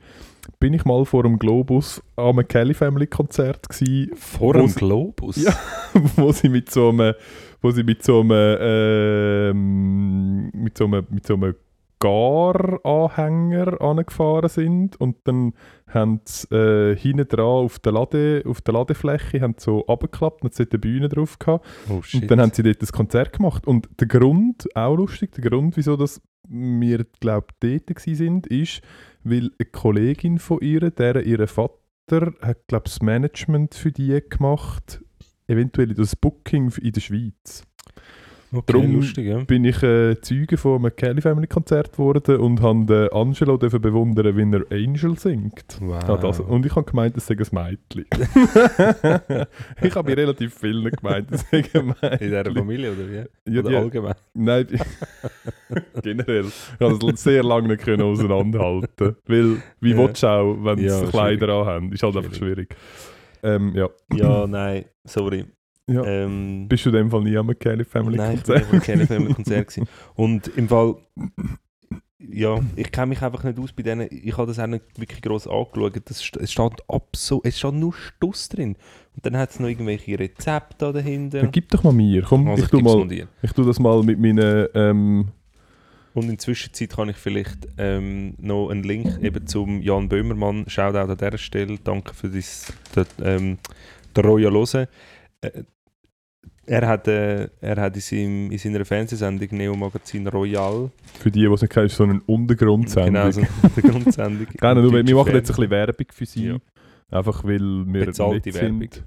[0.60, 5.36] Bin ich mal vor dem Globus am Kelly Family Konzert gsi, Vor dem sie- Globus?
[5.38, 5.54] Ja.
[6.16, 7.14] wo sie mit so einem,
[7.62, 11.56] wo sie mit so einem, ähm, mit so einem, mit so einem
[12.00, 15.54] Gar-Anhänger angefahren sind und dann
[15.88, 20.58] haben sie äh, hinten dran auf der, Lade, auf der Ladefläche haben so abgeklappt und
[20.58, 21.68] hat eine Bühne drauf gehabt.
[21.90, 23.68] Oh und dann haben sie dort das Konzert gemacht.
[23.68, 28.82] Und der Grund, auch lustig, der Grund, wieso das wir, glaube dort gsi sind, ist,
[29.24, 35.02] weil eine Kollegin von ihr, deren ihr Vater, hat, glaube das Management für die gemacht,
[35.48, 37.64] eventuell das Booking in der Schweiz.
[38.52, 39.40] Okay, drum- lustig, ja.
[39.44, 44.36] Bin ich äh, Zeuge von einem Kelly Family Konzert geworden und habe Angelo dürfen bewundern,
[44.38, 45.78] wie er Angel singt.
[45.82, 46.04] Wow.
[46.08, 48.06] Ja, das, und ich habe gemeint, es sei ein Mädchen.
[49.82, 52.12] ich habe bei relativ vielen gemeint, es sei ein Mädchen.
[52.12, 53.52] In dieser Familie, oder wie?
[53.54, 54.16] Ja, oder die- allgemein?
[54.34, 54.68] Nein,
[56.04, 56.46] generell.
[56.46, 59.16] Ich konnte es sehr lange nicht können auseinanderhalten.
[59.26, 59.98] Weil, wie Ja.
[59.98, 61.92] willst du auch, wenn sie Ja, Kleider anhaben?
[61.92, 62.76] Ist halt einfach schwierig.
[63.44, 63.90] Ähm, ja.
[64.16, 65.46] Ja, nein, sorry.
[65.90, 66.04] Ja.
[66.04, 68.74] Ähm, Bist du in dem Fall nie am Kelly Family Nein, ich war Konzert?
[68.74, 69.68] einfach kein Family Konzert.
[69.68, 69.88] gewesen.
[70.16, 70.96] Und im Fall,
[72.20, 74.08] ja, ich kenne mich einfach nicht aus bei denen.
[74.12, 75.94] Ich habe das auch nicht wirklich gross angeschaut.
[76.06, 78.76] Das, es steht absolut, es steht nur Stuss drin.
[79.16, 81.42] Und dann hat es noch irgendwelche Rezepte da dahinter.
[81.42, 82.22] Dann gib doch mal mir.
[82.24, 84.68] Komm, Also, ich, tu gib's mal, ich tu das mal mit meinen.
[84.76, 85.30] Ähm,
[86.14, 90.66] Und in der Zwischenzeit kann ich vielleicht ähm, noch einen Link eben zum Jan Böhmermann,
[90.68, 93.58] Shoutout an dieser Stelle, danke für das, das, ähm,
[94.16, 94.88] der Royal Hören.
[95.42, 95.64] Äh,
[96.70, 101.42] er hat, äh, er hat in, seinem, in seiner Fernsehsendung Neo Magazin Royal, für die,
[101.42, 103.14] die es nicht kennen, ist so eine Untergrundsendung.
[103.14, 104.48] genau, so eine Grundsendung.
[104.56, 106.46] Gerne, nur, wir Deutsche machen jetzt ein bisschen Werbung für sie.
[106.46, 106.58] Ja.
[107.10, 108.82] Einfach weil wir Bezahlte nicht Werbung.
[108.82, 109.04] sind.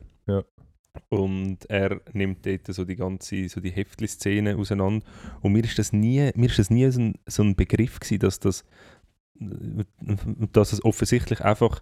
[1.09, 5.07] Und er nimmt dort so die ganze, so die Heftli-Szene auseinander.
[5.41, 8.19] Und mir ist das nie, mir ist das nie so ein, so ein Begriff gewesen,
[8.19, 8.65] dass das,
[9.39, 11.81] dass es offensichtlich einfach,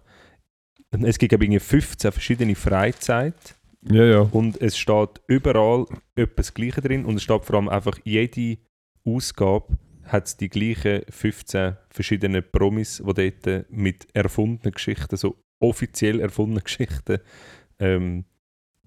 [0.91, 3.57] es gibt irgendwie 15 verschiedene Freizeit
[3.89, 4.19] Ja, ja.
[4.19, 8.57] und es steht überall etwas das Gleiche drin und es steht vor allem einfach, jede
[9.03, 16.63] Ausgabe hat die gleichen 15 verschiedene Promis, die dort mit erfundenen Geschichten, so offiziell erfundenen
[16.63, 17.19] Geschichten
[17.79, 18.25] ähm,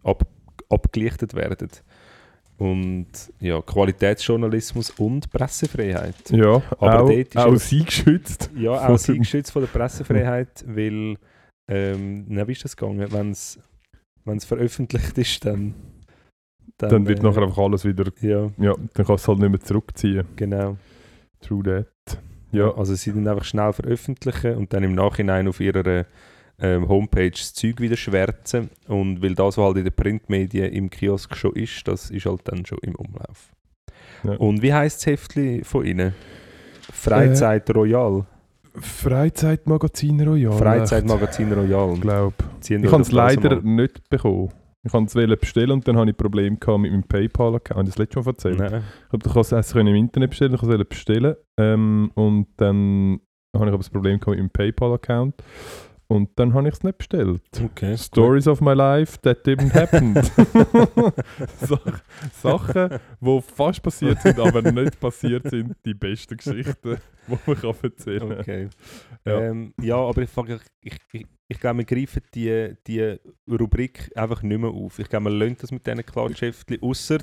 [0.02, 0.26] ab,
[0.68, 1.70] abgelichtet werden.
[2.56, 3.08] Und
[3.40, 6.30] ja, Qualitätsjournalismus und Pressefreiheit.
[6.30, 8.50] Ja, Aber auch, dort auch sie geschützt.
[8.56, 11.16] Ja, auch sie geschützt von der Pressefreiheit, weil,
[11.68, 13.10] ähm, na, wie ist das gegangen?
[13.10, 13.58] Wenn es
[14.44, 15.74] veröffentlicht ist, dann...
[16.78, 18.10] Dann wird äh, nachher einfach alles wieder.
[18.20, 20.24] Ja, Ja, dann kannst du es halt nicht mehr zurückziehen.
[20.34, 20.76] genau.
[21.40, 22.18] True that.
[22.50, 26.06] Ja, Also sie dann einfach schnell veröffentlichen und dann im Nachhinein auf ihrer
[26.58, 28.70] ähm, Homepage das Zeug wieder schwärzen.
[28.86, 32.42] Und weil das, was halt in den Printmedien im Kiosk schon ist, das ist halt
[32.44, 33.52] dann schon im Umlauf.
[34.22, 34.32] Ja.
[34.32, 36.14] Und wie heisst das Heftli von Ihnen?
[36.92, 38.26] Freizeit Royal.
[38.76, 40.52] Freizeitmagazin Royal.
[40.52, 41.90] Freizeit-Magazin Royal.
[41.90, 42.02] Haben
[42.60, 44.50] Ich habe es leider nicht bekommen.
[44.86, 47.78] Ich wollte es bestellen und dann hatte ich Probleme mit meinem PayPal-Account.
[47.78, 48.58] Habe ich das letzte Mal erzählt?
[48.58, 48.82] Nein.
[49.12, 51.36] Ich kannst es erst im Internet bestellen, ich konnte es bestellen.
[51.58, 53.20] Ähm, und dann
[53.54, 55.34] habe ich aber das Problem mit meinem PayPal-Account.
[56.06, 57.40] Und dann habe ich es nicht bestellt.
[57.62, 57.96] Okay.
[57.96, 60.14] Stories of my life that didn't happen.
[61.60, 62.02] Sach-
[62.32, 66.98] Sachen, die fast passiert sind, aber nicht passiert sind, die besten Geschichten,
[67.28, 68.38] die man kann erzählen kann.
[68.40, 68.68] Okay.
[69.24, 69.40] Ja.
[69.40, 73.16] Ähm, ja, aber ich, frage- ich, ich, ich glaube, wir greifen die, die
[73.50, 74.98] Rubrik einfach nicht mehr auf.
[74.98, 77.18] Ich glaube, wir lassen das mit diesen Klatschheftchen, ausser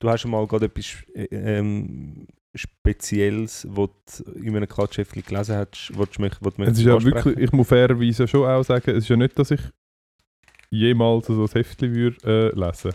[0.00, 2.26] du hast schon mal gerade etwas äh, ähm,
[2.58, 3.88] Spezielles, was
[4.24, 7.02] du in einem Klatschheftchen gelesen hast, was du mich, was du mich Es ist ja
[7.02, 9.60] wirklich, ich muss fairerweise schon auch sagen, es ist ja nicht, dass ich
[10.70, 12.92] jemals so ein Heftchen würde äh, lesen.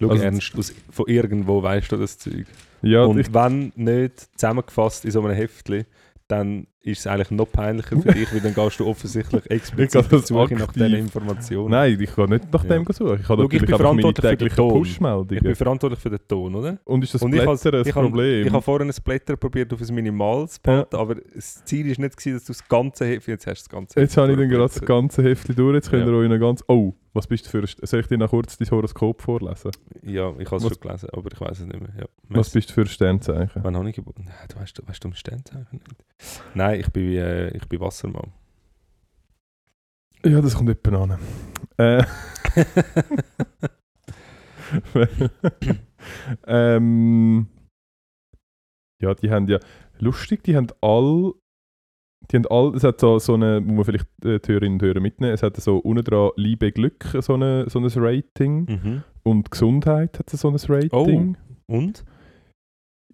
[0.00, 2.46] Schau, also- Ernst, aus, von irgendwo weißt du das Zeug.
[2.82, 5.84] Ja, Und wenn nicht zusammengefasst in so einem Heftchen,
[6.28, 9.96] dann ist es eigentlich noch peinlicher für dich, weil dann gehst du offensichtlich Ich explizit
[10.00, 11.70] auf die das Suche nach diesen Informationen.
[11.70, 12.70] Nein, ich kann nicht nach Ja.
[12.78, 13.20] dem suchen.
[13.22, 14.72] Ich habe Schau, ich natürlich bin einfach meine verantwortlich für den täglichen Ton.
[14.82, 15.34] Push-Meldungen.
[15.36, 16.78] Ich bin verantwortlich für den Ton, oder?
[16.84, 18.46] Und ist das Und ich Blätter has- ein ich Problem?
[18.46, 22.16] Ich habe vorhin ein Blätter probiert auf ein minimales Pad, aber das Ziel war nicht,
[22.18, 24.48] gewesen, dass du das ganze Heft, jetzt hast du das ganze Jetzt habe ich dann
[24.50, 25.74] gerade das ganze Heftchen durch.
[25.76, 26.12] Jetzt könnt Ja.
[26.12, 26.62] ihr euch noch ganz...
[26.68, 27.64] Oh, was bist du für...
[27.86, 29.70] Soll ich dir noch kurz dein Horoskop vorlesen?
[30.02, 31.90] Ja, ich habe es schon gelesen, aber ich weiß es nicht mehr.
[31.96, 32.04] Ja.
[32.28, 33.62] Was bist du für ein Sternzeichen?
[33.62, 34.24] Wann habe ich geboren?
[34.26, 35.84] Nein, du weißt, weißt du um Sternzeichen nicht?
[36.54, 38.32] Nein, ich bin, äh, ich bin Wassermann.
[40.24, 41.18] Ja, das kommt etwa an.
[41.76, 42.04] Äh,
[46.46, 47.46] ähm,
[49.02, 49.58] ja, die haben ja...
[49.98, 51.34] Lustig, die haben all...
[52.30, 52.74] Die haben all...
[52.74, 53.60] Es hat so, so eine...
[53.60, 55.34] Muss man vielleicht äh, die Hörerinnen und Hörer mitnehmen.
[55.34, 58.64] Es hat so unten dran Liebe, Glück, so, eine, so ein Rating.
[58.64, 59.02] Mhm.
[59.24, 61.36] Und Gesundheit hat so ein Rating.
[61.66, 62.04] Und?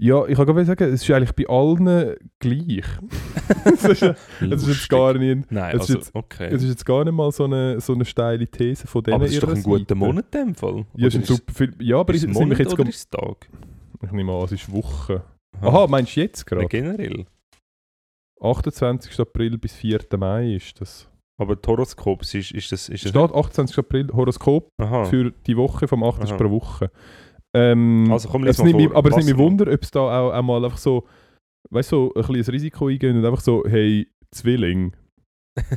[0.02, 2.86] Ja, ich kann gerade sagen, es ist eigentlich bei allen gleich.
[3.66, 5.52] es, ist, es ist jetzt gar nicht...
[5.52, 6.46] Nein, es ist jetzt- okay.
[6.50, 9.26] Es ist jetzt gar nicht mal so eine, so eine steile These von denen aber
[9.26, 9.94] es ist doch ein guter.
[9.94, 10.86] Monat in dem Fall.
[10.96, 11.74] Ja, sind super viel.
[11.80, 13.50] Ja, aber ist sind mich Monat jetzt oder ist Tag?
[14.02, 15.22] Ich nehme an, es ist Woche.
[15.60, 15.68] Aha.
[15.68, 16.68] Aha, meinst du jetzt Ja, gerade?
[16.68, 17.26] generell.
[18.40, 19.20] 28.
[19.20, 20.00] April bis 4.
[20.16, 21.08] Mai ist das.
[21.38, 22.88] Aber das Horoskop, ist, ist das...
[22.88, 23.78] Ist Es das steht 28.
[23.78, 25.04] April Horoskop Aha.
[25.04, 26.22] für die Woche vom 8.
[26.22, 26.36] Aha.
[26.36, 26.90] pro Woche.
[27.54, 29.38] Ähm, Also komm, lies es mal mich, aber es nimmt mich.
[29.38, 31.06] Wunder, ob es da auch einmal einfach so,
[31.70, 34.94] weißt du, so ein kleines Risiko eingehen und einfach so, hey, Zwilling,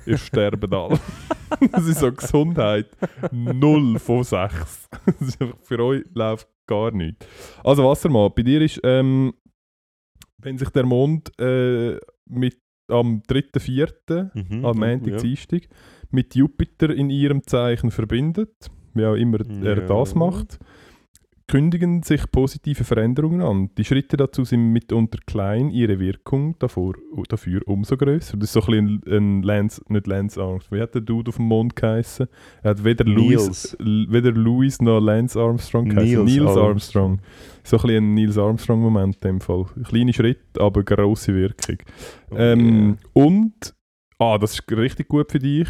[0.05, 0.99] ihr sterben alle.
[1.71, 2.87] das ist so Gesundheit
[3.31, 4.89] 0 von 6.
[5.05, 7.25] Das ist einfach, für euch läuft gar nichts.
[7.63, 9.33] Also Wassermann, bei dir ist, ähm,
[10.41, 11.97] wenn sich der Mond äh,
[12.29, 12.59] mit
[12.91, 14.65] am 3.4., Mhm.
[14.65, 15.17] am Montag, ja.
[15.17, 15.61] Dienstag,
[16.11, 19.87] mit Jupiter in ihrem Zeichen verbindet, wie auch immer er Ja.
[19.87, 20.59] das macht,
[21.47, 23.69] kündigen sich positive Veränderungen an.
[23.77, 26.95] Die Schritte dazu sind mitunter klein, ihre Wirkung davor,
[27.29, 28.37] dafür umso größer.
[28.37, 30.77] Das ist so ein bisschen ein Lance, nicht Lance Armstrong.
[30.77, 32.27] Wie hat der Dude auf dem Mond geheißen?
[32.63, 36.23] Er hat weder Louis, weder Louis noch Lance Armstrong geheißen.
[36.23, 37.19] Niels Niels Armstrong.
[37.63, 39.65] So ein bisschen ein Niels Armstrong-Moment in dem Fall.
[39.83, 41.77] Kleine Schritt, aber grosse Wirkung.
[42.31, 43.73] Oh, Ähm, Und,
[44.17, 45.67] ah, das ist richtig gut für dich.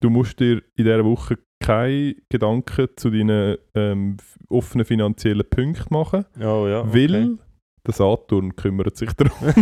[0.00, 4.16] Du musst dir in dieser Woche keine Gedanken zu deinen ähm,
[4.48, 6.24] offenen finanziellen Punkten machen.
[6.40, 7.08] Oh ja, okay.
[7.10, 7.38] weil
[7.86, 9.38] der Saturn kümmert sich darum.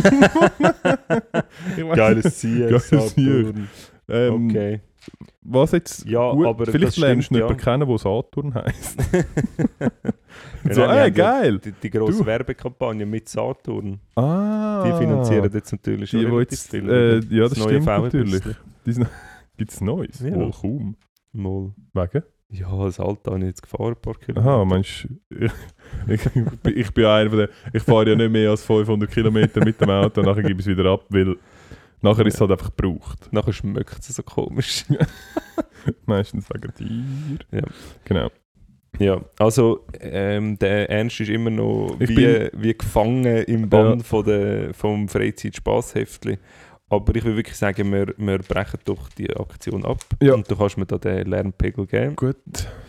[1.95, 3.69] Geiles Ziel, Geiles Saturn.
[4.09, 4.81] Ähm, Okay.
[5.43, 7.65] Was jetzt Ja, gut, aber vielleicht das lernst du jemanden ja.
[7.65, 8.99] kennen, der Saturn heisst.
[10.71, 11.59] So, ey, geil!
[11.59, 12.27] Die, die grosse Du.
[12.27, 16.89] Werbekampagne mit Saturn, Ah, die finanzieren jetzt natürlich schon die, relativ jetzt, viel.
[16.89, 18.43] äh, ja, das neue stimmt natürlich.
[19.63, 20.19] Gibt es Neues?
[20.19, 20.35] Ja.
[20.35, 20.97] Wohl kaum.
[21.33, 21.73] Mal.
[21.93, 22.25] Wegen?
[22.51, 24.45] Ja, das Alte habe ich jetzt gefahren, ein paar Kilometer.
[24.51, 25.37] Aha, meinst du,
[26.09, 29.09] ich, ich, bin- ich bin einer von den, ich fahre ja nicht mehr als 500
[29.09, 31.37] Kilometer mit dem Auto und nachher gebe ich es wieder ab, weil
[32.01, 33.33] nachher ist es halt einfach gebraucht.
[33.33, 34.85] Nachher schmeckt es so komisch.
[36.07, 37.61] Meistens wegen dir.
[37.61, 37.67] Ja.
[38.05, 38.31] Genau.
[38.99, 44.01] ja, also ähm, der Ernst ist immer noch Ich wie, bin- wie gefangen im Bann
[44.01, 46.39] von der, vom Freizeit-Spaßheftli.
[46.93, 49.99] Aber ich will wirklich sagen, wir, wir brechen doch die Aktion ab.
[50.23, 50.35] Ja.
[50.35, 52.15] Und du kannst mir da den Lernpegel geben.
[52.17, 52.37] Gut,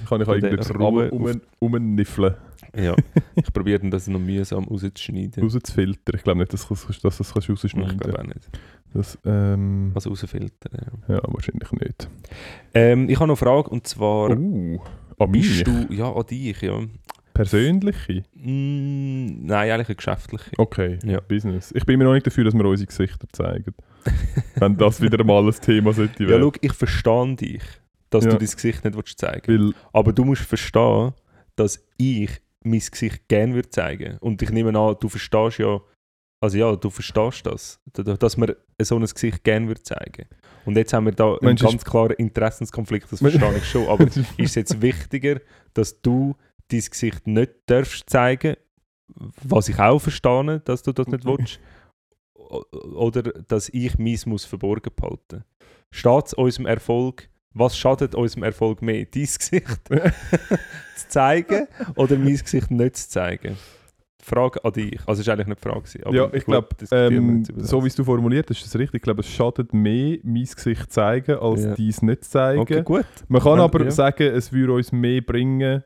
[0.09, 2.33] kann ich irgendwie Ruhe um, um, umniffeln,
[2.75, 2.95] Ja,
[3.35, 5.41] ich probiere das noch mühsam rauszuschneiden.
[5.43, 6.15] rauszufiltern.
[6.17, 8.19] Ich glaube nicht, dass, du- dass du das kannst Ich rausschneiden glaube kannst.
[8.19, 8.49] auch nicht.
[8.93, 10.71] Das, ähm, Also rausfiltern.
[11.07, 11.15] Ja.
[11.15, 12.09] ja, wahrscheinlich nicht.
[12.73, 14.79] Ähm, ich habe noch eine Frage und zwar, Uh,
[15.17, 15.63] an mich?
[15.63, 16.77] bist du, ja, an dich, ja.
[17.33, 18.23] Persönliche?
[18.35, 20.51] Mm, nein, eigentlich eine geschäftliche.
[20.57, 21.19] Okay, Ja.
[21.21, 21.71] Business.
[21.75, 23.73] Ich bin mir noch nicht dafür, dass wir unsere Gesichter zeigen.
[24.55, 26.43] Wenn das wieder mal ein Thema sollte Ja, werden.
[26.43, 27.63] schau, ich verstehe dich,
[28.09, 28.31] dass Ja.
[28.31, 31.13] du dein Gesicht nicht willst zeigen Weil, Aber du musst verstehen,
[31.55, 32.29] dass ich
[32.63, 34.17] mein Gesicht gerne würde zeigen.
[34.19, 35.81] Und ich nehme an, du verstehst ja,
[36.41, 40.25] also ja, du verstehst das, dass man so ein Gesicht gerne würde zeigen.
[40.65, 43.87] Und jetzt haben wir da einen Meinst du, ganz klaren Interessenskonflikt, das verstehe ich schon.
[43.87, 45.39] Aber ist es jetzt wichtiger,
[45.73, 46.35] dass du
[46.69, 48.55] dein Gesicht nicht darfst zeigen,
[49.43, 51.59] was ich auch verstehe, dass du das nicht willst,
[52.95, 55.43] oder dass ich meins muss verborgen behalten.
[55.91, 62.38] Steht es unserem Erfolg, was schadet unserem Erfolg mehr, dein Gesicht zu zeigen oder mein
[62.38, 63.57] Gesicht nicht zu zeigen?
[64.23, 64.99] Frage an dich.
[65.05, 66.05] Also es war eigentlich nicht die Frage.
[66.05, 67.69] Aber ja, ich glaube, ähm, das.
[67.69, 68.99] so wie es du formuliert hast, ist es richtig.
[68.99, 71.75] Ich glaube, es schadet mehr, mein Gesicht zu zeigen, als Ja.
[71.75, 72.61] dies nicht zu zeigen.
[72.61, 73.05] Okay, gut.
[73.27, 73.91] Man kann Wenn- aber ja.
[73.91, 75.84] sagen, es würde uns mehr bringen,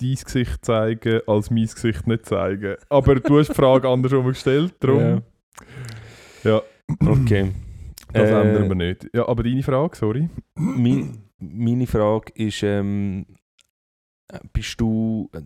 [0.00, 2.74] dein Gesicht zeigen, als mein Gesicht nicht zeigen.
[2.88, 5.22] Aber du hast die Frage andersrum gestellt, darum.
[6.44, 6.62] Ja.
[7.04, 7.52] Okay.
[8.12, 9.08] Das Äh, ändern wir nicht.
[9.14, 10.28] Ja, aber deine Frage, sorry.
[10.54, 13.26] Mein, meine Frage ist, ähm,
[14.52, 15.40] bist du, äh,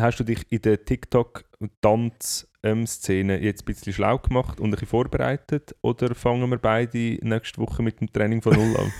[0.00, 5.74] hast du dich in der TikTok-Tanz-Szene jetzt ein bisschen schlau gemacht und ein bisschen vorbereitet?
[5.82, 8.92] Oder fangen wir beide nächste Woche mit dem Training von Null an?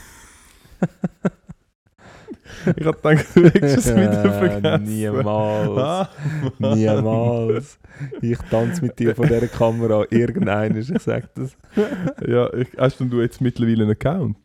[2.77, 4.85] Ich hab gedacht, du hättest es wieder vergessen.
[4.85, 5.79] Niemals.
[5.79, 6.09] Ah,
[6.59, 7.79] Niemals.
[8.23, 10.05] Ich tanze mit dir von dieser Kamera.
[10.11, 11.57] Irgendeiner, ich sag das.
[12.27, 14.39] ja, ich, hast denn du jetzt mittlerweile einen Account?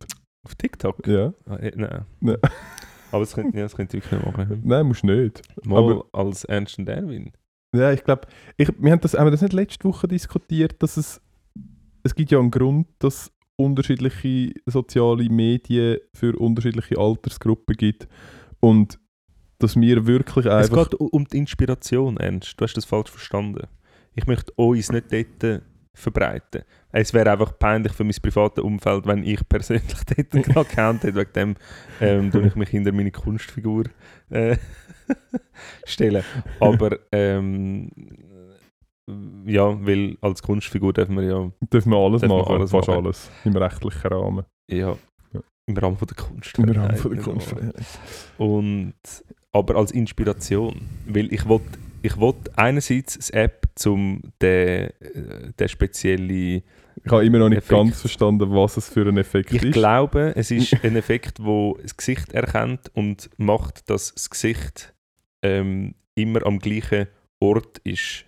[0.45, 1.05] Auf TikTok?
[1.07, 1.33] Ja.
[1.47, 2.05] Ah, eh, nein.
[2.19, 2.37] Nein.
[3.11, 4.61] Aber das könnte, ja, das könnte ich wirklich nicht machen.
[4.63, 5.41] Nein, musst nicht.
[5.65, 7.31] Mal Aber- als Ernst und Erwin.
[7.75, 10.97] Ja, ich glaube, ich, wir haben das, haben wir das nicht letzte Woche diskutiert, dass
[10.97, 11.21] es,
[12.03, 13.31] es gibt ja einen Grund, dass
[13.63, 18.07] unterschiedliche soziale Medien für unterschiedliche Altersgruppen gibt
[18.59, 18.99] und
[19.59, 20.89] dass wir wirklich Es einfach...
[20.89, 22.59] geht u- um die Inspiration, Ernst.
[22.59, 23.67] Du hast das falsch verstanden.
[24.15, 25.61] Ich möchte uns nicht dort
[25.93, 26.63] verbreiten.
[26.91, 29.83] Es wäre einfach peinlich für mein privates Umfeld, wenn ich persönlich
[30.15, 31.15] dort einen Account hätte.
[31.15, 31.55] Wegen dem
[31.99, 33.83] ähm, tue ich mich hinter meine Kunstfigur
[34.29, 34.57] äh,
[35.85, 36.23] stellen.
[36.59, 37.89] Aber ähm,
[39.45, 42.87] ja, weil als Kunstfigur dürfen wir ja, dürfen wir alles Dürfen wir machen, alles fast
[42.87, 43.05] machen.
[43.05, 44.45] alles, im rechtlichen Rahmen.
[44.69, 44.95] ja,
[45.33, 45.39] Ja.
[45.67, 46.57] im Rahmen von der Kunst.
[46.57, 47.31] Im Rahmen von der Genau.
[47.33, 47.75] Kunstfreiheit.
[48.37, 48.93] Und,
[49.51, 50.75] aber als Inspiration.
[51.07, 56.63] Weil ich wollte ich wollt einerseits das App zum den, äh, den spezielle.
[57.03, 57.69] Ich habe immer noch nicht Effekt.
[57.79, 59.73] ganz verstanden, was es für ein Effekt Ich ist.
[59.73, 64.95] glaube, es ist ein Effekt, wo das Gesicht erkennt und macht, dass das Gesicht
[65.43, 67.05] ähm, immer am gleichen
[67.39, 68.25] Ort ist.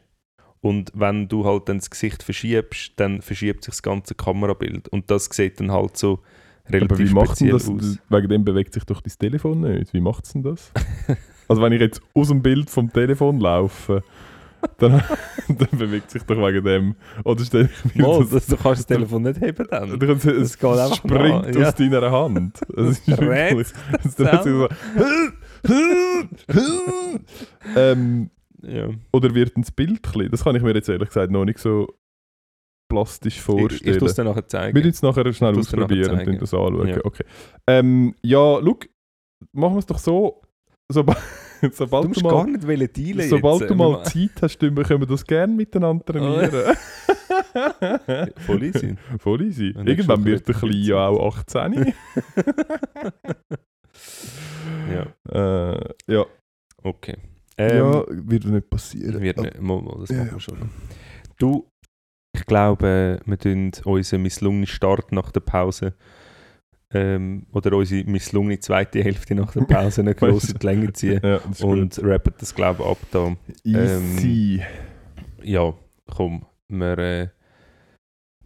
[0.64, 4.88] Und wenn du halt dann das Gesicht verschiebst, dann verschiebt sich das ganze Kamerabild.
[4.88, 6.20] Und das sieht dann halt so
[6.70, 7.70] relativ Aber wie speziell das?
[7.70, 8.00] aus.
[8.08, 9.94] Wegen dem bewegt sich doch dein Telefon nicht.
[9.94, 10.72] Wie macht es denn das?
[11.50, 14.04] also wenn ich jetzt aus dem Bild vom Telefon laufe,
[14.78, 15.04] dann,
[15.50, 16.96] dann bewegt sich doch wegen dem.
[17.26, 20.00] Oder stell ich mir Mal, das, das, du kannst das Telefon nicht heben dann.
[20.00, 21.68] Kannst- es Das springt nach, ja.
[21.68, 22.62] aus deiner Hand.
[22.78, 23.68] Es ist dreht wirklich,
[24.16, 24.68] dreht sich so.
[27.76, 28.30] ähm,
[28.66, 28.90] Ja.
[29.12, 30.30] oder wird ein Bild klein?
[30.32, 31.88] Das kann ich mir jetzt ehrlich gesagt noch nicht so
[32.90, 33.92] plastisch vorstellen.
[33.94, 34.78] ich tue es dir nachher Wir zeigen.
[34.78, 36.88] müssen es nachher schnell ausprobieren und dann das anschauen.
[36.88, 36.98] Ja.
[37.04, 37.24] Okay.
[37.68, 38.76] Ähm, ja, schau,
[39.54, 40.42] machen wir es doch so.
[40.92, 41.18] Sobald,
[41.62, 43.70] Du sobald du, musst mal, gar nicht dealen sobald jetzt.
[43.70, 46.52] du mal wir- Zeit hast, wir- können wir das gerne miteinander trainieren.
[48.46, 48.96] Voll easy.
[49.18, 49.68] Voll easy.
[49.70, 51.94] Irgendwann wird der Kleine es ja auch 18.
[54.92, 56.26] ja, äh, ja.
[56.84, 57.18] okay.
[57.58, 59.22] Ähm, ja, wird nicht passieren.
[59.22, 60.34] Wird nicht, mal, mal, das Ja, machen ja.
[60.34, 60.70] wir schon.
[61.38, 61.68] Du,
[62.36, 65.94] ich glaube, wir tun unseren misslungenen Start nach der Pause
[66.92, 71.20] ähm, oder unsere misslungene zweite Hälfte nach der Pause nicht groß in die Länge ziehen
[71.24, 73.26] Ja, und rappen das, glaube ich, ab da.
[73.30, 73.38] gut.
[73.64, 74.62] Easy.
[75.44, 75.74] Ja,
[76.10, 77.28] komm, wir, äh,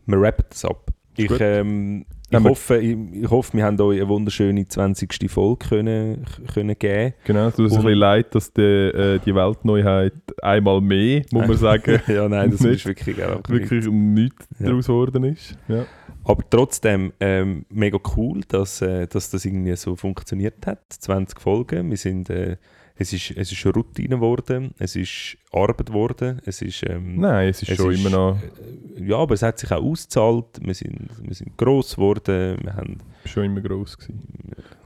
[0.05, 0.91] wir rappen das ab.
[1.15, 5.29] Ich, ähm, ich, hoffe, ich, ich hoffe, wir haben euch eine wunderschöne 20.
[5.31, 9.33] Folge können, können geben Genau, es tut uns ein bisschen leid, dass die, äh, die
[9.33, 14.47] Weltneuheit einmal mehr, muss man sagen, ja, nein, das Nicht ist wirklich auch wirklich nichts
[14.59, 14.67] Ja.
[14.67, 15.57] daraus geworden ist.
[15.67, 15.85] Ja.
[16.23, 20.81] Aber trotzdem ähm, mega cool, dass, äh, dass das irgendwie so funktioniert hat.
[20.89, 21.89] 20 Folgen.
[21.89, 22.57] Wir sind, äh,
[22.99, 26.83] es, ist, es ist eine Routine geworden, es ist Arbeit geworden, es ist...
[26.87, 28.37] Ähm, Nein, es ist es schon ist, immer noch,
[28.97, 30.45] äh, Ja, aber es hat sich auch ausgezahlt.
[30.61, 32.57] Wir sind, wir sind gross geworden.
[32.63, 34.19] Wir haben schon immer gross gewesen.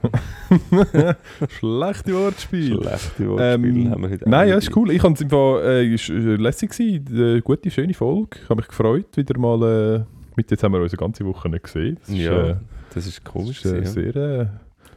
[1.48, 2.82] Schlechte Wortspiel.
[2.82, 3.54] schlechte Wortspiele.
[3.54, 4.90] Ähm, haben wir heute Nein, ja, ist cool.
[4.90, 7.06] Ich fand es einfach äh, ist, lässig gewesen.
[7.08, 8.38] Eine gute, schöne Folge.
[8.42, 9.62] Ich habe mich gefreut, wieder mal.
[9.62, 10.04] Äh,
[10.36, 11.96] mit jetzt haben wir uns eine ganze Woche nicht gesehen.
[12.00, 12.56] Das ist, Ja, äh,
[12.94, 13.64] das ist das komisch.
[13.64, 14.46] ist äh, sehr, äh,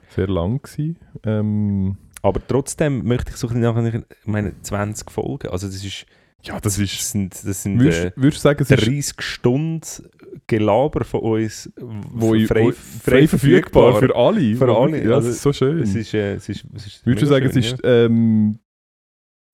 [0.09, 0.97] sehr lang gewesen.
[1.23, 5.49] Ähm, Aber trotzdem möchte ich so ein nachher, ich meine, 20 Folgen.
[5.49, 6.05] Also das ist...
[6.43, 7.11] ja, das Das ist.
[7.11, 9.81] sind, das sind Würdest äh, würdest sagen, es ist 30 Stunden
[10.47, 14.55] Gelaber von uns wo frei, wo- frei verfügbar für alle?
[14.55, 15.79] Für alle, Ja, also das ist so schön.
[15.83, 18.59] Es ist, äh, es ist, es ist Würdest du sagen, es schön, ist ähm,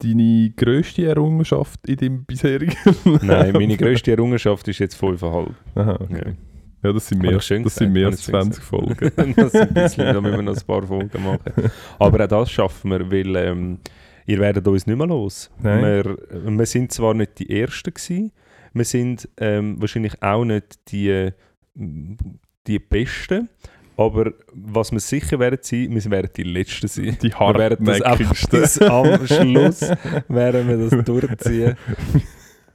[0.02, 2.76] deine grösste Errungenschaft in deinem bisherigen?
[3.06, 3.19] ja.
[3.22, 5.49] Nein, meine grösste Errungenschaft ist jetzt 5,5.
[5.76, 6.23] Aha, okay.
[6.26, 6.34] Ja,
[6.82, 9.12] das sind mehr, das sind mehr als ich schön 20 Folgen.
[9.36, 11.72] das ist ein bisschen, da müssen wir noch ein paar Folgen machen.
[11.99, 13.80] Aber auch das schaffen wir, weil ähm,
[14.26, 15.49] ihr werdet uns nicht mehr los.
[15.62, 15.82] Nein.
[15.84, 16.18] Wir,
[16.58, 18.32] wir sind zwar nicht die Ersten gewesen,
[18.74, 21.30] wir sind ähm, wahrscheinlich auch nicht die,
[21.76, 23.49] die Besten,
[23.98, 27.18] aber was wir sicher werden sein, wir werden die Letzten sein.
[27.22, 28.90] Die hartnäckigsten.
[28.90, 29.82] am Schluss
[30.30, 31.76] werden wir das durchziehen.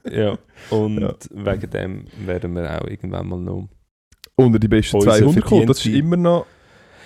[0.09, 0.37] Ja,
[0.69, 1.13] und Ja.
[1.31, 3.67] wegen dem werden wir auch irgendwann mal noch
[4.39, 5.65] Unter die besten Unser 200 kommen.
[5.65, 6.45] Das ist immer noch,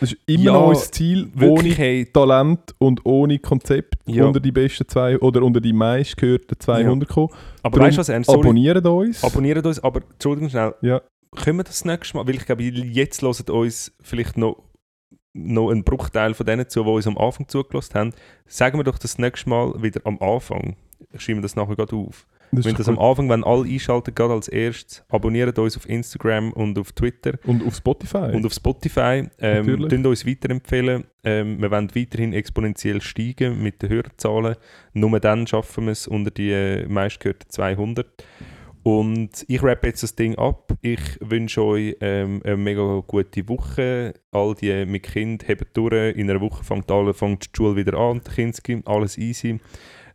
[0.01, 4.25] das ist immer Ja, noch unser Ziel, ohne hey, Talent und ohne Konzept Ja.
[4.25, 7.29] unter die besten zwei oder unter die meistgehörten 200 kommen.
[7.63, 8.29] aber Darum weißt du was, Ernst?
[8.29, 9.23] Abonniert uns.
[9.23, 11.01] abonniert uns, aber Entschuldigung schnell, Ja.
[11.37, 14.61] können wir das nächste Mal, weil ich glaube, jetzt hören uns vielleicht noch
[15.33, 18.13] noch ein Bruchteil von denen zu, die uns am Anfang zugelassen haben.
[18.47, 20.75] Sagen wir doch das nächste Mal wieder am Anfang.
[21.13, 22.27] Ich schreibe mir das nachher gerade auf.
[22.51, 25.87] Das Wenn das doch am Anfang, wenn alle einschalten, gerade als erstes, abonniert uns auf
[25.87, 27.37] Instagram und auf Twitter.
[27.45, 28.31] Und auf Spotify.
[28.33, 29.29] und auf Spotify.
[29.39, 30.05] Ähm, Natürlich.
[30.05, 31.05] Uns weiterempfehlen.
[31.23, 34.55] Ähm, wir wollen weiterhin exponentiell steigen mit den Hörerzahlen.
[34.93, 38.07] Nur dann schaffen wir es unter die äh, meistgehörten 200.
[38.83, 40.73] Und ich rappe jetzt das Ding ab.
[40.81, 44.13] Ich wünsche euch ähm, eine mega gute Woche.
[44.31, 46.15] All die mit Kind haben durch.
[46.17, 49.59] In einer Woche fängt, alle, fängt die Schule wieder an, die Kinski, alles easy.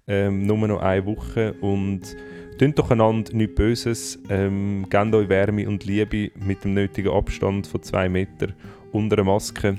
[0.09, 2.16] Ähm, nur noch eine Woche und
[2.59, 7.66] Tönt doch einander nichts Böses, ähm, gebt euch Wärme und Liebe mit dem nötigen Abstand
[7.66, 8.49] von zwei Meter
[8.93, 9.77] unter der Maske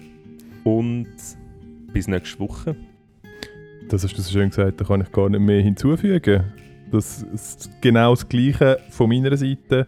[0.63, 1.07] und
[1.91, 2.75] bis nächste Woche.
[3.89, 6.43] Das hast du so schön gesagt, da kann ich gar nicht mehr hinzufügen.
[6.91, 9.87] Das ist genau das Gleiche von meiner Seite.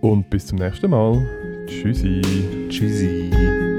[0.00, 1.22] Und bis zum nächsten Mal.
[1.66, 2.22] Tschüssi.
[2.68, 3.73] Tschüssi.